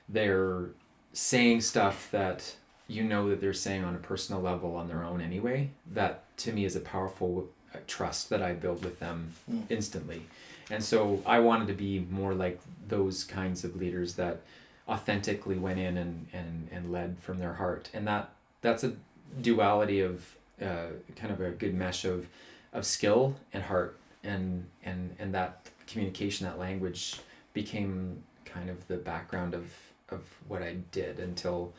they're 0.08 0.70
saying 1.14 1.62
stuff 1.62 2.10
that 2.12 2.56
you 2.88 3.04
know 3.04 3.30
that 3.30 3.42
they're 3.42 3.54
saying 3.54 3.84
on 3.84 3.96
a 3.96 4.00
personal 4.00 4.42
level 4.42 4.76
on 4.76 4.88
their 4.88 5.04
own 5.04 5.20
anyway 5.22 5.70
that 5.92 6.24
to 6.38 6.52
me 6.54 6.64
is 6.66 6.76
a 6.76 6.80
powerful 6.80 7.48
uh, 7.74 7.80
trust 7.88 8.30
that 8.30 8.42
i 8.42 8.54
build 8.54 8.84
with 8.84 9.00
them 9.00 9.34
Mm. 9.52 9.64
instantly 9.70 10.22
and 10.70 10.84
so 10.84 11.22
I 11.26 11.40
wanted 11.40 11.68
to 11.68 11.74
be 11.74 12.06
more 12.10 12.34
like 12.34 12.60
those 12.88 13.24
kinds 13.24 13.64
of 13.64 13.76
leaders 13.76 14.16
that 14.16 14.42
authentically 14.88 15.58
went 15.58 15.80
in 15.80 15.98
and, 15.98 16.28
and, 16.34 16.68
and 16.72 16.92
led 16.92 17.18
from 17.20 17.40
their 17.40 17.54
heart. 17.54 17.90
And 17.94 18.08
that 18.08 18.30
that's 18.62 18.84
a 18.84 18.94
duality 19.42 20.02
of 20.02 20.36
uh, 20.62 20.88
kind 21.16 21.32
of 21.32 21.42
a 21.42 21.52
good 21.52 21.74
mesh 21.74 22.06
of, 22.06 22.28
of 22.74 22.86
skill 22.86 23.36
and 23.54 23.64
heart. 23.64 24.00
And, 24.24 24.66
and, 24.84 25.16
and 25.20 25.34
that 25.36 25.70
communication, 25.86 26.48
that 26.48 26.58
language 26.58 27.20
became 27.54 28.24
kind 28.44 28.70
of 28.70 28.88
the 28.88 28.98
background 28.98 29.54
of, 29.54 29.72
of 30.10 30.22
what 30.48 30.64
I 30.64 30.78
did 30.92 31.20
until 31.20 31.74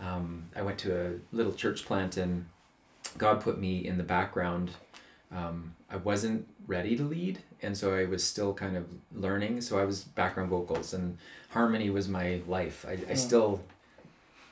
um, 0.00 0.44
I 0.54 0.62
went 0.62 0.78
to 0.80 1.06
a 1.06 1.36
little 1.36 1.52
church 1.52 1.84
plant 1.84 2.16
and 2.16 2.46
God 3.16 3.40
put 3.40 3.58
me 3.58 3.84
in 3.84 3.98
the 3.98 4.04
background. 4.04 4.70
Um, 5.32 5.74
I 5.90 5.96
wasn't 5.96 6.46
ready 6.68 6.96
to 6.96 7.02
lead 7.02 7.40
and 7.62 7.76
so 7.76 7.94
I 7.94 8.04
was 8.04 8.22
still 8.22 8.54
kind 8.54 8.76
of 8.76 8.86
learning. 9.12 9.62
So 9.62 9.78
I 9.80 9.84
was 9.84 10.04
background 10.04 10.50
vocals, 10.50 10.94
and 10.94 11.18
harmony 11.50 11.90
was 11.90 12.08
my 12.08 12.40
life. 12.46 12.84
I, 12.86 12.92
I 12.92 12.96
Mm. 13.14 13.16
still 13.16 13.60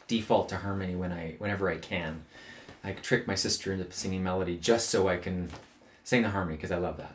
default 0.08 0.48
to 0.48 0.56
harmony 0.56 0.96
when 0.96 1.12
I 1.12 1.34
whenever 1.38 1.70
I 1.70 1.76
can. 1.76 2.24
I 2.82 2.92
trick 2.92 3.26
my 3.26 3.34
sister 3.34 3.72
into 3.72 3.90
singing 3.92 4.22
melody 4.22 4.56
just 4.56 4.90
so 4.90 5.08
I 5.08 5.16
can 5.16 5.50
sing 6.04 6.22
the 6.22 6.30
harmony 6.30 6.56
because 6.56 6.70
I 6.72 6.78
love 6.78 6.96
that. 6.98 7.14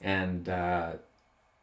And 0.00 0.48
uh, 0.48 0.92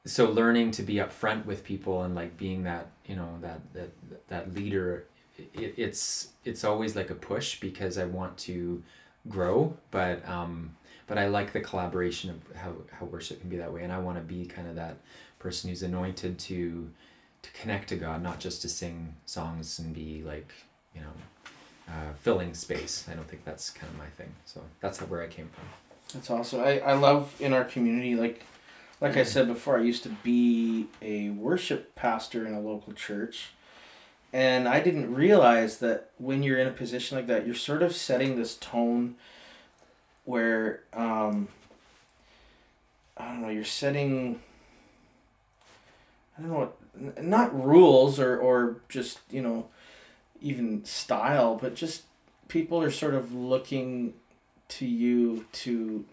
so 0.05 0.29
learning 0.29 0.71
to 0.71 0.83
be 0.83 0.95
upfront 0.95 1.45
with 1.45 1.63
people 1.63 2.03
and 2.03 2.13
like 2.15 2.37
being 2.37 2.63
that 2.63 2.87
you 3.05 3.15
know 3.15 3.37
that 3.41 3.59
that 3.73 3.89
that 4.29 4.53
leader, 4.55 5.05
it, 5.37 5.73
it's 5.77 6.29
it's 6.45 6.63
always 6.63 6.95
like 6.95 7.09
a 7.09 7.15
push 7.15 7.59
because 7.59 7.97
I 7.97 8.05
want 8.05 8.37
to 8.39 8.83
grow, 9.27 9.75
but 9.91 10.27
um, 10.29 10.75
but 11.07 11.17
I 11.17 11.27
like 11.27 11.53
the 11.53 11.61
collaboration 11.61 12.29
of 12.29 12.57
how, 12.57 12.73
how 12.91 13.05
worship 13.05 13.39
can 13.41 13.49
be 13.49 13.57
that 13.57 13.71
way, 13.71 13.83
and 13.83 13.91
I 13.91 13.99
want 13.99 14.17
to 14.17 14.23
be 14.23 14.45
kind 14.45 14.67
of 14.67 14.75
that 14.75 14.97
person 15.39 15.69
who's 15.69 15.83
anointed 15.83 16.39
to 16.39 16.89
to 17.41 17.51
connect 17.51 17.89
to 17.89 17.95
God, 17.95 18.23
not 18.23 18.39
just 18.39 18.63
to 18.63 18.69
sing 18.69 19.15
songs 19.25 19.77
and 19.77 19.93
be 19.93 20.23
like 20.23 20.51
you 20.93 21.01
know 21.01 21.13
uh, 21.87 22.13
filling 22.19 22.53
space. 22.53 23.05
I 23.09 23.13
don't 23.13 23.27
think 23.27 23.45
that's 23.45 23.69
kind 23.69 23.91
of 23.91 23.97
my 23.97 24.07
thing. 24.17 24.33
So 24.45 24.61
that's 24.79 24.99
where 24.99 25.21
I 25.21 25.27
came 25.27 25.49
from. 25.49 25.65
That's 26.13 26.29
awesome. 26.29 26.61
I, 26.61 26.79
I 26.79 26.93
love 26.93 27.35
in 27.39 27.53
our 27.53 27.63
community, 27.63 28.15
like 28.15 28.43
like 29.01 29.17
I 29.17 29.23
said 29.23 29.47
before, 29.47 29.77
I 29.77 29.81
used 29.81 30.03
to 30.03 30.09
be 30.09 30.87
a 31.01 31.29
worship 31.29 31.95
pastor 31.95 32.45
in 32.45 32.53
a 32.53 32.59
local 32.59 32.93
church. 32.93 33.49
And 34.31 34.67
I 34.67 34.79
didn't 34.79 35.13
realize 35.13 35.77
that 35.79 36.11
when 36.17 36.43
you're 36.43 36.59
in 36.59 36.67
a 36.67 36.71
position 36.71 37.17
like 37.17 37.27
that, 37.27 37.45
you're 37.45 37.55
sort 37.55 37.81
of 37.81 37.95
setting 37.95 38.35
this 38.35 38.55
tone 38.55 39.15
where 40.25 40.81
um, 40.93 41.47
I 43.17 43.27
don't 43.29 43.41
know, 43.41 43.49
you're 43.49 43.63
setting 43.63 44.39
I 46.37 46.41
don't 46.41 46.51
know 46.51 46.59
what 46.59 46.77
not 47.21 47.63
rules 47.63 48.19
or, 48.19 48.37
or 48.37 48.77
just, 48.87 49.19
you 49.29 49.41
know, 49.41 49.67
even 50.41 50.85
style, 50.85 51.55
but 51.55 51.75
just 51.75 52.03
people 52.47 52.81
are 52.81 52.91
sort 52.91 53.13
of 53.13 53.33
looking 53.33 54.13
to 54.67 54.85
you 54.85 55.45
to 55.51 56.05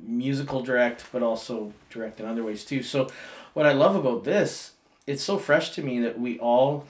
musical 0.00 0.62
direct 0.62 1.04
but 1.12 1.22
also 1.22 1.72
direct 1.90 2.20
in 2.20 2.26
other 2.26 2.44
ways 2.44 2.64
too. 2.64 2.82
So 2.82 3.08
what 3.54 3.66
i 3.66 3.72
love 3.72 3.96
about 3.96 4.22
this 4.24 4.72
it's 5.08 5.22
so 5.22 5.38
fresh 5.38 5.70
to 5.70 5.82
me 5.82 5.98
that 6.00 6.20
we 6.20 6.38
all 6.38 6.86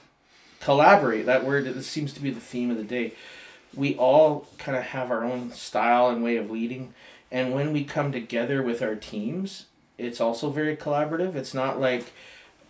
collaborate. 0.60 1.24
That 1.26 1.44
word 1.44 1.64
this 1.64 1.86
seems 1.86 2.12
to 2.14 2.20
be 2.20 2.30
the 2.30 2.40
theme 2.40 2.70
of 2.70 2.76
the 2.76 2.82
day 2.82 3.14
we 3.74 3.96
all 3.96 4.46
kind 4.58 4.76
of 4.76 4.84
have 4.84 5.10
our 5.10 5.24
own 5.24 5.52
style 5.52 6.08
and 6.08 6.22
way 6.22 6.36
of 6.36 6.50
leading. 6.50 6.94
And 7.30 7.52
when 7.52 7.72
we 7.72 7.84
come 7.84 8.12
together 8.12 8.62
with 8.62 8.82
our 8.82 8.94
teams 8.94 9.66
it's 9.98 10.20
also 10.20 10.48
very 10.48 10.76
collaborative. 10.76 11.34
It's 11.34 11.52
not 11.52 11.80
like 11.80 12.12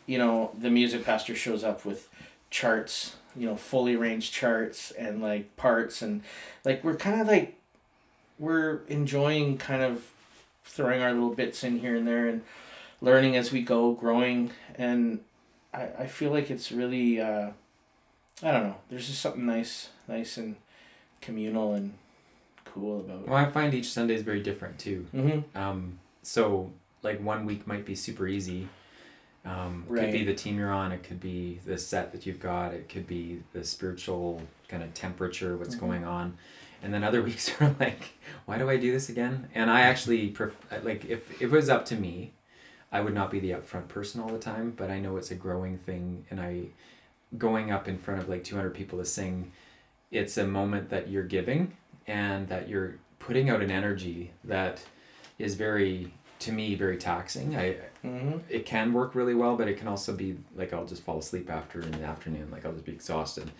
you 0.06 0.18
know 0.18 0.50
the 0.58 0.70
music 0.70 1.04
pastor 1.04 1.34
shows 1.36 1.62
up 1.62 1.84
with 1.84 2.08
charts 2.50 3.16
you 3.36 3.46
know 3.46 3.56
fully 3.56 3.94
arranged 3.94 4.32
charts 4.32 4.90
and 4.92 5.20
like 5.20 5.54
parts 5.56 6.00
and 6.00 6.22
like 6.64 6.82
we're 6.82 6.96
kind 6.96 7.20
of 7.20 7.26
like 7.26 7.58
we're 8.38 8.80
enjoying 8.88 9.58
kind 9.58 9.82
of 9.82 10.10
throwing 10.64 11.02
our 11.02 11.12
little 11.12 11.34
bits 11.34 11.62
in 11.62 11.80
here 11.80 11.94
and 11.94 12.08
there 12.08 12.26
and 12.26 12.42
learning 13.02 13.36
as 13.36 13.52
we 13.52 13.60
go 13.60 13.92
growing. 13.92 14.50
And 14.76 15.20
i, 15.74 15.88
I 15.98 16.06
feel 16.06 16.30
like 16.30 16.50
it's 16.50 16.72
really 16.72 17.20
uh, 17.20 17.50
i 18.42 18.50
don't 18.50 18.64
know 18.64 18.76
there's 18.88 19.08
just 19.08 19.20
something 19.20 19.44
nice 19.44 19.90
nice 20.08 20.38
and 20.38 20.56
communal 21.20 21.74
and 21.74 21.94
cool 22.64 23.00
about 23.00 23.20
it 23.22 23.28
Well, 23.28 23.36
I 23.36 23.50
find 23.50 23.74
each 23.74 23.90
Sunday 23.92 24.14
is 24.14 24.22
very 24.22 24.42
different 24.42 24.78
too. 24.78 25.06
mm-hmm. 25.14 25.58
Um, 25.58 25.98
so 26.22 26.70
like 27.02 27.20
one 27.22 27.46
week 27.46 27.66
might 27.66 27.84
be 27.84 27.94
super 27.94 28.26
easy. 28.26 28.68
Um, 29.44 29.84
Could 29.88 30.12
be 30.12 30.24
the 30.24 30.34
team 30.34 30.58
you're 30.58 30.72
on. 30.72 30.92
It 30.92 31.02
could 31.02 31.20
be 31.20 31.60
the 31.64 31.78
set 31.78 32.12
that 32.12 32.26
you've 32.26 32.40
got. 32.40 32.74
It 32.74 32.88
could 32.88 33.06
be 33.06 33.42
the 33.52 33.64
spiritual 33.64 34.42
kind 34.68 34.82
of 34.82 34.92
temperature, 34.94 35.56
what's 35.56 35.74
Mhm. 35.76 35.80
going 35.80 36.04
on, 36.04 36.36
and 36.82 36.92
then 36.92 37.02
other 37.02 37.22
weeks 37.28 37.50
are 37.60 37.74
like, 37.80 38.10
why 38.44 38.58
do 38.58 38.68
I 38.68 38.76
do 38.76 38.92
this 38.92 39.08
again? 39.08 39.48
And 39.54 39.70
I 39.70 39.82
actually 39.82 40.28
pref- 40.28 40.84
like 40.84 41.04
if, 41.06 41.30
if 41.40 41.42
it 41.42 41.50
was 41.50 41.68
up 41.70 41.84
to 41.86 41.96
me, 41.96 42.32
I 42.92 43.00
would 43.00 43.14
not 43.14 43.30
be 43.30 43.40
the 43.40 43.50
upfront 43.52 43.88
person 43.88 44.20
all 44.20 44.28
the 44.28 44.38
time. 44.38 44.72
But 44.76 44.90
I 44.90 44.98
know 44.98 45.16
it's 45.16 45.30
a 45.30 45.34
growing 45.34 45.78
thing, 45.78 46.26
and 46.30 46.40
I 46.40 46.66
going 47.38 47.70
up 47.70 47.88
in 47.88 47.96
front 47.98 48.20
of 48.20 48.28
like 48.28 48.44
200 48.44 48.74
people 48.74 48.98
to 48.98 49.04
sing, 49.04 49.52
it's 50.10 50.36
a 50.38 50.46
moment 50.46 50.90
that 50.90 51.08
you're 51.08 51.24
giving 51.24 51.72
and 52.06 52.48
that 52.48 52.68
you're 52.68 52.94
putting 53.18 53.50
out 53.50 53.60
an 53.62 53.70
energy 53.70 54.30
that 54.44 54.82
is 55.38 55.54
very 55.54 56.12
to 56.40 56.52
me 56.52 56.74
very 56.74 56.96
taxing. 56.96 57.56
I 57.56 57.76
Mm-hmm. 58.04 58.38
it 58.48 58.64
can 58.64 58.92
work 58.92 59.16
really 59.16 59.34
well 59.34 59.56
but 59.56 59.66
it 59.66 59.76
can 59.76 59.88
also 59.88 60.14
be 60.14 60.36
like 60.54 60.72
i'll 60.72 60.86
just 60.86 61.02
fall 61.02 61.18
asleep 61.18 61.50
after 61.50 61.80
in 61.80 61.90
the 61.90 62.04
afternoon 62.04 62.48
like 62.52 62.64
i'll 62.64 62.72
just 62.72 62.84
be 62.84 62.92
exhausted. 62.92 63.50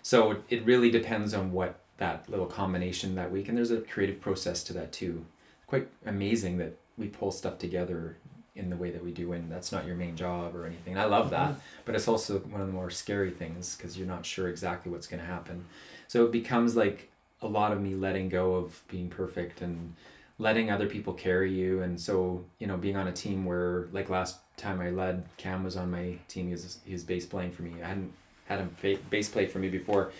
So 0.00 0.36
it 0.48 0.64
really 0.64 0.90
depends 0.90 1.34
on 1.34 1.52
what 1.52 1.78
that 1.98 2.26
little 2.30 2.46
combination 2.46 3.14
that 3.16 3.30
week 3.30 3.48
and 3.48 3.56
there's 3.58 3.70
a 3.70 3.82
creative 3.82 4.18
process 4.20 4.64
to 4.64 4.72
that 4.72 4.92
too. 4.92 5.26
Quite 5.66 5.88
amazing 6.06 6.56
that 6.56 6.78
we 6.96 7.08
pull 7.08 7.30
stuff 7.32 7.58
together 7.58 8.16
in 8.54 8.68
the 8.68 8.76
way 8.76 8.90
that 8.90 9.02
we 9.02 9.10
do 9.12 9.32
and 9.32 9.50
that's 9.50 9.72
not 9.72 9.86
your 9.86 9.96
main 9.96 10.14
job 10.16 10.54
or 10.54 10.66
anything. 10.66 10.98
I 10.98 11.04
love 11.04 11.30
that 11.30 11.50
mm-hmm. 11.50 11.60
but 11.84 11.94
it's 11.94 12.08
also 12.08 12.38
one 12.40 12.60
of 12.60 12.66
the 12.66 12.72
more 12.72 12.90
scary 12.90 13.30
things 13.30 13.76
because 13.76 13.96
you're 13.96 14.06
not 14.06 14.26
sure 14.26 14.48
exactly 14.48 14.92
what's 14.92 15.06
going 15.06 15.20
to 15.20 15.26
happen. 15.26 15.64
So 16.08 16.24
it 16.24 16.32
becomes 16.32 16.76
like 16.76 17.10
a 17.40 17.46
lot 17.46 17.72
of 17.72 17.80
me 17.80 17.94
letting 17.94 18.28
go 18.28 18.54
of 18.54 18.82
being 18.88 19.08
perfect 19.08 19.62
and 19.62 19.94
letting 20.38 20.70
other 20.70 20.86
people 20.86 21.14
carry 21.14 21.52
you. 21.52 21.82
And 21.82 21.98
so 22.00 22.44
you 22.58 22.66
know 22.66 22.76
being 22.76 22.96
on 22.96 23.08
a 23.08 23.12
team 23.12 23.44
where 23.44 23.88
like 23.92 24.10
last 24.10 24.38
time 24.58 24.80
i 24.80 24.90
led 24.90 25.24
cam 25.38 25.64
was 25.64 25.76
on 25.76 25.90
my 25.90 26.18
team. 26.28 26.46
He 26.46 26.52
was, 26.52 26.78
he 26.84 26.92
was 26.92 27.04
bass 27.04 27.24
playing 27.24 27.52
for 27.52 27.62
me. 27.62 27.82
I 27.82 27.88
hadn't 27.88 28.12
had 28.46 28.58
him 28.58 28.76
ba- 28.82 28.98
bass 29.08 29.28
play 29.30 29.46
for 29.46 29.58
me 29.60 29.70
before. 29.70 30.12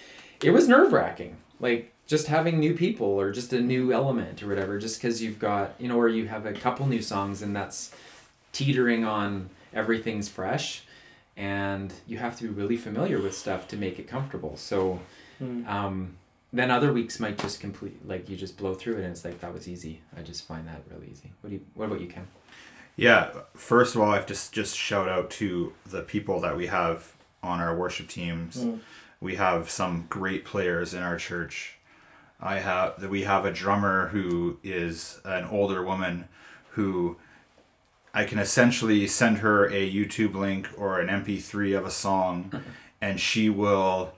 It 0.42 0.50
was 0.50 0.66
nerve-wracking 0.66 1.36
like 1.62 1.92
just 2.06 2.26
having 2.26 2.60
new 2.60 2.74
people 2.74 3.06
or 3.06 3.30
just 3.30 3.54
a 3.54 3.60
new 3.60 3.92
element 3.92 4.42
or 4.42 4.48
whatever 4.48 4.78
just 4.78 5.00
because 5.00 5.22
you've 5.22 5.38
got 5.38 5.74
you 5.78 5.88
know 5.88 5.98
or 5.98 6.08
you 6.08 6.26
have 6.26 6.44
a 6.44 6.52
couple 6.52 6.86
new 6.86 7.00
songs 7.00 7.40
and 7.40 7.56
that's 7.56 7.94
teetering 8.52 9.04
on 9.04 9.48
everything's 9.74 10.28
fresh 10.28 10.82
and 11.36 11.92
you 12.06 12.18
have 12.18 12.36
to 12.36 12.44
be 12.44 12.50
really 12.50 12.76
familiar 12.76 13.18
with 13.20 13.34
stuff 13.36 13.66
to 13.68 13.76
make 13.76 13.98
it 13.98 14.06
comfortable 14.08 14.56
so 14.56 15.00
Mm. 15.42 15.66
um, 15.66 16.14
then 16.52 16.70
other 16.70 16.92
weeks 16.92 17.18
might 17.18 17.36
just 17.38 17.58
complete 17.58 18.06
like 18.06 18.28
you 18.28 18.36
just 18.36 18.56
blow 18.56 18.74
through 18.74 18.94
it 18.98 19.04
and 19.04 19.06
it's 19.06 19.24
like 19.24 19.40
that 19.40 19.52
was 19.52 19.66
easy 19.66 20.00
i 20.16 20.20
just 20.20 20.46
find 20.46 20.68
that 20.68 20.82
really 20.90 21.08
easy 21.10 21.32
what 21.40 21.48
do 21.50 21.56
you 21.56 21.62
what 21.74 21.86
about 21.86 22.00
you 22.00 22.06
ken 22.06 22.28
Yeah, 22.94 23.30
first 23.54 23.94
of 23.96 24.02
all, 24.02 24.10
I 24.12 24.16
have 24.16 24.26
to 24.26 24.34
s- 24.34 24.50
just 24.50 24.76
shout 24.76 25.08
out 25.08 25.30
to 25.40 25.72
the 25.86 26.02
people 26.02 26.38
that 26.40 26.54
we 26.56 26.66
have 26.66 27.12
on 27.42 27.58
our 27.58 27.74
worship 27.74 28.06
teams. 28.08 28.58
Mm. 28.58 28.80
We 29.18 29.36
have 29.36 29.70
some 29.70 30.04
great 30.10 30.44
players 30.44 30.92
in 30.92 31.02
our 31.02 31.16
church. 31.16 31.78
I 32.38 32.58
have 32.58 33.00
that 33.00 33.08
we 33.08 33.22
have 33.22 33.46
a 33.46 33.50
drummer 33.52 34.08
who 34.08 34.58
is 34.62 35.20
an 35.24 35.44
older 35.46 35.82
woman 35.82 36.28
who 36.74 37.16
I 38.14 38.24
can 38.24 38.38
essentially 38.38 39.06
send 39.06 39.38
her 39.38 39.66
a 39.66 39.90
YouTube 39.90 40.34
link 40.34 40.68
or 40.76 41.00
an 41.00 41.08
MP3 41.08 41.76
of 41.76 41.86
a 41.86 41.90
song 41.90 42.62
and 43.00 43.18
she 43.18 43.48
will 43.48 44.12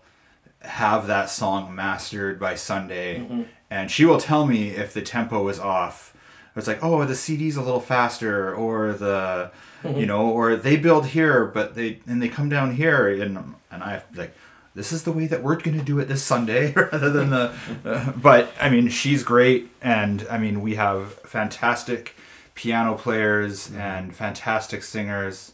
have 0.61 1.07
that 1.07 1.31
song 1.31 1.75
mastered 1.75 2.41
by 2.41 2.55
Sunday 2.55 3.47
and 3.75 3.91
she 3.91 4.05
will 4.05 4.19
tell 4.19 4.47
me 4.47 4.69
if 4.69 4.95
the 4.95 5.03
tempo 5.03 5.49
is 5.49 5.59
off. 5.59 6.17
It's 6.57 6.69
like, 6.69 6.85
oh, 6.85 7.05
the 7.05 7.17
CD's 7.17 7.57
a 7.57 7.63
little 7.63 7.81
faster, 7.81 8.55
or 8.55 8.93
the, 8.93 9.51
you 9.85 10.07
know, 10.07 10.29
or 10.29 10.55
they 10.55 10.77
build 10.77 11.07
here, 11.07 11.45
but 11.47 11.75
they 11.75 11.99
and 12.07 12.23
they 12.23 12.29
come 12.29 12.49
down 12.49 12.77
here, 12.77 13.09
and 13.09 13.57
and 13.73 13.83
I 13.83 13.91
have 13.95 14.05
like, 14.15 14.33
this 14.77 14.93
is 14.93 15.03
the 15.03 15.11
way 15.11 15.27
that 15.27 15.43
we're 15.43 15.57
gonna 15.57 15.83
do 15.83 15.99
it 15.99 16.07
this 16.07 16.23
Sunday, 16.23 16.73
rather 16.77 17.11
than 17.11 17.31
the. 17.31 17.53
uh, 17.85 18.13
but 18.13 18.53
I 18.61 18.71
mean, 18.71 18.89
she's 18.89 19.25
great, 19.25 19.69
and 19.83 20.25
I 20.31 20.39
mean, 20.39 20.61
we 20.61 20.77
have 20.77 21.15
fantastic 21.25 22.15
piano 22.55 22.95
players 22.95 23.69
mm-hmm. 23.69 23.81
and 23.81 24.15
fantastic 24.17 24.83
singers, 24.83 25.53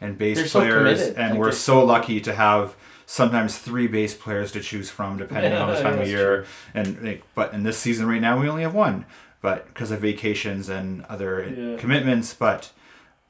and 0.00 0.16
bass 0.18 0.36
They're 0.38 0.46
so 0.46 0.60
players, 0.60 0.98
committed. 1.00 1.16
and 1.16 1.30
Like, 1.30 1.38
we're 1.38 1.44
they're 1.46 1.52
so 1.52 1.84
lucky 1.84 2.20
to 2.22 2.34
have 2.34 2.76
sometimes 3.06 3.58
three 3.58 3.86
bass 3.86 4.14
players 4.14 4.52
to 4.52 4.60
choose 4.60 4.90
from 4.90 5.16
depending 5.16 5.52
on 5.54 5.68
the 5.68 5.74
time 5.82 5.92
of 5.94 5.98
That's 6.00 6.10
year. 6.10 6.44
and 6.74 7.02
like, 7.02 7.22
but 7.34 7.54
in 7.54 7.62
this 7.62 7.78
season 7.78 8.06
right 8.06 8.20
now 8.20 8.38
we 8.38 8.48
only 8.48 8.62
have 8.62 8.74
one 8.74 9.06
but 9.40 9.66
because 9.68 9.90
of 9.90 10.00
vacations 10.00 10.68
and 10.68 11.04
other 11.06 11.42
Yeah. 11.48 11.76
commitments. 11.78 12.34
But 12.34 12.70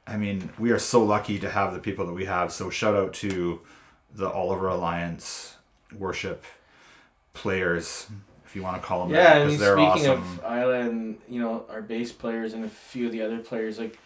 i 0.07 0.17
mean 0.17 0.49
we 0.59 0.71
are 0.71 0.79
so 0.79 1.01
lucky 1.03 1.39
to 1.39 1.49
have 1.49 1.73
the 1.73 1.79
people 1.79 2.05
that 2.07 2.13
we 2.13 2.25
have. 2.25 2.51
So 2.51 2.69
shout 2.69 2.95
out 2.95 3.13
to 3.15 3.61
the 4.13 4.29
oliver 4.29 4.67
alliance 4.67 5.55
worship 5.97 6.43
players 7.33 8.07
if 8.49 8.55
you 8.55 8.63
want 8.63 8.81
to 8.81 8.87
call 8.87 9.03
them 9.03 9.15
Yeah, 9.15 9.23
that 9.23 9.35
I 9.35 9.39
mean, 9.39 9.57
because 9.57 9.59
they're 9.59 9.75
speaking 9.75 10.09
awesome 10.09 10.39
of 10.43 10.43
Isla 10.43 10.79
and 10.79 11.17
you 11.29 11.39
know 11.39 11.65
our 11.69 11.83
bass 11.83 12.11
players 12.11 12.53
and 12.53 12.65
a 12.65 12.69
few 12.69 13.05
of 13.05 13.11
the 13.11 13.21
other 13.21 13.37
players, 13.37 13.77
like 13.77 13.99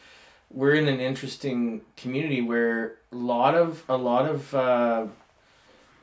we're 0.51 0.75
in 0.75 0.89
an 0.89 0.99
interesting 0.99 1.81
community 1.95 2.41
where 2.41 2.95
a 3.11 3.15
lot 3.15 3.55
of 3.55 3.83
a 3.87 3.95
lot 3.95 4.29
of 4.29 4.53
uh, 4.53 5.05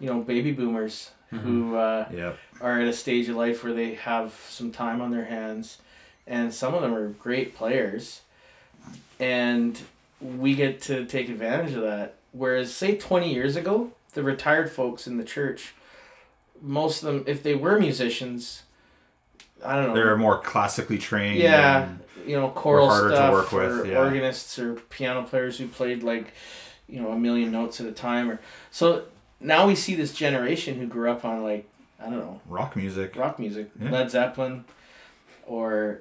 you 0.01 0.07
know 0.07 0.21
baby 0.21 0.53
boomers 0.53 1.11
who 1.31 1.77
uh, 1.77 2.09
yep. 2.13 2.39
are 2.61 2.81
at 2.81 2.89
a 2.89 2.93
stage 2.93 3.29
of 3.29 3.37
life 3.37 3.63
where 3.63 3.73
they 3.73 3.95
have 3.95 4.35
some 4.49 4.73
time 4.73 5.01
on 5.01 5.11
their 5.13 5.27
hands, 5.27 5.79
and 6.27 6.53
some 6.53 6.75
of 6.75 6.83
them 6.83 6.95
are 6.95 7.09
great 7.09 7.55
players, 7.55 8.23
and 9.21 9.81
we 10.21 10.55
get 10.55 10.81
to 10.83 11.05
take 11.05 11.29
advantage 11.29 11.75
of 11.75 11.83
that. 11.83 12.15
Whereas, 12.33 12.75
say, 12.75 12.97
20 12.97 13.33
years 13.33 13.55
ago, 13.55 13.93
the 14.15 14.23
retired 14.23 14.71
folks 14.71 15.07
in 15.07 15.19
the 15.19 15.25
church, 15.25 15.75
most 16.61 17.03
of 17.03 17.13
them, 17.13 17.25
if 17.27 17.43
they 17.43 17.55
were 17.55 17.79
musicians, 17.79 18.63
I 19.65 19.77
don't 19.77 19.89
know. 19.89 19.95
they're 19.95 20.17
more 20.17 20.39
classically 20.41 20.99
trained 20.99 21.39
Yeah, 21.39 21.89
you 22.27 22.37
know, 22.39 22.49
choral 22.51 22.89
harder 22.89 23.11
to 23.11 23.17
stuff, 23.17 23.33
work 23.33 23.53
with, 23.53 23.81
or 23.81 23.87
yeah. 23.87 23.99
organists 23.99 24.59
or 24.59 24.75
piano 24.75 25.23
players 25.23 25.59
who 25.59 25.67
played 25.69 26.03
like, 26.03 26.33
you 26.89 27.01
know, 27.01 27.11
a 27.13 27.19
million 27.19 27.51
notes 27.53 27.81
at 27.81 27.87
a 27.87 27.93
time. 27.93 28.31
Or 28.31 28.41
so 28.71 29.05
now 29.41 29.67
we 29.67 29.75
see 29.75 29.95
this 29.95 30.13
generation 30.15 30.79
who 30.79 30.87
grew 30.87 31.11
up 31.11 31.25
on 31.25 31.43
like 31.43 31.69
I 32.01 32.05
don't 32.05 32.19
know 32.19 32.41
rock 32.47 32.77
music 32.77 33.17
rock 33.17 33.39
music, 33.39 33.71
Yeah. 33.81 33.91
Led 33.91 34.11
Zeppelin, 34.11 34.65
or 35.47 36.01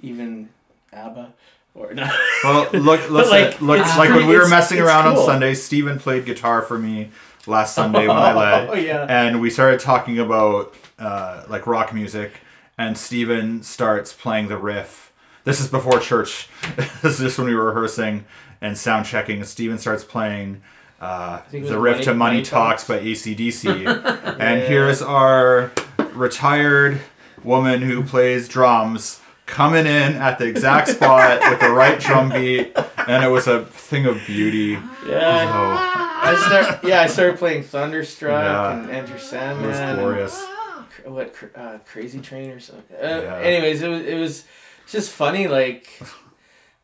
even 0.00 0.48
ABBA, 0.92 1.32
or 1.74 1.92
no. 1.94 2.08
Well, 2.44 2.68
look, 2.72 3.10
listen, 3.10 3.30
like, 3.30 3.60
look, 3.60 3.78
like 3.98 4.10
when 4.10 4.26
we 4.26 4.36
were 4.36 4.48
messing 4.48 4.78
around 4.80 5.04
cool. 5.12 5.22
on 5.22 5.26
Sunday, 5.26 5.54
Steven 5.54 5.98
played 5.98 6.24
guitar 6.24 6.62
for 6.62 6.78
me 6.78 7.10
last 7.46 7.74
Sunday 7.74 8.06
when 8.08 8.16
I 8.16 8.32
led. 8.34 8.70
Oh 8.70 8.74
yeah. 8.74 9.06
and 9.08 9.40
we 9.40 9.50
started 9.50 9.80
talking 9.80 10.18
about 10.18 10.74
uh, 10.98 11.44
like 11.48 11.66
rock 11.66 11.92
music 11.94 12.32
and 12.78 12.96
Steven 12.96 13.62
starts 13.62 14.12
playing 14.12 14.48
the 14.48 14.56
riff 14.58 15.12
this 15.44 15.60
is 15.60 15.68
before 15.68 15.98
church 16.00 16.48
this 17.02 17.04
is 17.14 17.18
just 17.18 17.38
when 17.38 17.46
we 17.46 17.54
were 17.54 17.66
rehearsing 17.66 18.24
and 18.60 18.76
sound 18.76 19.06
checking 19.06 19.36
and 19.36 19.46
Steven 19.46 19.78
starts 19.78 20.02
playing 20.04 20.62
uh, 21.00 21.42
the 21.50 21.78
riff 21.78 22.00
to 22.02 22.14
Money, 22.14 22.36
Money 22.36 22.42
Talks, 22.42 22.86
Talks. 22.86 22.88
by 22.88 23.04
ACDC 23.06 23.66
and 24.40 24.60
Yeah. 24.60 24.66
here's 24.66 25.02
our 25.02 25.70
retired 26.14 27.00
woman 27.44 27.82
who 27.82 28.02
plays 28.02 28.48
drums 28.48 29.20
coming 29.46 29.86
in 29.86 30.16
at 30.16 30.38
the 30.38 30.44
exact 30.46 30.88
spot 30.88 31.40
with 31.50 31.60
the 31.60 31.70
right 31.70 31.98
drum 32.00 32.28
beat 32.30 32.76
and 33.08 33.24
it 33.24 33.28
was 33.28 33.46
a 33.46 33.64
thing 33.64 34.04
of 34.06 34.20
beauty 34.26 34.78
Yeah. 35.06 35.44
so 35.46 35.92
I 36.28 36.34
start. 36.46 36.84
Yeah, 36.84 37.02
I 37.02 37.06
started 37.06 37.38
playing 37.38 37.62
Thunderstruck 37.62 38.42
Yeah. 38.42 38.72
and 38.72 38.90
Enter 38.90 39.14
it 39.16 39.20
Sandman. 39.20 39.68
was 39.68 39.78
glorious 39.98 40.46
cr- 40.90 41.08
what 41.10 41.34
uh, 41.54 41.78
crazy 41.86 42.20
train 42.20 42.50
or 42.50 42.58
something. 42.60 42.96
Uh, 42.96 43.20
Yeah. 43.22 43.36
Anyways, 43.38 43.82
it 43.82 43.88
was 43.88 44.02
it 44.02 44.18
was 44.18 44.44
just 44.88 45.10
funny 45.10 45.46
like 45.46 45.88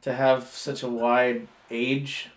to 0.03 0.13
have 0.13 0.45
such 0.47 0.83
a 0.85 0.89
wide 0.89 1.49
age 1.71 2.29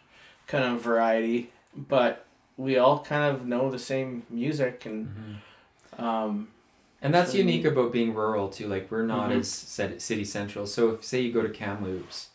kind 0.47 0.63
of 0.63 0.81
variety, 0.81 1.51
but 1.75 2.25
we 2.57 2.77
all 2.77 2.99
kind 3.03 3.35
of 3.35 3.45
know 3.45 3.69
the 3.69 3.79
same 3.79 4.23
music 4.29 4.85
and 4.85 5.39
um, 5.97 6.47
And 7.05 7.13
that's 7.13 7.31
So- 7.33 7.37
unique 7.37 7.65
about 7.65 7.91
being 7.91 8.15
rural 8.15 8.49
too. 8.49 8.67
Like 8.67 8.89
we're 8.91 9.03
not 9.05 9.29
Mhm. 9.29 9.39
as 9.39 9.47
cit- 9.49 10.01
city 10.01 10.25
central. 10.25 10.65
So 10.65 10.89
if 10.89 11.03
say 11.05 11.21
you 11.21 11.31
go 11.31 11.43
to 11.43 11.49
Kamloops, 11.49 12.29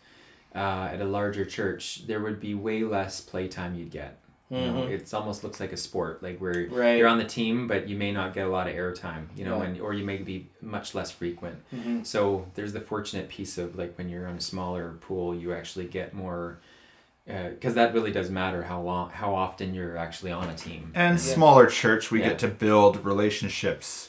uh, 0.55 0.91
at 0.93 1.01
a 1.01 1.05
larger 1.05 1.45
church, 1.45 2.07
there 2.07 2.21
would 2.21 2.39
be 2.39 2.55
way 2.55 2.85
less 2.85 3.21
playtime 3.21 3.75
you'd 3.75 3.91
get. 3.91 4.19
You 4.49 4.59
know, 4.59 4.73
mhm. 4.83 4.91
it 4.91 5.15
almost 5.15 5.45
looks 5.45 5.61
like 5.61 5.73
a 5.73 5.77
sport, 5.77 6.23
like 6.25 6.39
where 6.39 6.67
right. 6.73 6.99
you're 6.99 7.07
on 7.09 7.19
the 7.19 7.25
team, 7.25 7.67
but 7.69 7.89
you 7.89 7.97
may 7.97 8.11
not 8.13 8.33
get 8.35 8.47
a 8.47 8.51
lot 8.51 8.67
of 8.69 8.75
airtime. 8.75 9.27
You 9.37 9.45
know, 9.45 9.59
Yeah. 9.59 9.65
and 9.69 9.81
or 9.81 9.93
you 9.95 10.05
may 10.05 10.17
be 10.19 10.49
much 10.61 10.93
less 10.95 11.11
frequent. 11.11 11.59
Mhm. 11.75 12.05
So 12.07 12.47
there's 12.55 12.73
the 12.73 12.81
fortunate 12.81 13.29
piece 13.29 13.59
of 13.59 13.77
like 13.77 13.97
when 13.99 14.09
you're 14.09 14.27
on 14.29 14.37
a 14.37 14.41
smaller 14.41 14.95
pool, 15.01 15.35
you 15.35 15.53
actually 15.53 15.87
get 15.87 16.15
more. 16.15 16.59
Because 17.27 17.75
that 17.75 17.95
really 17.95 18.11
does 18.11 18.29
matter 18.29 18.65
how 18.65 18.81
long, 18.81 19.11
how 19.11 19.35
often 19.37 19.73
you're 19.73 19.97
actually 19.97 20.33
on 20.33 20.49
a 20.49 20.55
team. 20.55 20.91
and 20.97 21.17
Yeah. 21.19 21.35
smaller 21.35 21.67
church 21.67 22.11
we 22.11 22.21
Yeah. 22.21 22.31
get 22.31 22.39
to 22.41 22.49
build 22.49 23.05
relationships 23.05 24.09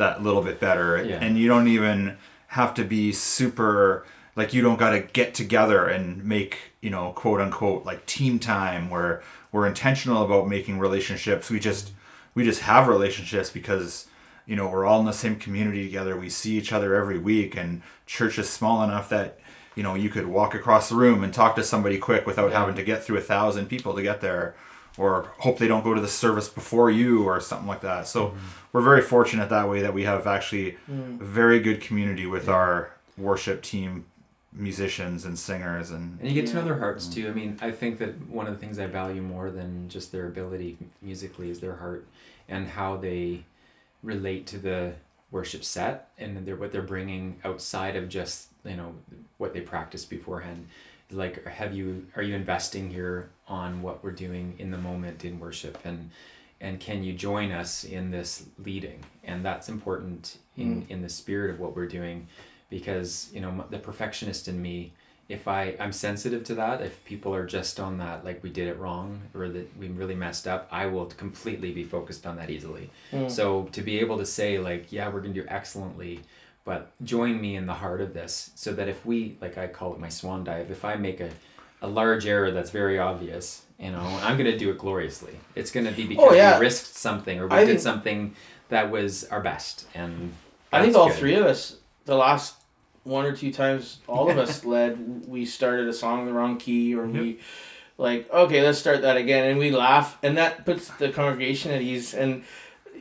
that 0.00 0.22
little 0.22 0.42
bit 0.42 0.58
better. 0.58 1.02
Yeah. 1.02 1.18
and 1.20 1.38
you 1.38 1.46
don't 1.46 1.68
even 1.68 2.16
have 2.48 2.74
to 2.74 2.84
be 2.84 3.12
super 3.12 4.04
like 4.34 4.52
you 4.52 4.62
don't 4.62 4.78
got 4.78 4.90
to 4.90 5.00
get 5.00 5.34
together 5.34 5.86
and 5.86 6.24
make 6.24 6.72
you 6.80 6.90
know 6.90 7.12
quote 7.12 7.40
unquote 7.40 7.84
like 7.84 8.04
team 8.06 8.38
time 8.38 8.90
where 8.90 9.22
we're 9.52 9.66
intentional 9.66 10.24
about 10.24 10.48
making 10.48 10.78
relationships. 10.78 11.50
We 11.50 11.60
just 11.60 11.92
we 12.34 12.44
just 12.44 12.62
have 12.62 12.88
relationships 12.88 13.50
because 13.50 14.06
you 14.46 14.56
know 14.56 14.68
we're 14.68 14.86
all 14.86 15.00
in 15.00 15.06
the 15.06 15.12
same 15.12 15.36
community 15.36 15.84
together. 15.84 16.16
We 16.16 16.30
see 16.30 16.56
each 16.56 16.72
other 16.72 16.94
every 16.94 17.18
week 17.18 17.56
and 17.56 17.82
church 18.06 18.38
is 18.38 18.48
small 18.48 18.82
enough 18.82 19.08
that 19.10 19.38
you 19.76 19.82
know 19.82 19.94
you 19.94 20.08
could 20.08 20.26
walk 20.26 20.54
across 20.54 20.88
the 20.88 20.96
room 20.96 21.22
and 21.22 21.32
talk 21.32 21.54
to 21.56 21.62
somebody 21.62 21.98
quick 21.98 22.26
without 22.26 22.52
having 22.52 22.74
to 22.74 22.82
get 22.82 23.04
through 23.04 23.18
a 23.18 23.22
thousand 23.22 23.66
people 23.66 23.94
to 23.94 24.02
get 24.02 24.20
there 24.20 24.54
or 24.98 25.32
hope 25.38 25.58
they 25.58 25.68
don't 25.68 25.84
go 25.84 25.94
to 25.94 26.00
the 26.00 26.08
service 26.08 26.48
before 26.48 26.90
you 26.90 27.24
or 27.24 27.40
something 27.40 27.68
like 27.68 27.80
that. 27.80 28.06
So 28.06 28.28
mm-hmm. 28.28 28.38
we're 28.72 28.82
very 28.82 29.02
fortunate 29.02 29.48
that 29.50 29.68
way 29.68 29.80
that 29.80 29.94
we 29.94 30.04
have 30.04 30.26
actually 30.26 30.76
a 30.88 31.24
very 31.24 31.60
good 31.60 31.80
community 31.80 32.26
with 32.26 32.48
our 32.48 32.92
worship 33.16 33.62
team 33.62 34.06
musicians 34.52 35.24
and 35.24 35.38
singers 35.38 35.90
and 35.90 36.18
And 36.20 36.28
you 36.28 36.34
get 36.34 36.50
to 36.50 36.56
know 36.56 36.64
their 36.64 36.78
hearts 36.78 37.06
too. 37.06 37.28
I 37.28 37.32
mean, 37.32 37.56
I 37.60 37.70
think 37.70 37.98
that 37.98 38.28
one 38.28 38.46
of 38.46 38.52
the 38.52 38.58
things 38.58 38.78
I 38.78 38.86
value 38.86 39.22
more 39.22 39.50
than 39.50 39.88
just 39.88 40.10
their 40.10 40.26
ability 40.26 40.76
musically 41.00 41.50
is 41.50 41.60
their 41.60 41.76
heart 41.76 42.06
and 42.48 42.66
how 42.66 42.96
they 42.96 43.44
relate 44.02 44.46
to 44.48 44.58
the 44.58 44.94
worship 45.30 45.62
set 45.62 46.08
and 46.18 46.44
their, 46.44 46.56
what 46.56 46.72
they're 46.72 46.82
bringing 46.82 47.38
outside 47.44 47.94
of 47.94 48.08
just 48.08 48.48
you 48.64 48.76
know 48.76 48.94
what 49.38 49.54
they 49.54 49.60
practice 49.60 50.04
beforehand. 50.04 50.66
Like, 51.12 51.44
have 51.46 51.74
you 51.74 52.06
are 52.16 52.22
you 52.22 52.34
investing 52.34 52.90
here 52.90 53.30
on 53.50 53.82
what 53.82 54.02
we're 54.02 54.12
doing 54.12 54.54
in 54.58 54.70
the 54.70 54.78
moment 54.78 55.24
in 55.24 55.38
worship. 55.38 55.78
And 55.84 56.10
and 56.62 56.78
can 56.78 57.02
you 57.02 57.12
join 57.12 57.52
us 57.52 57.84
in 57.84 58.10
this 58.10 58.44
leading? 58.64 59.02
And 59.24 59.44
that's 59.44 59.68
important 59.68 60.38
in 60.56 60.82
mm. 60.82 60.90
in 60.90 61.02
the 61.02 61.08
spirit 61.08 61.50
of 61.50 61.60
what 61.60 61.76
we're 61.76 61.88
doing 61.88 62.28
because 62.70 63.28
you 63.34 63.40
know 63.40 63.66
the 63.68 63.78
perfectionist 63.78 64.48
in 64.48 64.62
me 64.62 64.92
if 65.28 65.46
i 65.46 65.74
i'm 65.78 65.92
sensitive 65.92 66.42
to 66.44 66.54
that 66.54 66.80
if 66.80 67.04
people 67.04 67.34
are 67.34 67.46
just 67.46 67.78
on 67.78 67.98
that 67.98 68.24
like 68.24 68.42
we 68.42 68.50
did 68.50 68.68
it 68.68 68.78
wrong 68.78 69.20
or 69.34 69.48
that 69.48 69.76
we 69.76 69.88
really 69.88 70.14
messed 70.14 70.46
up 70.46 70.68
i 70.70 70.86
will 70.86 71.06
completely 71.06 71.72
be 71.72 71.84
focused 71.84 72.26
on 72.26 72.36
that 72.36 72.48
easily. 72.48 72.90
Mm. 73.12 73.30
So 73.30 73.64
to 73.72 73.82
be 73.82 73.98
able 73.98 74.18
to 74.18 74.26
say 74.26 74.58
like 74.58 74.92
yeah 74.92 75.08
we're 75.08 75.20
going 75.20 75.34
to 75.34 75.42
do 75.42 75.48
excellently 75.48 76.20
but 76.64 76.92
join 77.02 77.40
me 77.40 77.56
in 77.56 77.66
the 77.66 77.74
heart 77.74 78.00
of 78.00 78.14
this 78.14 78.50
so 78.54 78.72
that 78.72 78.88
if 78.88 79.04
we 79.04 79.36
like 79.40 79.58
i 79.58 79.66
call 79.66 79.92
it 79.92 79.98
my 79.98 80.08
swan 80.08 80.44
dive 80.44 80.70
if 80.70 80.84
i 80.84 80.94
make 80.94 81.20
a, 81.20 81.30
a 81.82 81.88
large 81.88 82.26
error 82.26 82.50
that's 82.50 82.70
very 82.70 82.98
obvious 82.98 83.62
you 83.78 83.90
know 83.90 84.00
i'm 84.22 84.36
going 84.36 84.50
to 84.50 84.58
do 84.58 84.70
it 84.70 84.78
gloriously 84.78 85.34
it's 85.54 85.70
going 85.70 85.86
to 85.86 85.92
be 85.92 86.04
oh, 86.04 86.08
because 86.08 86.24
Oh, 86.30 86.34
yeah. 86.34 86.58
we 86.58 86.66
risked 86.66 86.94
something 86.96 87.38
or 87.40 87.46
we 87.46 87.52
I 87.56 87.60
did 87.60 87.68
think- 87.68 87.80
something 87.80 88.34
that 88.68 88.90
was 88.90 89.24
our 89.28 89.40
best 89.40 89.86
and 89.94 90.32
I 90.72 90.82
think 90.82 90.94
all 90.96 91.08
good. 91.08 91.16
three 91.16 91.34
of 91.34 91.44
us, 91.46 91.76
the 92.04 92.14
last 92.14 92.54
one 93.02 93.24
or 93.24 93.34
two 93.34 93.52
times 93.52 93.98
all 94.06 94.30
of 94.30 94.38
us 94.38 94.64
led, 94.74 95.24
we 95.26 95.44
started 95.44 95.88
a 95.88 95.92
song 95.92 96.20
in 96.20 96.26
the 96.26 96.32
wrong 96.32 96.58
key, 96.58 96.94
or 96.94 97.06
we, 97.06 97.40
like, 97.98 98.30
okay, 98.32 98.62
let's 98.62 98.78
start 98.78 99.02
that 99.02 99.16
again, 99.16 99.50
and 99.50 99.58
we 99.58 99.72
laugh, 99.72 100.16
and 100.22 100.38
that 100.38 100.64
puts 100.64 100.86
the 100.90 101.08
congregation 101.10 101.72
at 101.72 101.82
ease. 101.82 102.14
And 102.14 102.44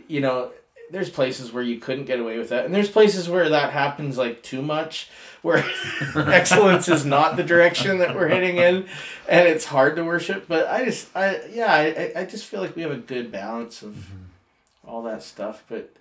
you 0.08 0.20
know, 0.20 0.52
there's 0.90 1.12
places 1.12 1.54
where 1.54 1.62
you 1.62 1.78
couldn't 1.80 2.06
get 2.06 2.20
away 2.20 2.40
with 2.40 2.50
that, 2.50 2.66
and 2.66 2.74
there's 2.74 2.90
places 2.90 3.30
where 3.30 3.50
that 3.50 3.72
happens 3.72 4.18
like 4.18 4.42
too 4.42 4.64
much, 4.64 5.10
where 5.42 5.64
excellence 6.16 6.88
is 6.88 7.06
not 7.06 7.36
the 7.38 7.44
direction 7.44 8.00
that 8.00 8.16
we're 8.16 8.28
heading 8.28 8.58
in, 8.58 8.88
and 9.28 9.48
it's 9.48 9.66
hard 9.66 9.96
to 9.96 10.04
worship. 10.04 10.46
But 10.48 10.68
I 10.68 10.86
just, 10.86 11.16
I 11.16 11.42
yeah, 11.52 11.74
I, 11.74 12.12
I- 12.22 12.26
just 12.26 12.46
feel 12.46 12.62
like 12.62 12.76
we 12.76 12.82
have 12.82 12.92
a 12.92 12.98
good 12.98 13.32
balance 13.32 13.82
of 13.82 13.94
mm-hmm. 13.94 14.90
all 14.90 15.04
that 15.04 15.24
stuff, 15.24 15.64
but 15.70 15.96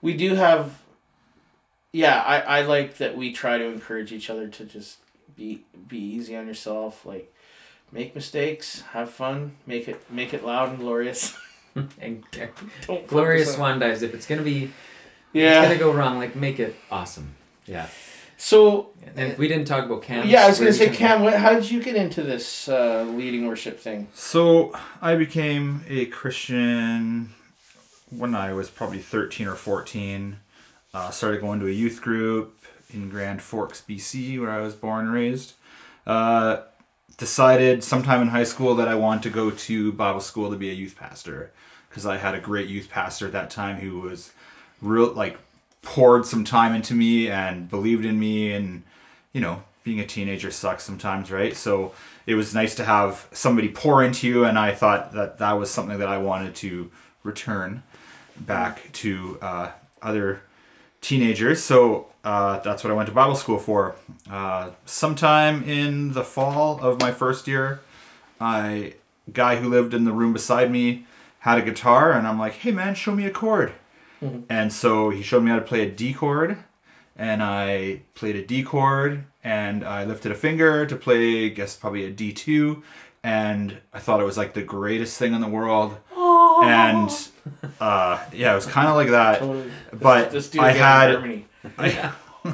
we 0.00 0.16
do 0.16 0.34
have 0.34 0.82
yeah 1.92 2.20
I, 2.20 2.40
I 2.58 2.62
like 2.62 2.98
that 2.98 3.16
we 3.16 3.32
try 3.32 3.56
to 3.58 3.64
encourage 3.64 4.12
each 4.12 4.28
other 4.28 4.48
to 4.48 4.64
just 4.64 4.98
be 5.34 5.64
be 5.88 5.98
easy 5.98 6.36
on 6.36 6.46
yourself 6.46 7.06
like 7.06 7.32
make 7.90 8.14
mistakes 8.14 8.82
have 8.92 9.10
fun 9.10 9.56
make 9.66 9.88
it 9.88 10.10
make 10.10 10.34
it 10.34 10.44
loud 10.44 10.70
and 10.70 10.78
glorious. 10.78 11.36
And 12.00 12.24
Don't 12.86 13.06
glorious 13.06 13.50
on- 13.50 13.54
swan 13.56 13.78
dives 13.80 14.00
if 14.00 14.14
it's 14.14 14.24
to 14.24 14.40
be 14.40 14.70
yeah 15.34 15.64
it's 15.64 15.74
to 15.74 15.78
go 15.78 15.92
wrong 15.92 16.16
like 16.16 16.34
make 16.34 16.58
it 16.58 16.74
awesome. 16.90 17.34
Yeah 17.66 17.88
so 18.36 18.90
and 19.16 19.36
we 19.38 19.48
didn't 19.48 19.66
talk 19.66 19.84
about 19.84 20.02
cam 20.02 20.26
yeah 20.26 20.44
i 20.44 20.48
was 20.48 20.58
gonna 20.58 20.72
say 20.72 20.88
cam 20.90 21.22
what, 21.22 21.34
how 21.34 21.54
did 21.54 21.70
you 21.70 21.82
get 21.82 21.96
into 21.96 22.22
this 22.22 22.68
uh, 22.68 23.02
leading 23.02 23.46
worship 23.46 23.78
thing 23.80 24.08
So 24.14 24.76
I 25.00 25.16
became 25.16 25.84
a 25.88 26.06
Christian 26.06 27.32
when 28.10 28.34
I 28.34 28.52
was 28.52 28.70
probably 28.70 28.98
13 28.98 29.48
or 29.48 29.54
14. 29.54 30.36
Uh, 30.94 31.10
started 31.10 31.40
going 31.40 31.60
to 31.60 31.66
a 31.66 31.70
youth 31.70 32.00
group 32.00 32.64
in 32.92 33.10
Grand 33.10 33.42
Forks, 33.42 33.82
BC, 33.86 34.40
where 34.40 34.50
I 34.50 34.60
was 34.60 34.74
born 34.74 35.06
and 35.06 35.14
raised. 35.14 35.54
Uh, 36.06 36.62
decided 37.18 37.82
sometime 37.82 38.22
in 38.22 38.28
high 38.28 38.44
school 38.44 38.74
that 38.76 38.88
I 38.88 38.94
wanted 38.94 39.22
to 39.24 39.30
go 39.30 39.50
to 39.50 39.92
Bible 39.92 40.20
school 40.20 40.50
to 40.50 40.56
be 40.56 40.70
a 40.70 40.74
youth 40.74 40.96
pastor 40.96 41.50
because 41.88 42.06
I 42.06 42.16
had 42.18 42.34
a 42.34 42.40
great 42.40 42.68
youth 42.68 42.88
pastor 42.90 43.26
at 43.26 43.32
that 43.32 43.50
time 43.50 43.76
who 43.76 44.00
was 44.00 44.32
real 44.80 45.12
like 45.12 45.38
poured 45.86 46.26
some 46.26 46.42
time 46.42 46.74
into 46.74 46.94
me 46.94 47.30
and 47.30 47.70
believed 47.70 48.04
in 48.04 48.18
me 48.18 48.52
and 48.52 48.82
you 49.32 49.40
know 49.40 49.62
being 49.84 50.00
a 50.00 50.04
teenager 50.06 50.50
sucks 50.50 50.82
sometimes 50.82 51.30
right? 51.30 51.56
So 51.56 51.92
it 52.26 52.34
was 52.34 52.52
nice 52.52 52.74
to 52.74 52.84
have 52.84 53.28
somebody 53.30 53.68
pour 53.68 54.02
into 54.02 54.26
you 54.26 54.44
and 54.44 54.58
i 54.58 54.74
thought 54.74 55.12
that 55.12 55.38
that 55.38 55.52
was 55.52 55.70
something 55.70 55.98
that 55.98 56.08
i 56.08 56.18
wanted 56.18 56.56
to 56.56 56.90
return 57.22 57.84
back 58.36 58.92
to 58.92 59.38
uh, 59.40 59.70
other 60.02 60.42
teenagers. 61.00 61.62
So 61.62 62.08
uh, 62.24 62.58
that's 62.58 62.82
what 62.82 62.90
i 62.90 62.94
went 62.94 63.08
to 63.08 63.14
bible 63.14 63.36
school 63.36 63.58
for. 63.58 63.94
Uh, 64.28 64.70
sometime 64.84 65.62
in 65.62 66.12
the 66.14 66.24
fall 66.24 66.80
of 66.84 67.00
my 67.00 67.12
first 67.12 67.46
year 67.46 67.80
i 68.40 68.92
guy 69.32 69.56
who 69.56 69.68
lived 69.68 69.94
in 69.94 70.04
the 70.04 70.12
room 70.12 70.32
beside 70.32 70.68
me 70.70 71.06
had 71.40 71.58
a 71.58 71.62
guitar 71.62 72.12
and 72.12 72.26
i'm 72.26 72.38
like 72.38 72.54
hey 72.54 72.72
man 72.72 72.94
show 72.94 73.12
me 73.14 73.24
a 73.24 73.30
chord 73.30 73.72
and 74.48 74.72
so 74.72 75.10
he 75.10 75.22
showed 75.22 75.42
me 75.42 75.50
how 75.50 75.56
to 75.56 75.64
play 75.64 75.82
a 75.82 75.90
D 75.90 76.14
chord, 76.14 76.58
and 77.16 77.42
I 77.42 78.02
played 78.14 78.36
a 78.36 78.44
D 78.44 78.62
chord, 78.62 79.24
and 79.44 79.84
I 79.84 80.04
lifted 80.04 80.32
a 80.32 80.34
finger 80.34 80.86
to 80.86 80.96
play, 80.96 81.46
I 81.46 81.48
guess 81.48 81.76
probably 81.76 82.04
a 82.04 82.12
D2, 82.12 82.82
and 83.22 83.78
I 83.92 83.98
thought 83.98 84.20
it 84.20 84.24
was 84.24 84.36
like 84.36 84.54
the 84.54 84.62
greatest 84.62 85.18
thing 85.18 85.34
in 85.34 85.40
the 85.40 85.48
world. 85.48 85.96
And 86.64 87.10
uh, 87.80 88.24
yeah, 88.32 88.52
it 88.52 88.54
was 88.54 88.66
kind 88.66 88.88
of 88.88 88.96
like 88.96 89.10
that. 89.10 89.38
Totally. 89.40 89.70
But 89.92 90.32
Let's 90.32 90.48
do 90.48 90.60
it 90.60 90.62
I 90.62 90.70
again 90.70 91.22
in 91.22 91.44
had. 91.78 91.78
I, 91.78 92.12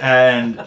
and 0.00 0.64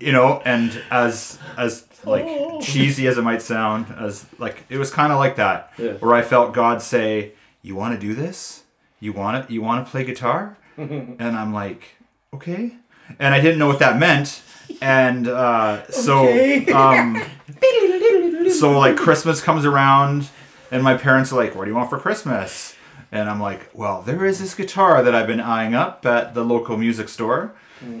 you 0.00 0.12
know, 0.12 0.42
and 0.44 0.82
as 0.90 1.38
as 1.56 1.82
like 2.04 2.26
cheesy 2.62 3.06
as 3.06 3.18
it 3.18 3.22
might 3.22 3.42
sound, 3.42 3.86
as 3.98 4.26
like 4.38 4.64
it 4.68 4.78
was 4.78 4.90
kind 4.90 5.12
of 5.12 5.18
like 5.18 5.36
that, 5.36 5.72
Yeah. 5.78 5.92
where 5.94 6.14
I 6.14 6.22
felt 6.22 6.52
God 6.54 6.82
say, 6.82 7.32
"You 7.62 7.74
want 7.74 7.94
to 7.94 8.00
do 8.00 8.14
this? 8.14 8.62
You 9.00 9.12
want 9.12 9.46
to 9.48 9.52
You 9.52 9.62
want 9.62 9.84
to 9.86 9.90
play 9.90 10.04
guitar?" 10.04 10.56
and 10.76 11.20
I'm 11.36 11.52
like, 11.52 11.96
"Okay," 12.34 12.72
and 13.18 13.34
I 13.34 13.40
didn't 13.40 13.58
know 13.58 13.66
what 13.66 13.78
that 13.80 13.98
meant, 13.98 14.42
and 14.80 15.28
uh, 15.28 15.86
so 15.90 16.24
Okay. 16.28 16.66
um, 16.72 17.22
so 18.50 18.78
like 18.78 18.96
Christmas 18.96 19.40
comes 19.40 19.64
around, 19.64 20.28
and 20.70 20.82
my 20.82 20.94
parents 20.96 21.32
are 21.32 21.36
like, 21.36 21.54
"What 21.54 21.64
do 21.64 21.70
you 21.70 21.76
want 21.76 21.90
for 21.90 21.98
Christmas?" 21.98 22.74
And 23.10 23.28
I'm 23.28 23.40
like, 23.40 23.68
"Well, 23.74 24.02
there 24.02 24.24
is 24.24 24.40
this 24.40 24.54
guitar 24.54 25.02
that 25.02 25.14
I've 25.14 25.26
been 25.26 25.40
eyeing 25.40 25.74
up 25.74 26.04
at 26.06 26.34
the 26.34 26.42
local 26.44 26.76
music 26.78 27.08
store, 27.10 27.52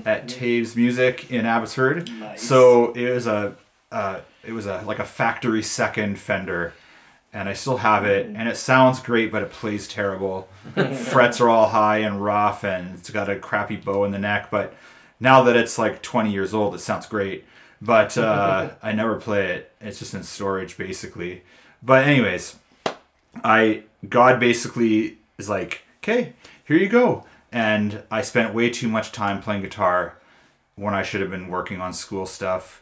at 0.06 0.26
Taves 0.26 0.74
Music 0.76 1.30
in 1.30 1.44
Abbotsford." 1.44 2.10
Nice. 2.18 2.42
So 2.42 2.92
it 2.92 3.10
was 3.12 3.26
a, 3.26 3.54
uh, 3.92 4.20
it 4.42 4.52
was 4.52 4.66
a 4.66 4.82
like 4.86 4.98
a 4.98 5.04
factory 5.04 5.62
second 5.62 6.18
Fender, 6.18 6.72
and 7.32 7.48
I 7.48 7.52
still 7.52 7.76
have 7.78 8.04
it, 8.04 8.26
and 8.26 8.48
it 8.48 8.56
sounds 8.56 9.00
great, 9.00 9.30
but 9.30 9.42
it 9.42 9.52
plays 9.52 9.86
terrible. 9.86 10.48
Frets 10.74 11.40
are 11.40 11.48
all 11.48 11.68
high 11.68 11.98
and 11.98 12.22
rough, 12.22 12.64
and 12.64 12.94
it's 12.98 13.10
got 13.10 13.28
a 13.28 13.36
crappy 13.36 13.76
bow 13.76 14.04
in 14.04 14.10
the 14.10 14.18
neck. 14.18 14.50
But 14.50 14.74
now 15.20 15.42
that 15.44 15.56
it's 15.56 15.78
like 15.78 16.02
20 16.02 16.32
years 16.32 16.54
old, 16.54 16.74
it 16.74 16.80
sounds 16.80 17.06
great. 17.06 17.44
But 17.80 18.16
uh, 18.18 18.70
I 18.82 18.92
never 18.92 19.16
play 19.16 19.52
it. 19.52 19.72
It's 19.80 19.98
just 19.98 20.14
in 20.14 20.22
storage, 20.22 20.76
basically. 20.76 21.42
But 21.82 22.06
anyways, 22.06 22.56
I 23.44 23.84
God 24.08 24.40
basically 24.40 25.18
is 25.38 25.48
like, 25.48 25.82
okay, 25.98 26.32
here 26.64 26.76
you 26.76 26.88
go. 26.88 27.24
And 27.50 28.02
I 28.10 28.22
spent 28.22 28.54
way 28.54 28.70
too 28.70 28.88
much 28.88 29.12
time 29.12 29.42
playing 29.42 29.62
guitar 29.62 30.16
when 30.74 30.94
I 30.94 31.02
should 31.02 31.20
have 31.20 31.30
been 31.30 31.48
working 31.48 31.80
on 31.80 31.92
school 31.92 32.24
stuff. 32.24 32.81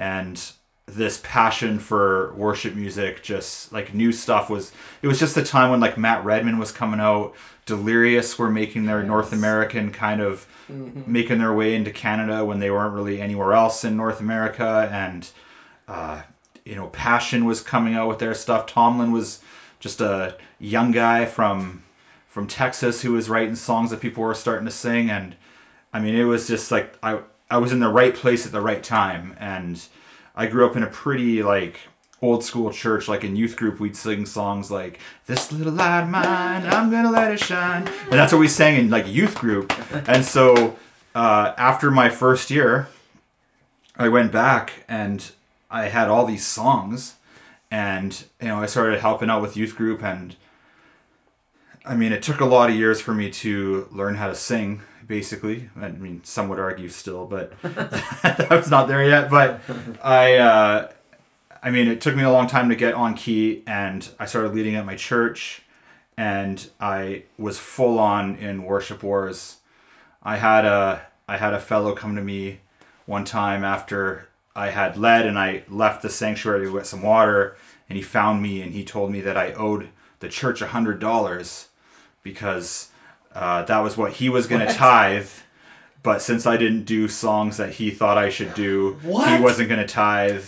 And 0.00 0.42
this 0.86 1.20
passion 1.22 1.78
for 1.78 2.32
worship 2.34 2.74
music, 2.74 3.22
just 3.22 3.72
like 3.72 3.94
new 3.94 4.10
stuff 4.10 4.50
was, 4.50 4.72
it 5.02 5.06
was 5.06 5.20
just 5.20 5.36
the 5.36 5.44
time 5.44 5.70
when 5.70 5.78
like 5.78 5.96
Matt 5.96 6.24
Redman 6.24 6.58
was 6.58 6.72
coming 6.72 6.98
out, 6.98 7.34
Delirious 7.66 8.38
were 8.38 8.50
making 8.50 8.86
their 8.86 9.02
North 9.02 9.32
American 9.32 9.92
kind 9.92 10.20
of 10.20 10.48
making 11.06 11.38
their 11.38 11.52
way 11.52 11.74
into 11.74 11.92
Canada 11.92 12.44
when 12.44 12.58
they 12.58 12.70
weren't 12.70 12.94
really 12.94 13.20
anywhere 13.20 13.52
else 13.52 13.84
in 13.84 13.96
North 13.96 14.20
America. 14.20 14.88
And, 14.90 15.30
uh, 15.86 16.22
you 16.64 16.74
know, 16.74 16.88
Passion 16.88 17.44
was 17.44 17.60
coming 17.60 17.94
out 17.94 18.08
with 18.08 18.18
their 18.18 18.34
stuff. 18.34 18.66
Tomlin 18.66 19.12
was 19.12 19.40
just 19.80 20.00
a 20.00 20.36
young 20.58 20.92
guy 20.92 21.26
from 21.26 21.82
from 22.28 22.46
Texas 22.46 23.02
who 23.02 23.12
was 23.12 23.28
writing 23.28 23.56
songs 23.56 23.90
that 23.90 24.00
people 24.00 24.22
were 24.22 24.34
starting 24.34 24.64
to 24.64 24.70
sing 24.70 25.10
and 25.10 25.34
I 25.92 25.98
mean 25.98 26.14
it 26.14 26.24
was 26.24 26.46
just 26.46 26.70
like 26.70 26.96
I 27.02 27.20
I 27.50 27.58
was 27.58 27.72
in 27.72 27.80
the 27.80 27.88
right 27.88 28.14
place 28.14 28.46
at 28.46 28.52
the 28.52 28.60
right 28.60 28.82
time 28.82 29.36
and 29.38 29.84
I 30.36 30.46
grew 30.46 30.64
up 30.64 30.76
in 30.76 30.84
a 30.84 30.86
pretty 30.86 31.42
like 31.42 31.80
old 32.22 32.44
school 32.44 32.72
church. 32.72 33.08
Like 33.08 33.24
in 33.24 33.34
youth 33.34 33.56
group 33.56 33.80
we'd 33.80 33.96
sing 33.96 34.24
songs 34.24 34.70
like 34.70 35.00
this 35.26 35.50
little 35.50 35.72
light 35.72 36.02
of 36.02 36.08
mine 36.08 36.64
I'm 36.66 36.90
gonna 36.90 37.10
let 37.10 37.32
it 37.32 37.40
shine. 37.40 37.88
And 38.04 38.12
that's 38.12 38.32
what 38.32 38.38
we 38.38 38.48
sang 38.48 38.78
in 38.78 38.90
like 38.90 39.08
youth 39.08 39.34
group. 39.34 39.72
And 40.08 40.24
so 40.24 40.76
uh, 41.14 41.54
after 41.56 41.90
my 41.90 42.08
first 42.08 42.50
year 42.50 42.88
I 43.96 44.08
went 44.08 44.30
back 44.30 44.84
and 44.88 45.30
I 45.70 45.88
had 45.88 46.08
all 46.08 46.24
these 46.24 46.46
songs 46.46 47.16
and 47.70 48.24
you 48.40 48.48
know 48.48 48.62
I 48.62 48.66
started 48.66 49.00
helping 49.00 49.28
out 49.28 49.42
with 49.42 49.56
youth 49.56 49.76
group 49.76 50.02
and 50.02 50.36
I 51.84 51.96
mean 51.96 52.12
it 52.12 52.22
took 52.22 52.40
a 52.40 52.44
lot 52.44 52.70
of 52.70 52.76
years 52.76 53.00
for 53.00 53.12
me 53.12 53.30
to 53.30 53.88
learn 53.90 54.14
how 54.14 54.28
to 54.28 54.34
sing 54.34 54.82
basically. 55.10 55.68
I 55.74 55.88
mean 55.88 56.22
some 56.22 56.48
would 56.48 56.60
argue 56.60 56.88
still 56.88 57.26
but 57.26 57.52
I 57.64 58.46
was 58.48 58.70
not 58.70 58.86
there 58.86 59.04
yet. 59.04 59.28
But 59.28 59.60
I 60.00 60.36
uh, 60.36 60.92
I 61.60 61.70
mean 61.70 61.88
it 61.88 62.00
took 62.00 62.14
me 62.14 62.22
a 62.22 62.30
long 62.30 62.46
time 62.46 62.68
to 62.68 62.76
get 62.76 62.94
on 62.94 63.14
key 63.14 63.64
and 63.66 64.08
I 64.20 64.26
started 64.26 64.54
leading 64.54 64.76
at 64.76 64.86
my 64.86 64.94
church 64.94 65.62
and 66.16 66.70
I 66.80 67.24
was 67.36 67.58
full 67.58 67.98
on 67.98 68.36
in 68.36 68.62
worship 68.62 69.02
wars. 69.02 69.56
I 70.22 70.36
had 70.36 70.64
a 70.64 71.02
I 71.26 71.38
had 71.38 71.54
a 71.54 71.60
fellow 71.60 71.92
come 71.92 72.14
to 72.14 72.22
me 72.22 72.60
one 73.04 73.24
time 73.24 73.64
after 73.64 74.28
I 74.54 74.70
had 74.70 74.96
led 74.96 75.26
and 75.26 75.36
I 75.36 75.64
left 75.68 76.02
the 76.02 76.08
sanctuary 76.08 76.66
to 76.66 76.72
get 76.72 76.86
some 76.86 77.02
water 77.02 77.56
and 77.88 77.96
he 77.96 78.02
found 78.02 78.42
me 78.42 78.62
and 78.62 78.72
he 78.72 78.84
told 78.84 79.10
me 79.10 79.20
that 79.22 79.36
I 79.36 79.54
owed 79.54 79.88
the 80.20 80.28
church 80.28 80.62
a 80.62 80.68
hundred 80.68 81.00
dollars 81.00 81.66
because 82.22 82.90
uh, 83.34 83.62
that 83.64 83.78
was 83.80 83.96
what 83.96 84.12
he 84.14 84.28
was 84.28 84.46
going 84.46 84.66
to 84.66 84.72
tithe. 84.72 85.28
But 86.02 86.22
since 86.22 86.46
I 86.46 86.56
didn't 86.56 86.84
do 86.84 87.08
songs 87.08 87.58
that 87.58 87.74
he 87.74 87.90
thought 87.90 88.16
I 88.16 88.30
should 88.30 88.54
do, 88.54 88.98
What? 89.02 89.28
he 89.36 89.42
wasn't 89.42 89.68
going 89.68 89.80
to 89.80 89.86
tithe. 89.86 90.44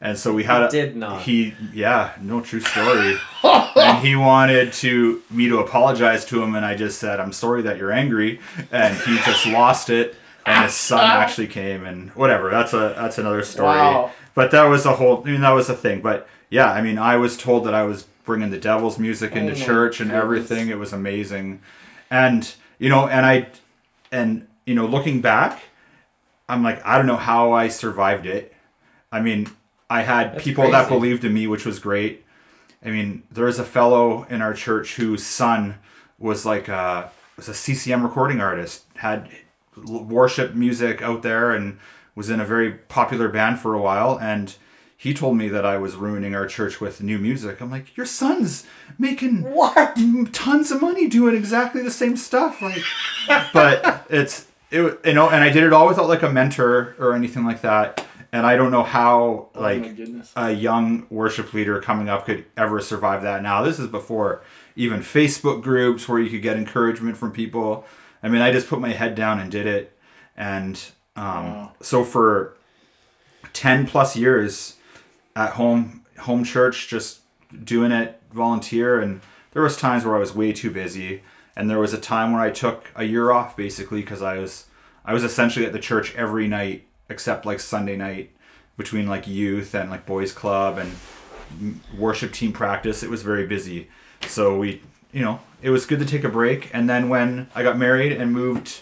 And 0.00 0.16
so 0.16 0.32
we 0.32 0.44
had 0.44 0.62
a, 0.62 0.68
did 0.70 0.96
not. 0.96 1.22
He 1.22 1.54
yeah, 1.74 2.12
no 2.22 2.40
true 2.40 2.60
story. 2.60 3.16
and 3.42 3.98
he 3.98 4.14
wanted 4.14 4.72
to 4.74 5.20
me 5.28 5.48
to 5.48 5.58
apologize 5.58 6.24
to 6.26 6.40
him, 6.42 6.54
and 6.54 6.64
I 6.64 6.76
just 6.76 7.00
said, 7.00 7.18
"I'm 7.18 7.32
sorry 7.32 7.62
that 7.62 7.78
you're 7.78 7.90
angry," 7.90 8.38
and 8.70 8.96
he 8.96 9.16
just 9.18 9.44
lost 9.46 9.90
it. 9.90 10.14
And 10.46 10.64
his 10.64 10.74
son 10.74 11.00
actually 11.04 11.48
came, 11.48 11.84
and 11.84 12.10
whatever. 12.10 12.48
That's 12.48 12.72
a 12.74 12.94
that's 12.96 13.18
another 13.18 13.42
story. 13.42 13.66
Wow. 13.76 14.12
But 14.36 14.52
that 14.52 14.64
was 14.66 14.86
a 14.86 14.94
whole. 14.94 15.20
I 15.26 15.30
mean, 15.32 15.40
that 15.40 15.50
was 15.50 15.68
a 15.68 15.74
thing. 15.74 16.00
But 16.00 16.28
yeah, 16.48 16.70
I 16.72 16.80
mean, 16.80 16.96
I 16.96 17.16
was 17.16 17.36
told 17.36 17.64
that 17.66 17.74
I 17.74 17.82
was 17.82 18.04
bringing 18.24 18.50
the 18.50 18.58
devil's 18.58 19.00
music 19.00 19.32
into 19.32 19.52
Oh 19.52 19.56
church 19.56 19.98
and 20.00 20.10
goodness. 20.10 20.22
everything. 20.24 20.68
It 20.68 20.78
was 20.78 20.92
amazing, 20.92 21.60
and 22.10 22.54
you 22.78 22.88
know, 22.88 23.08
and 23.08 23.26
I, 23.26 23.48
and 24.12 24.46
you 24.64 24.74
know, 24.74 24.86
looking 24.86 25.20
back, 25.20 25.62
I'm 26.48 26.62
like, 26.62 26.84
I 26.84 26.96
don't 26.96 27.06
know 27.06 27.16
how 27.16 27.52
I 27.52 27.68
survived 27.68 28.26
it. 28.26 28.54
I 29.10 29.20
mean, 29.20 29.48
I 29.90 30.02
had 30.02 30.34
That's 30.34 30.44
people 30.44 30.70
that 30.70 30.88
believed 30.88 31.24
in 31.24 31.34
me, 31.34 31.46
which 31.46 31.64
was 31.64 31.78
great. 31.78 32.24
I 32.84 32.90
mean, 32.90 33.24
there 33.30 33.46
was 33.46 33.58
a 33.58 33.64
fellow 33.64 34.24
in 34.30 34.40
our 34.42 34.54
church 34.54 34.96
whose 34.96 35.24
son 35.24 35.76
was 36.18 36.46
like 36.46 36.68
a 36.68 37.10
was 37.36 37.48
a 37.48 37.54
CCM 37.54 38.02
recording 38.02 38.40
artist, 38.40 38.84
had 38.96 39.28
worship 39.76 40.54
music 40.54 41.00
out 41.02 41.22
there, 41.22 41.52
and 41.52 41.78
was 42.14 42.30
in 42.30 42.40
a 42.40 42.44
very 42.44 42.72
popular 42.72 43.28
band 43.28 43.60
for 43.60 43.74
a 43.74 43.80
while. 43.80 44.18
And 44.20 44.54
he 45.00 45.14
told 45.14 45.36
me 45.36 45.48
that 45.48 45.64
I 45.64 45.78
was 45.78 45.94
ruining 45.94 46.34
our 46.34 46.44
church 46.46 46.80
with 46.80 47.00
new 47.00 47.18
music. 47.18 47.60
I'm 47.60 47.70
like, 47.70 47.96
your 47.96 48.04
son's 48.04 48.66
making 48.98 49.42
What? 49.44 49.96
tons 50.32 50.72
of 50.72 50.82
money 50.82 51.06
doing 51.08 51.36
exactly 51.36 51.82
the 51.82 51.90
same 51.90 52.16
stuff 52.16 52.60
like 52.60 52.82
but 53.52 54.04
it's 54.10 54.46
it 54.70 55.00
you 55.04 55.14
know 55.14 55.30
and 55.30 55.42
i 55.44 55.48
did 55.50 55.62
it 55.62 55.72
all 55.72 55.86
without 55.86 56.08
like 56.08 56.22
a 56.22 56.28
mentor 56.30 56.94
or 56.98 57.14
anything 57.14 57.44
like 57.44 57.60
that 57.62 58.04
and 58.32 58.44
i 58.46 58.56
don't 58.56 58.70
know 58.72 58.82
how 58.82 59.48
oh 59.54 59.60
like 59.60 59.96
goodness. 59.96 60.32
a 60.36 60.50
young 60.52 61.06
worship 61.10 61.54
leader 61.54 61.80
coming 61.80 62.08
up 62.08 62.26
could 62.26 62.44
ever 62.56 62.80
survive 62.80 63.22
that 63.22 63.42
now 63.42 63.62
this 63.62 63.78
is 63.78 63.86
before 63.86 64.42
even 64.76 65.00
facebook 65.00 65.62
groups 65.62 66.08
where 66.08 66.18
you 66.18 66.28
could 66.28 66.42
get 66.42 66.56
encouragement 66.56 67.16
from 67.16 67.30
people 67.32 67.84
i 68.22 68.28
mean 68.28 68.42
i 68.42 68.50
just 68.52 68.66
put 68.68 68.80
my 68.80 68.90
head 68.90 69.14
down 69.14 69.38
and 69.40 69.50
did 69.50 69.66
it 69.66 69.96
and 70.36 70.90
um, 71.16 71.24
Wow. 71.46 71.72
so 71.80 72.04
for 72.04 72.56
10 73.52 73.86
plus 73.86 74.16
years 74.16 74.76
at 75.38 75.50
home 75.50 76.04
home 76.18 76.42
church 76.42 76.88
just 76.88 77.20
doing 77.64 77.92
it 77.92 78.20
volunteer. 78.32 79.00
And 79.00 79.20
there 79.52 79.62
was 79.62 79.76
times 79.76 80.04
where 80.04 80.16
i 80.16 80.18
was 80.18 80.34
way 80.34 80.52
too 80.52 80.70
busy. 80.70 81.22
And 81.56 81.70
there 81.70 81.78
was 81.78 81.94
a 81.94 81.98
time 81.98 82.32
where 82.32 82.42
i 82.42 82.50
took 82.50 82.90
a 82.96 83.04
year 83.04 83.30
off 83.30 83.56
basically 83.56 84.00
because 84.00 84.20
i 84.20 84.36
was 84.36 84.66
i 85.04 85.12
was 85.14 85.24
essentially 85.24 85.64
at 85.64 85.72
the 85.72 85.78
church 85.78 86.14
every 86.16 86.48
night 86.48 86.86
except 87.08 87.46
like 87.46 87.60
sunday 87.60 87.96
night 87.96 88.30
between 88.76 89.06
like 89.06 89.26
youth 89.26 89.74
and 89.74 89.90
like 89.90 90.04
boys 90.06 90.32
club 90.32 90.76
and 90.78 90.90
worship 91.96 92.32
team 92.32 92.52
practice. 92.52 93.02
It 93.02 93.10
was 93.10 93.22
very 93.22 93.46
busy. 93.46 93.88
So 94.26 94.58
we 94.58 94.82
you 95.12 95.22
know 95.22 95.40
it 95.62 95.70
was 95.70 95.86
good 95.86 96.00
to 96.00 96.04
take 96.04 96.24
a 96.24 96.28
break. 96.28 96.68
And 96.74 96.90
then 96.90 97.08
when 97.08 97.48
i 97.54 97.62
got 97.62 97.78
married 97.78 98.12
and 98.12 98.32
moved 98.32 98.80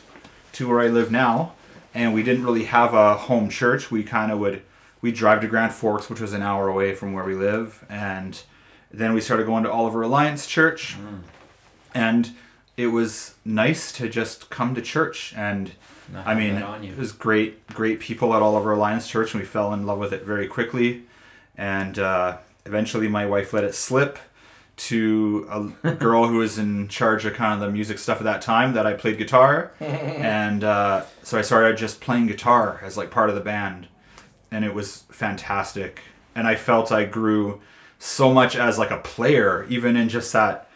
to 0.54 0.66
where 0.66 0.80
i 0.80 0.88
live 0.88 1.10
now 1.10 1.52
and 1.92 2.14
we 2.14 2.22
didn't 2.22 2.44
really 2.44 2.64
have 2.64 2.94
a 2.94 3.14
home 3.14 3.50
church 3.50 3.90
we 3.90 4.02
kind 4.02 4.32
of 4.32 4.38
would 4.38 4.62
we 5.00 5.12
drive 5.12 5.40
to 5.40 5.46
grand 5.46 5.72
forks 5.72 6.08
which 6.08 6.20
was 6.20 6.32
an 6.32 6.42
hour 6.42 6.68
away 6.68 6.94
from 6.94 7.12
where 7.12 7.24
we 7.24 7.34
live 7.34 7.84
and 7.88 8.42
then 8.90 9.14
we 9.14 9.20
started 9.20 9.46
going 9.46 9.64
to 9.64 9.70
oliver 9.70 10.02
alliance 10.02 10.46
church 10.46 10.96
and 11.94 12.32
it 12.76 12.88
was 12.88 13.34
nice 13.44 13.92
to 13.92 14.08
just 14.08 14.50
come 14.50 14.74
to 14.74 14.82
church 14.82 15.32
and 15.36 15.72
I 16.14 16.34
mean, 16.34 16.54
that 16.56 16.64
on 16.64 16.82
you. 16.82 16.92
it 16.92 16.98
was 16.98 17.12
great, 17.12 17.66
great 17.68 18.00
people 18.00 18.34
at 18.34 18.42
Oliver 18.42 18.72
Alliance 18.72 19.08
Church, 19.08 19.34
and 19.34 19.42
we 19.42 19.46
fell 19.46 19.72
in 19.72 19.86
love 19.86 19.98
with 19.98 20.12
it 20.12 20.22
very 20.22 20.46
quickly. 20.46 21.04
And 21.56 21.98
uh, 21.98 22.38
eventually, 22.64 23.08
my 23.08 23.26
wife 23.26 23.52
let 23.52 23.64
it 23.64 23.74
slip 23.74 24.18
to 24.76 25.74
a 25.84 25.90
girl 25.94 26.28
who 26.28 26.38
was 26.38 26.58
in 26.58 26.88
charge 26.88 27.24
of 27.24 27.34
kind 27.34 27.54
of 27.54 27.60
the 27.60 27.72
music 27.72 27.98
stuff 27.98 28.18
at 28.18 28.24
that 28.24 28.42
time. 28.42 28.74
That 28.74 28.86
I 28.86 28.92
played 28.92 29.18
guitar, 29.18 29.72
and 29.80 30.62
uh, 30.62 31.04
so 31.22 31.38
I 31.38 31.42
started 31.42 31.76
just 31.76 32.00
playing 32.00 32.26
guitar 32.26 32.80
as 32.82 32.96
like 32.96 33.10
part 33.10 33.28
of 33.28 33.34
the 33.34 33.40
band, 33.40 33.88
and 34.50 34.64
it 34.64 34.74
was 34.74 35.04
fantastic. 35.10 36.00
And 36.34 36.46
I 36.46 36.54
felt 36.54 36.92
I 36.92 37.04
grew 37.04 37.60
so 37.98 38.32
much 38.32 38.56
as 38.56 38.78
like 38.78 38.90
a 38.90 38.98
player, 38.98 39.66
even 39.68 39.96
in 39.96 40.08
just 40.08 40.32
that 40.32 40.68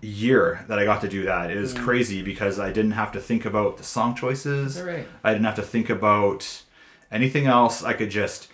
year 0.00 0.64
that 0.68 0.78
I 0.78 0.84
got 0.84 1.00
to 1.02 1.08
do 1.08 1.24
that. 1.24 1.50
It 1.50 1.58
was 1.58 1.74
crazy 1.74 2.22
because 2.22 2.58
I 2.58 2.72
didn't 2.72 2.92
have 2.92 3.12
to 3.12 3.20
think 3.20 3.44
about 3.44 3.78
the 3.78 3.84
song 3.84 4.14
choices. 4.14 4.80
Right. 4.80 5.06
I 5.22 5.32
didn't 5.32 5.46
have 5.46 5.54
to 5.56 5.62
think 5.62 5.88
about 5.88 6.62
anything 7.10 7.46
else. 7.46 7.82
I 7.82 7.92
could 7.92 8.10
just 8.10 8.48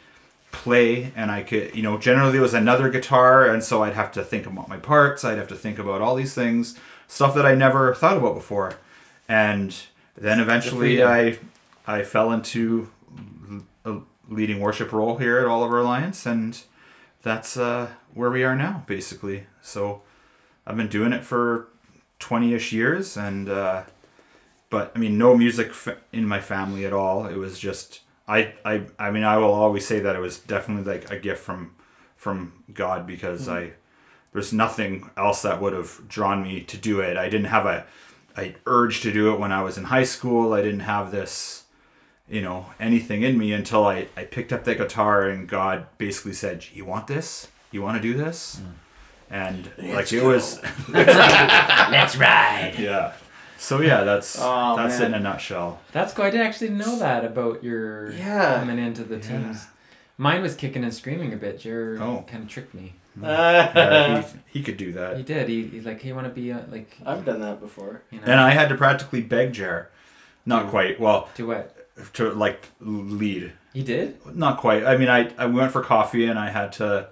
play 0.52 1.12
and 1.16 1.30
I 1.30 1.42
could, 1.42 1.74
you 1.74 1.82
know, 1.82 1.98
generally 1.98 2.38
it 2.38 2.42
was 2.42 2.54
another 2.54 2.88
guitar 2.90 3.46
and 3.46 3.62
so 3.62 3.82
I'd 3.82 3.94
have 3.94 4.12
to 4.12 4.24
think 4.24 4.46
about 4.46 4.68
my 4.68 4.78
parts. 4.78 5.24
I'd 5.24 5.38
have 5.38 5.48
to 5.48 5.56
think 5.56 5.78
about 5.78 6.00
all 6.00 6.14
these 6.14 6.34
things, 6.34 6.78
stuff 7.06 7.34
that 7.34 7.46
I 7.46 7.54
never 7.54 7.94
thought 7.94 8.16
about 8.16 8.34
before. 8.34 8.74
And 9.28 9.74
then 10.16 10.40
eventually. 10.40 11.02
I 11.02 11.38
I 11.88 12.02
fell 12.02 12.30
into 12.32 12.90
a 13.86 13.96
leading 14.28 14.60
worship 14.60 14.92
role 14.92 15.16
here 15.16 15.38
at 15.38 15.46
Oliver 15.46 15.80
Alliance 15.80 16.26
and 16.26 16.62
that's 17.22 17.56
uh, 17.56 17.88
where 18.14 18.30
we 18.30 18.44
are 18.44 18.54
now 18.54 18.84
basically. 18.86 19.46
So 19.62 20.02
I've 20.66 20.76
been 20.76 20.88
doing 20.88 21.12
it 21.12 21.24
for 21.24 21.68
20ish 22.20 22.72
years 22.72 23.16
and 23.16 23.48
uh, 23.48 23.84
but 24.70 24.92
I 24.94 24.98
mean 24.98 25.18
no 25.18 25.36
music 25.36 25.68
f- 25.68 25.98
in 26.12 26.26
my 26.26 26.40
family 26.40 26.84
at 26.84 26.92
all. 26.92 27.26
It 27.26 27.36
was 27.36 27.58
just 27.58 28.00
I 28.26 28.54
I 28.64 28.82
I 28.98 29.10
mean 29.10 29.24
I 29.24 29.38
will 29.38 29.52
always 29.52 29.86
say 29.86 30.00
that 30.00 30.16
it 30.16 30.20
was 30.20 30.38
definitely 30.38 30.92
like 30.92 31.10
a 31.10 31.18
gift 31.18 31.42
from 31.42 31.74
from 32.16 32.64
God 32.72 33.06
because 33.06 33.48
I 33.48 33.72
there's 34.32 34.52
nothing 34.52 35.08
else 35.16 35.42
that 35.42 35.60
would 35.60 35.72
have 35.72 36.06
drawn 36.08 36.42
me 36.42 36.60
to 36.62 36.76
do 36.76 37.00
it. 37.00 37.16
I 37.16 37.28
didn't 37.28 37.46
have 37.46 37.66
a 37.66 37.86
a 38.36 38.54
urge 38.66 39.00
to 39.00 39.12
do 39.12 39.32
it 39.32 39.40
when 39.40 39.52
I 39.52 39.62
was 39.62 39.78
in 39.78 39.84
high 39.84 40.04
school. 40.04 40.52
I 40.52 40.62
didn't 40.62 40.80
have 40.80 41.10
this 41.10 41.64
you 42.30 42.40
know 42.42 42.66
anything 42.78 43.22
in 43.22 43.38
me 43.38 43.52
until 43.52 43.86
I 43.86 44.08
I 44.16 44.24
picked 44.24 44.52
up 44.52 44.64
that 44.64 44.78
guitar 44.78 45.28
and 45.28 45.48
God 45.48 45.86
basically 45.98 46.32
said, 46.34 46.64
"You 46.72 46.84
want 46.84 47.06
this? 47.06 47.48
You 47.72 47.82
want 47.82 47.96
to 48.00 48.02
do 48.02 48.14
this?" 48.16 48.60
Mm. 48.62 48.72
And 49.30 49.70
like 49.94 50.12
it 50.12 50.22
was 50.22 50.60
Let's 50.88 52.16
ride. 52.16 52.74
yeah. 52.78 53.12
So 53.58 53.80
yeah, 53.80 54.04
that's 54.04 54.36
Oh, 54.40 54.76
that's 54.76 54.98
man. 55.00 55.12
it 55.12 55.16
in 55.16 55.20
a 55.20 55.20
nutshell. 55.20 55.80
That's 55.92 56.12
cool. 56.12 56.24
I 56.24 56.30
didn't 56.30 56.46
actually 56.46 56.70
know 56.70 56.98
that 56.98 57.24
about 57.24 57.62
your 57.64 58.12
Yeah. 58.12 58.58
coming 58.60 58.78
into 58.78 59.04
the 59.04 59.18
teams. 59.18 59.66
Mine 60.16 60.42
was 60.42 60.54
kicking 60.54 60.82
and 60.84 60.92
screaming 60.94 61.32
a 61.32 61.36
bit. 61.36 61.64
Your 61.64 62.00
Oh. 62.02 62.24
kind 62.26 62.42
of 62.44 62.48
tricked 62.48 62.74
me. 62.74 62.94
Hmm. 63.14 63.24
Yeah, 63.24 64.22
he, 64.22 64.58
he 64.58 64.62
could 64.62 64.76
do 64.76 64.92
that. 64.92 65.16
He 65.16 65.22
did. 65.24 65.48
He, 65.48 65.66
he's 65.66 65.84
like, 65.84 66.00
hey, 66.00 66.08
you 66.08 66.14
want 66.14 66.26
to 66.28 66.32
be 66.32 66.50
a, 66.50 66.64
like, 66.70 66.96
I've 67.04 67.24
done 67.24 67.40
that 67.40 67.60
before. 67.60 68.02
you 68.10 68.18
know, 68.20 68.24
And 68.26 68.40
I 68.40 68.50
had 68.50 68.68
to 68.68 68.74
practically 68.76 69.20
beg 69.22 69.52
Jer. 69.52 69.90
Not 70.46 70.68
quite. 70.68 70.98
Well, 71.00 71.28
do 71.34 71.46
what? 71.48 71.77
To 72.14 72.30
like 72.32 72.68
lead. 72.80 73.52
He 73.72 73.82
did. 73.82 74.18
Not 74.34 74.58
quite. 74.58 74.84
I 74.84 74.96
mean, 74.96 75.08
I 75.08 75.30
I 75.38 75.46
went 75.46 75.72
for 75.72 75.82
coffee 75.82 76.24
and 76.26 76.38
I 76.38 76.50
had 76.50 76.72
to 76.74 77.08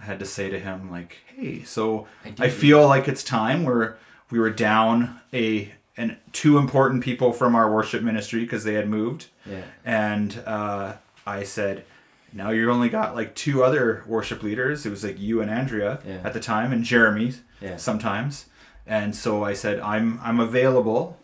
I 0.00 0.04
had 0.04 0.18
to 0.18 0.26
say 0.26 0.50
to 0.50 0.58
him 0.58 0.90
like, 0.90 1.18
"Hey, 1.36 1.62
so 1.64 2.06
do 2.24 2.42
I 2.42 2.48
feel 2.48 2.86
like 2.86 3.08
it's 3.08 3.22
time 3.24 3.62
where 3.64 3.96
we 4.30 4.38
were 4.38 4.50
down 4.50 5.20
a 5.32 5.72
and 5.96 6.16
two 6.32 6.56
important 6.58 7.04
people 7.04 7.32
from 7.32 7.54
our 7.54 7.70
worship 7.70 8.02
ministry 8.02 8.40
because 8.40 8.64
they 8.64 8.74
had 8.74 8.88
moved." 8.88 9.26
Yeah. 9.46 9.62
and 9.84 10.42
uh, 10.46 10.94
I 11.26 11.44
said, 11.44 11.84
"Now 12.32 12.50
you've 12.50 12.70
only 12.70 12.88
got 12.88 13.14
like 13.14 13.34
two 13.34 13.62
other 13.64 14.02
worship 14.06 14.42
leaders. 14.42 14.84
It 14.86 14.90
was 14.90 15.04
like 15.04 15.18
you 15.20 15.40
and 15.40 15.50
Andrea 15.50 16.00
Yeah. 16.06 16.20
at 16.24 16.32
the 16.32 16.40
time, 16.40 16.72
and 16.72 16.84
Jeremy 16.84 17.34
Yeah. 17.60 17.76
sometimes." 17.76 18.46
And 18.86 19.14
so 19.14 19.44
I 19.44 19.52
said, 19.54 19.78
"I'm 19.80 20.18
I'm 20.22 20.40
available," 20.40 21.18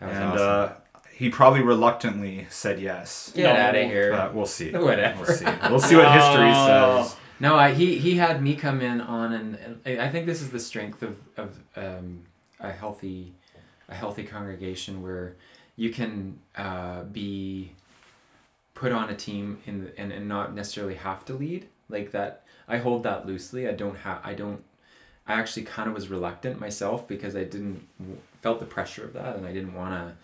and 0.00 0.24
awesome. 0.24 0.38
uh, 0.40 0.68
he 1.16 1.30
probably 1.30 1.62
reluctantly 1.62 2.46
said 2.50 2.78
yes. 2.78 3.32
Get 3.34 3.44
No. 3.54 3.60
out 3.60 3.74
of 3.74 3.84
here. 3.84 4.12
But 4.12 4.34
we'll 4.34 4.44
see. 4.46 4.70
Whatever. 4.90 5.24
We'll 5.24 5.34
see. 5.34 5.44
We'll 5.70 5.80
see 5.80 5.96
what 5.96 6.12
history 6.12 6.52
says. 6.52 7.16
No, 7.40 7.56
I, 7.56 7.72
he 7.72 7.98
he 7.98 8.16
had 8.16 8.42
me 8.42 8.54
come 8.54 8.80
in 8.80 9.00
on, 9.00 9.32
and 9.32 9.54
and 9.56 9.80
I 9.86 10.06
I 10.06 10.08
think 10.10 10.26
this 10.26 10.40
is 10.42 10.50
the 10.50 10.60
strength 10.60 11.02
of 11.02 11.16
of 11.36 11.56
um, 11.76 12.22
a 12.60 12.70
healthy 12.70 13.34
a 13.88 13.94
healthy 13.94 14.24
congregation 14.24 15.02
where 15.02 15.36
you 15.76 15.90
can 15.90 16.38
uh, 16.56 17.02
be 17.04 17.72
put 18.74 18.92
on 18.92 19.08
a 19.10 19.14
team 19.14 19.58
in 19.66 19.84
the, 19.84 19.98
and 20.00 20.12
and 20.12 20.28
not 20.28 20.54
necessarily 20.54 20.94
have 20.96 21.24
to 21.26 21.32
lead 21.34 21.66
like 21.88 22.10
that. 22.12 22.42
I 22.68 22.78
hold 22.78 23.02
that 23.04 23.26
loosely. 23.26 23.68
I 23.68 23.72
don't 23.72 23.96
have. 23.98 24.20
I 24.24 24.34
don't. 24.34 24.62
I 25.26 25.34
actually 25.34 25.64
kind 25.64 25.88
of 25.88 25.94
was 25.94 26.08
reluctant 26.08 26.60
myself 26.60 27.08
because 27.08 27.34
I 27.36 27.44
didn't 27.44 27.86
felt 28.42 28.60
the 28.60 28.66
pressure 28.66 29.04
of 29.04 29.12
that, 29.14 29.36
and 29.36 29.46
I 29.46 29.52
didn't 29.52 29.74
want 29.74 29.92
to. 29.94 30.14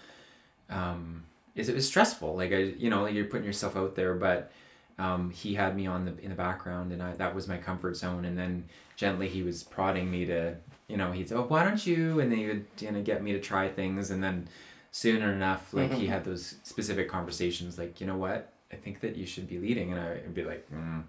Um, 0.72 1.24
is 1.54 1.68
it 1.68 1.74
was 1.74 1.86
stressful? 1.86 2.34
Like 2.34 2.52
I, 2.52 2.58
you 2.58 2.90
know, 2.90 3.02
like 3.02 3.14
you're 3.14 3.26
putting 3.26 3.46
yourself 3.46 3.76
out 3.76 3.94
there, 3.94 4.14
but 4.14 4.50
um, 4.98 5.30
he 5.30 5.54
had 5.54 5.76
me 5.76 5.86
on 5.86 6.04
the 6.04 6.18
in 6.18 6.30
the 6.30 6.36
background, 6.36 6.92
and 6.92 7.02
I, 7.02 7.12
that 7.14 7.34
was 7.34 7.48
my 7.48 7.58
comfort 7.58 7.96
zone. 7.96 8.24
And 8.24 8.36
then 8.36 8.64
gently 8.96 9.28
he 9.28 9.42
was 9.42 9.62
prodding 9.62 10.10
me 10.10 10.24
to, 10.26 10.56
you 10.88 10.96
know, 10.96 11.12
he'd 11.12 11.28
say, 11.28 11.34
"Oh, 11.34 11.42
why 11.42 11.64
don't 11.64 11.84
you?" 11.86 12.20
And 12.20 12.30
then 12.30 12.38
he 12.38 12.46
would 12.46 12.66
you 12.80 12.90
know 12.90 13.02
get 13.02 13.22
me 13.22 13.32
to 13.32 13.40
try 13.40 13.68
things, 13.68 14.10
and 14.10 14.22
then 14.22 14.48
soon 14.90 15.22
enough, 15.22 15.72
like 15.74 15.92
he 15.92 16.06
had 16.06 16.24
those 16.24 16.56
specific 16.62 17.08
conversations, 17.08 17.78
like 17.78 18.00
you 18.00 18.06
know 18.06 18.16
what, 18.16 18.52
I 18.72 18.76
think 18.76 19.00
that 19.00 19.16
you 19.16 19.26
should 19.26 19.48
be 19.48 19.58
leading, 19.58 19.92
and 19.92 20.00
I'd 20.00 20.34
be 20.34 20.44
like, 20.44 20.66
mm, 20.70 21.02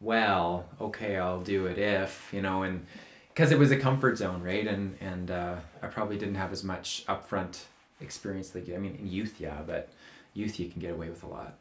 well, 0.00 0.66
okay, 0.80 1.16
I'll 1.16 1.40
do 1.40 1.66
it 1.66 1.78
if 1.78 2.28
you 2.32 2.42
know, 2.42 2.62
and 2.62 2.86
because 3.28 3.50
it 3.50 3.58
was 3.58 3.70
a 3.70 3.76
comfort 3.76 4.18
zone, 4.18 4.42
right? 4.42 4.66
And 4.66 4.96
and 5.00 5.30
uh, 5.30 5.56
I 5.82 5.86
probably 5.86 6.18
didn't 6.18 6.36
have 6.36 6.52
as 6.52 6.62
much 6.62 7.04
upfront 7.06 7.62
experience 8.00 8.54
like 8.54 8.68
I 8.72 8.78
mean 8.78 8.96
in 9.00 9.08
youth, 9.08 9.36
yeah, 9.38 9.60
but 9.66 9.88
youth 10.34 10.58
you 10.58 10.68
can 10.68 10.80
get 10.80 10.92
away 10.92 11.08
with 11.08 11.22
a 11.22 11.26
lot. 11.26 11.58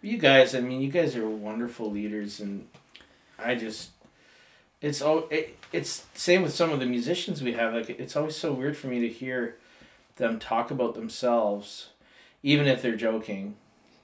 You 0.00 0.18
guys, 0.18 0.54
I 0.54 0.60
mean, 0.60 0.80
you 0.80 0.90
guys 0.90 1.14
are 1.16 1.28
wonderful 1.28 1.90
leaders, 1.90 2.40
and 2.40 2.66
I 3.38 3.54
just, 3.54 3.90
it's 4.80 5.00
all 5.00 5.28
it, 5.30 5.56
it's 5.72 6.06
same 6.14 6.42
with 6.42 6.52
some 6.52 6.70
of 6.70 6.80
the 6.80 6.86
musicians 6.86 7.42
we 7.42 7.52
have. 7.52 7.72
Like 7.72 7.90
it's 7.90 8.16
always 8.16 8.36
so 8.36 8.52
weird 8.52 8.76
for 8.76 8.88
me 8.88 9.00
to 9.00 9.08
hear 9.08 9.56
them 10.16 10.38
talk 10.38 10.70
about 10.70 10.94
themselves, 10.94 11.90
even 12.42 12.66
if 12.66 12.82
they're 12.82 12.96
joking, 12.96 13.56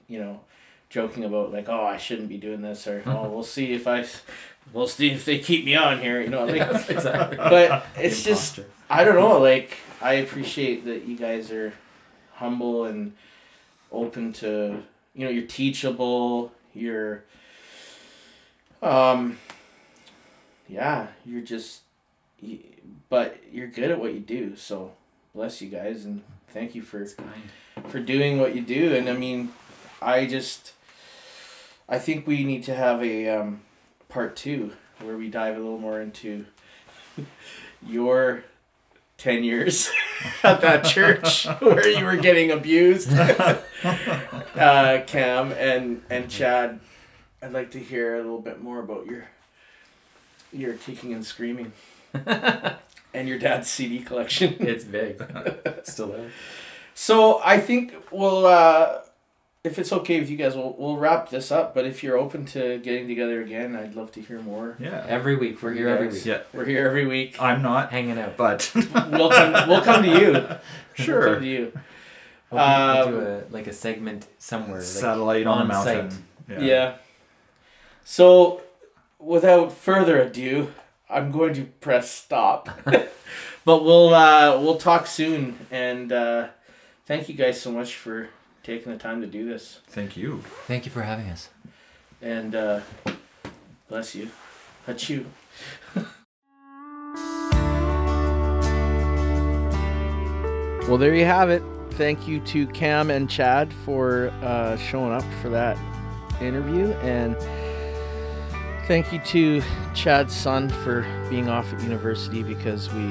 you 0.07 0.19
know, 0.19 0.41
joking 0.89 1.23
about 1.23 1.51
like, 1.51 1.69
oh, 1.69 1.85
I 1.85 1.97
shouldn't 1.97 2.29
be 2.29 2.37
doing 2.37 2.61
this, 2.61 2.87
or 2.87 3.03
oh, 3.05 3.29
we'll 3.33 3.43
see 3.43 3.73
if 3.73 3.87
I, 3.87 4.05
we'll 4.73 4.87
see 4.87 5.11
if 5.11 5.25
they 5.25 5.39
keep 5.39 5.65
me 5.65 5.75
on 5.75 5.99
here, 5.99 6.21
you 6.21 6.29
know, 6.29 6.45
like, 6.45 6.61
exactly. 6.89 7.37
but 7.37 7.85
it's 7.97 8.23
just 8.23 8.57
Imposter. 8.57 8.75
I 8.89 9.03
don't 9.03 9.15
know. 9.15 9.39
Like 9.39 9.77
I 10.01 10.13
appreciate 10.13 10.85
that 10.85 11.05
you 11.05 11.15
guys 11.17 11.51
are 11.51 11.73
humble 12.33 12.85
and 12.85 13.13
open 13.91 14.33
to 14.33 14.81
you 15.13 15.25
know 15.25 15.31
you're 15.31 15.47
teachable. 15.47 16.51
You're 16.73 17.23
um 18.81 19.37
yeah 20.67 21.07
you're 21.25 21.41
just 21.41 21.81
y- 22.41 22.59
but 23.09 23.41
you're 23.51 23.67
good 23.67 23.91
at 23.91 23.99
what 23.99 24.13
you 24.13 24.19
do. 24.19 24.55
So 24.55 24.93
bless 25.35 25.61
you 25.61 25.69
guys 25.69 26.05
and 26.05 26.23
thank 26.49 26.75
you 26.75 26.81
for 26.81 27.05
for 27.89 27.99
doing 27.99 28.39
what 28.39 28.55
you 28.55 28.61
do. 28.61 28.95
And 28.95 29.09
I 29.09 29.13
mean 29.13 29.51
I 30.01 30.25
just 30.25 30.73
I 31.87 31.99
think 31.99 32.25
we 32.27 32.43
need 32.43 32.63
to 32.65 32.75
have 32.75 33.03
a 33.03 33.27
um, 33.29 33.61
part 34.09 34.35
two 34.35 34.71
where 35.01 35.15
we 35.15 35.29
dive 35.29 35.55
a 35.55 35.59
little 35.59 35.77
more 35.77 36.01
into 36.01 36.45
your 37.85 38.43
10 39.17 39.43
years 39.43 39.89
at 40.43 40.61
that 40.61 40.83
church 40.83 41.45
where 41.59 41.87
you 41.87 42.03
were 42.03 42.17
getting 42.17 42.51
abused 42.51 43.11
uh, 43.13 45.01
cam 45.05 45.51
and 45.53 46.01
and 46.09 46.29
chad 46.29 46.79
i'd 47.43 47.53
like 47.53 47.71
to 47.71 47.79
hear 47.79 48.15
a 48.15 48.21
little 48.21 48.41
bit 48.41 48.61
more 48.61 48.79
about 48.79 49.05
your 49.05 49.25
your 50.51 50.73
kicking 50.73 51.13
and 51.13 51.25
screaming 51.25 51.71
and 53.13 53.27
your 53.27 53.37
dad's 53.37 53.69
cd 53.69 53.99
collection 53.99 54.55
It's 54.59 54.83
big. 54.83 55.23
Still 55.83 56.07
there. 56.07 56.31
so 56.95 57.39
i 57.45 57.59
think 57.59 57.93
we'll 58.11 58.45
uh 58.47 58.99
if 59.63 59.77
it's 59.77 59.91
okay 59.91 60.19
with 60.19 60.29
you 60.29 60.37
guys 60.37 60.55
we'll, 60.55 60.73
we'll 60.77 60.95
wrap 60.97 61.29
this 61.29 61.51
up 61.51 61.73
but 61.75 61.85
if 61.85 62.01
you're 62.03 62.17
open 62.17 62.45
to 62.45 62.77
getting 62.79 63.07
together 63.07 63.41
again 63.41 63.75
i'd 63.75 63.93
love 63.95 64.11
to 64.11 64.21
hear 64.21 64.39
more 64.41 64.75
Yeah. 64.79 65.05
Every 65.07 65.35
week 65.35 65.61
we're 65.61 65.73
here 65.73 65.89
every 65.89 66.07
week, 66.07 66.25
Yeah. 66.25 66.41
we're 66.53 66.65
here 66.65 66.87
every 66.87 67.05
week 67.05 67.41
I'm 67.41 67.61
not, 67.61 67.91
hanging 67.91 68.17
out. 68.17 68.37
but 68.37 68.71
we'll 68.75 69.29
come, 69.29 69.69
we'll 69.69 69.81
come 69.81 70.03
to 70.03 70.09
you 70.09 70.31
We'll 70.33 70.47
come 70.47 70.59
sure. 70.95 71.39
to 71.39 71.45
you 71.45 71.71
We'll, 72.51 72.61
we'll 72.65 73.05
do 73.11 73.17
Um, 73.19 73.25
a 73.25 73.43
like 73.51 73.67
a 73.67 73.73
segment 73.73 74.25
somewhere. 74.39 74.79
Like, 74.79 74.87
Satellite 74.87 75.45
on, 75.45 75.61
a 75.61 75.65
mountain. 75.65 76.09
site. 76.11 76.61
Yeah. 76.61 76.95
So, 78.03 78.61
without 79.19 79.71
further 79.71 80.19
ado, 80.19 80.73
I'm 81.09 81.29
going 81.31 81.53
to 81.53 81.65
press 81.65 82.09
stop. 82.09 82.69
but 82.85 83.83
we'll 83.83 84.15
uh, 84.15 84.59
we'll 84.59 84.77
talk 84.77 85.05
soon, 85.05 85.59
and 85.69 86.11
uh, 86.11 86.47
thank 87.05 87.29
you 87.29 87.35
guys 87.35 87.61
so 87.61 87.71
much 87.71 87.93
for 87.95 88.29
taking 88.63 88.91
the 88.91 88.97
time 88.97 89.21
to 89.21 89.27
do 89.27 89.47
this. 89.47 89.79
Thank 89.87 90.17
you. 90.17 90.43
Thank 90.65 90.85
you 90.85 90.91
for 90.91 91.03
having 91.03 91.27
us. 91.29 91.49
And 92.21 92.55
uh, 92.55 92.81
bless 93.87 94.15
you, 94.15 94.29
Hachu. 94.87 95.25
Well, 100.89 100.97
there 100.97 101.13
you 101.13 101.25
have 101.25 101.51
it. 101.51 101.61
Thank 101.91 102.27
you 102.27 102.39
to 102.45 102.65
Cam 102.65 103.11
and 103.11 103.29
Chad 103.29 103.71
for 103.85 104.29
uh, 104.41 104.75
showing 104.77 105.13
up 105.13 105.23
for 105.39 105.49
that 105.49 105.77
interview, 106.41 106.93
and 107.03 107.37
thank 108.87 109.13
you 109.13 109.19
to 109.19 109.61
Chad's 109.93 110.35
son 110.35 110.67
for 110.67 111.05
being 111.29 111.47
off 111.47 111.71
at 111.71 111.83
university 111.83 112.41
because 112.41 112.91
we 112.91 113.03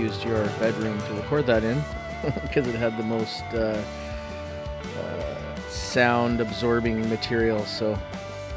used 0.00 0.22
your 0.22 0.46
bedroom 0.60 0.96
to 1.08 1.14
record 1.14 1.46
that 1.46 1.64
in 1.64 1.82
because 2.42 2.68
it 2.68 2.76
had 2.76 2.96
the 2.96 3.02
most 3.02 3.42
uh, 3.46 3.82
sound 5.96 6.40
absorbing 6.40 7.08
material. 7.08 7.64
So 7.64 7.98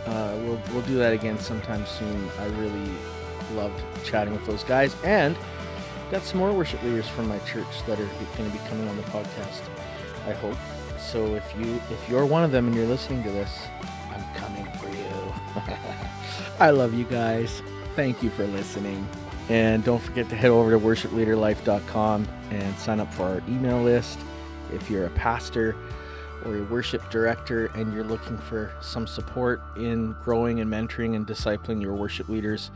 uh, 0.05 0.37
we'll 0.43 0.61
we'll 0.73 0.81
do 0.83 0.97
that 0.97 1.13
again 1.13 1.39
sometime 1.39 1.85
soon. 1.85 2.29
I 2.39 2.45
really 2.47 2.91
loved 3.53 3.81
chatting 4.03 4.33
with 4.33 4.45
those 4.45 4.63
guys 4.63 4.95
and 5.03 5.37
got 6.11 6.23
some 6.23 6.39
more 6.39 6.51
worship 6.51 6.81
leaders 6.83 7.07
from 7.07 7.27
my 7.27 7.39
church 7.39 7.85
that 7.87 7.99
are 7.99 8.09
going 8.37 8.51
to 8.51 8.57
be 8.57 8.63
coming 8.67 8.87
on 8.87 8.97
the 8.97 9.03
podcast. 9.03 9.61
I 10.27 10.33
hope. 10.33 10.57
So 10.99 11.35
if 11.35 11.55
you 11.57 11.75
if 11.89 12.09
you're 12.09 12.25
one 12.25 12.43
of 12.43 12.51
them 12.51 12.67
and 12.67 12.75
you're 12.75 12.87
listening 12.87 13.23
to 13.23 13.31
this, 13.31 13.57
I'm 14.11 14.23
coming 14.35 14.65
for 14.73 14.89
you. 14.89 15.63
I 16.59 16.71
love 16.71 16.93
you 16.93 17.05
guys. 17.05 17.61
Thank 17.95 18.21
you 18.21 18.29
for 18.29 18.45
listening. 18.47 19.07
And 19.49 19.83
don't 19.83 20.01
forget 20.01 20.29
to 20.29 20.35
head 20.35 20.51
over 20.51 20.71
to 20.71 20.79
worshipleaderlife.com 20.79 22.27
and 22.51 22.77
sign 22.77 22.99
up 22.99 23.11
for 23.13 23.23
our 23.23 23.41
email 23.47 23.81
list. 23.81 24.19
If 24.71 24.91
you're 24.91 25.05
a 25.05 25.11
pastor 25.11 25.75
or 26.45 26.57
a 26.57 26.63
worship 26.63 27.09
director 27.09 27.67
and 27.75 27.93
you're 27.93 28.03
looking 28.03 28.37
for 28.37 28.71
some 28.81 29.07
support 29.07 29.61
in 29.77 30.15
growing 30.23 30.59
and 30.59 30.71
mentoring 30.71 31.15
and 31.15 31.25
discipling 31.27 31.81
your 31.81 31.93
worship 31.93 32.29
leaders, 32.29 32.71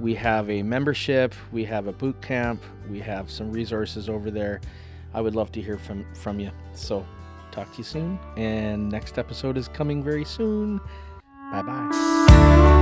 we 0.00 0.14
have 0.14 0.50
a 0.50 0.62
membership, 0.62 1.34
we 1.52 1.64
have 1.64 1.86
a 1.86 1.92
boot 1.92 2.20
camp, 2.20 2.62
we 2.90 3.00
have 3.00 3.30
some 3.30 3.52
resources 3.52 4.08
over 4.08 4.30
there. 4.30 4.60
I 5.12 5.20
would 5.20 5.34
love 5.34 5.52
to 5.52 5.62
hear 5.62 5.78
from 5.78 6.04
from 6.14 6.40
you. 6.40 6.50
So, 6.74 7.06
talk 7.52 7.70
to 7.72 7.78
you 7.78 7.84
soon 7.84 8.18
and 8.36 8.88
next 8.88 9.18
episode 9.18 9.56
is 9.56 9.68
coming 9.68 10.02
very 10.02 10.24
soon. 10.24 10.80
Bye-bye. 11.52 12.64
Jesus, 12.64 12.73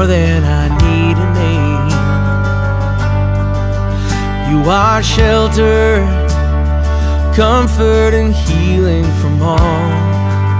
more 0.00 0.06
than 0.06 0.42
I 0.44 0.66
need 0.84 1.16
a 1.26 1.28
name. 1.44 1.88
You 4.50 4.60
are 4.70 5.02
shelter, 5.02 6.00
comfort, 7.36 8.14
and 8.14 8.32
healing 8.34 9.04
from 9.20 9.42
all 9.42 9.90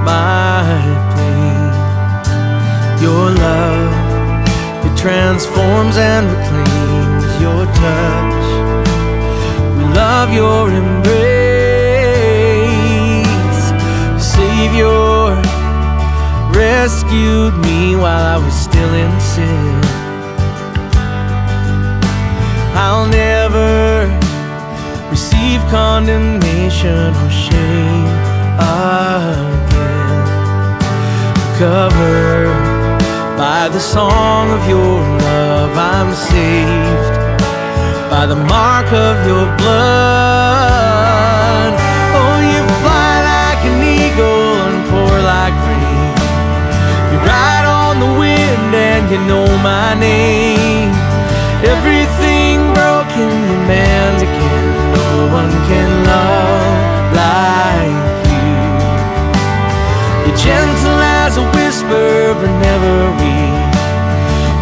my 0.05 0.63
pain. 1.17 1.73
Your 3.03 3.31
love, 3.47 3.93
it 4.87 4.95
transforms 4.99 5.97
and 5.97 6.27
reclaims 6.37 7.41
your 7.41 7.65
touch. 7.81 8.49
We 9.77 9.85
love 10.03 10.35
your 10.35 10.69
embrace, 10.69 11.31
Savior 14.23 15.11
rescued 16.53 17.55
me 17.59 17.97
while 17.97 18.27
I 18.35 18.37
was 18.45 18.55
still 18.71 18.95
in 18.95 19.13
sin. 19.21 19.81
I'll 22.75 23.09
never 23.09 24.07
receive 25.11 25.61
condemnation 25.71 27.11
or 27.23 27.31
shame 27.31 28.07
again. 28.59 30.21
Covered 31.59 32.55
by 33.37 33.69
the 33.69 33.81
song 33.81 34.51
of 34.57 34.63
your 34.69 35.01
love, 35.29 35.73
I'm 35.77 36.11
saved 36.15 37.17
by 38.11 38.27
the 38.27 38.37
mark 38.37 38.89
of 38.93 39.17
your 39.27 39.47
blood. 39.59 40.60
you 49.11 49.19
know 49.27 49.47
my 49.59 49.95
name. 49.99 50.95
Everything 51.67 52.63
broken, 52.79 53.31
you're 53.51 53.67
man 53.67 54.15
again. 54.23 54.67
No 54.95 55.11
one 55.35 55.51
can 55.67 55.91
love 56.07 57.11
like 57.19 58.23
you. 58.31 58.55
You're 60.23 60.39
gentle 60.39 61.01
as 61.23 61.37
a 61.43 61.45
whisper, 61.59 62.39
but 62.39 62.53
never 62.63 62.95
weak. 63.19 63.75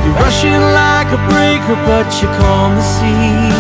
You're 0.05 0.16
rushing 0.24 0.62
like 0.72 1.09
a 1.12 1.20
breaker, 1.28 1.76
but 1.84 2.09
you 2.22 2.28
calm 2.40 2.72
the 2.80 2.86
sea. 2.96 3.53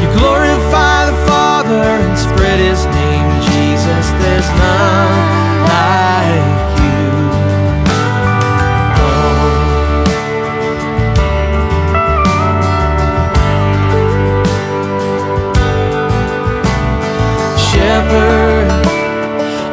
You 0.00 0.06
glorify 0.14 1.10
the 1.10 1.18
Father 1.26 1.82
and 1.82 2.16
spread 2.16 2.60
His 2.60 2.86
name, 2.86 3.28
Jesus. 3.50 4.06
There's 4.22 4.50
none. 4.62 5.55
shepherd, 18.06 18.68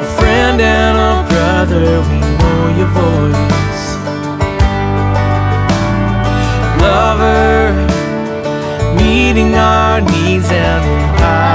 a 0.01 0.05
friend 0.17 0.61
and 0.61 0.97
a 0.97 1.23
brother, 1.29 2.01
we 2.09 2.19
know 2.39 2.61
your 2.77 2.87
voice. 2.87 3.83
Lover, 6.81 7.73
meeting 8.95 9.55
our 9.55 10.01
needs 10.01 10.49
and 10.51 10.83
empowering 11.01 11.49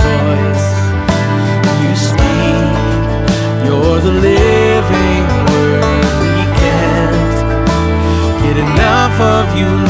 choice. 0.00 0.66
You 1.82 1.92
speak, 2.10 2.72
you're 3.64 4.00
the 4.00 4.14
living 4.30 5.26
word. 5.50 6.04
We 6.36 6.44
can't 6.62 7.36
get 8.42 8.56
enough 8.56 9.20
of 9.20 9.58
you. 9.58 9.83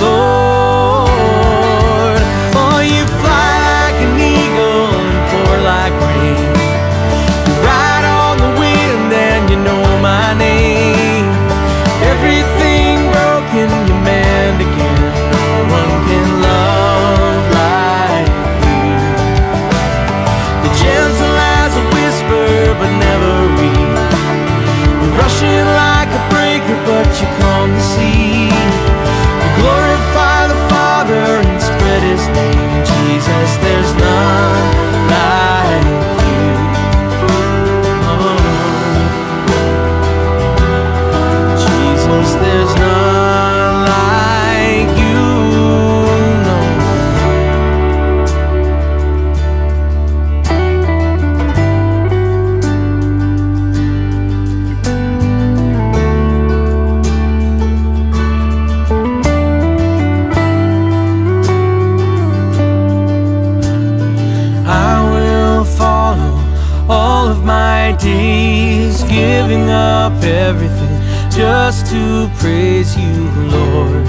to 71.95 72.28
praise 72.40 72.97
you, 72.97 73.16
Lord. 73.57 74.05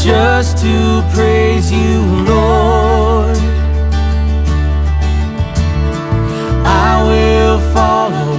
Just 0.00 0.56
to 0.64 1.04
praise 1.12 1.70
you, 1.70 2.00
Lord. 2.32 3.36
I 6.64 6.92
will 7.08 7.60
follow 7.74 8.32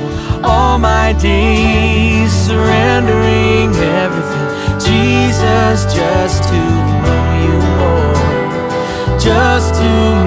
all 0.43 0.79
my 0.79 1.13
days, 1.21 2.31
surrendering 2.47 3.69
everything. 4.01 4.49
Jesus, 4.89 5.85
just 5.93 6.43
to 6.49 6.61
know 7.03 7.25
you 7.45 7.57
more. 7.79 9.19
Just 9.19 9.75
to 9.75 10.22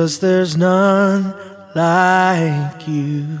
Jesus, 0.00 0.16
there's 0.16 0.56
none 0.56 1.34
like 1.74 2.88
you. 2.88 3.39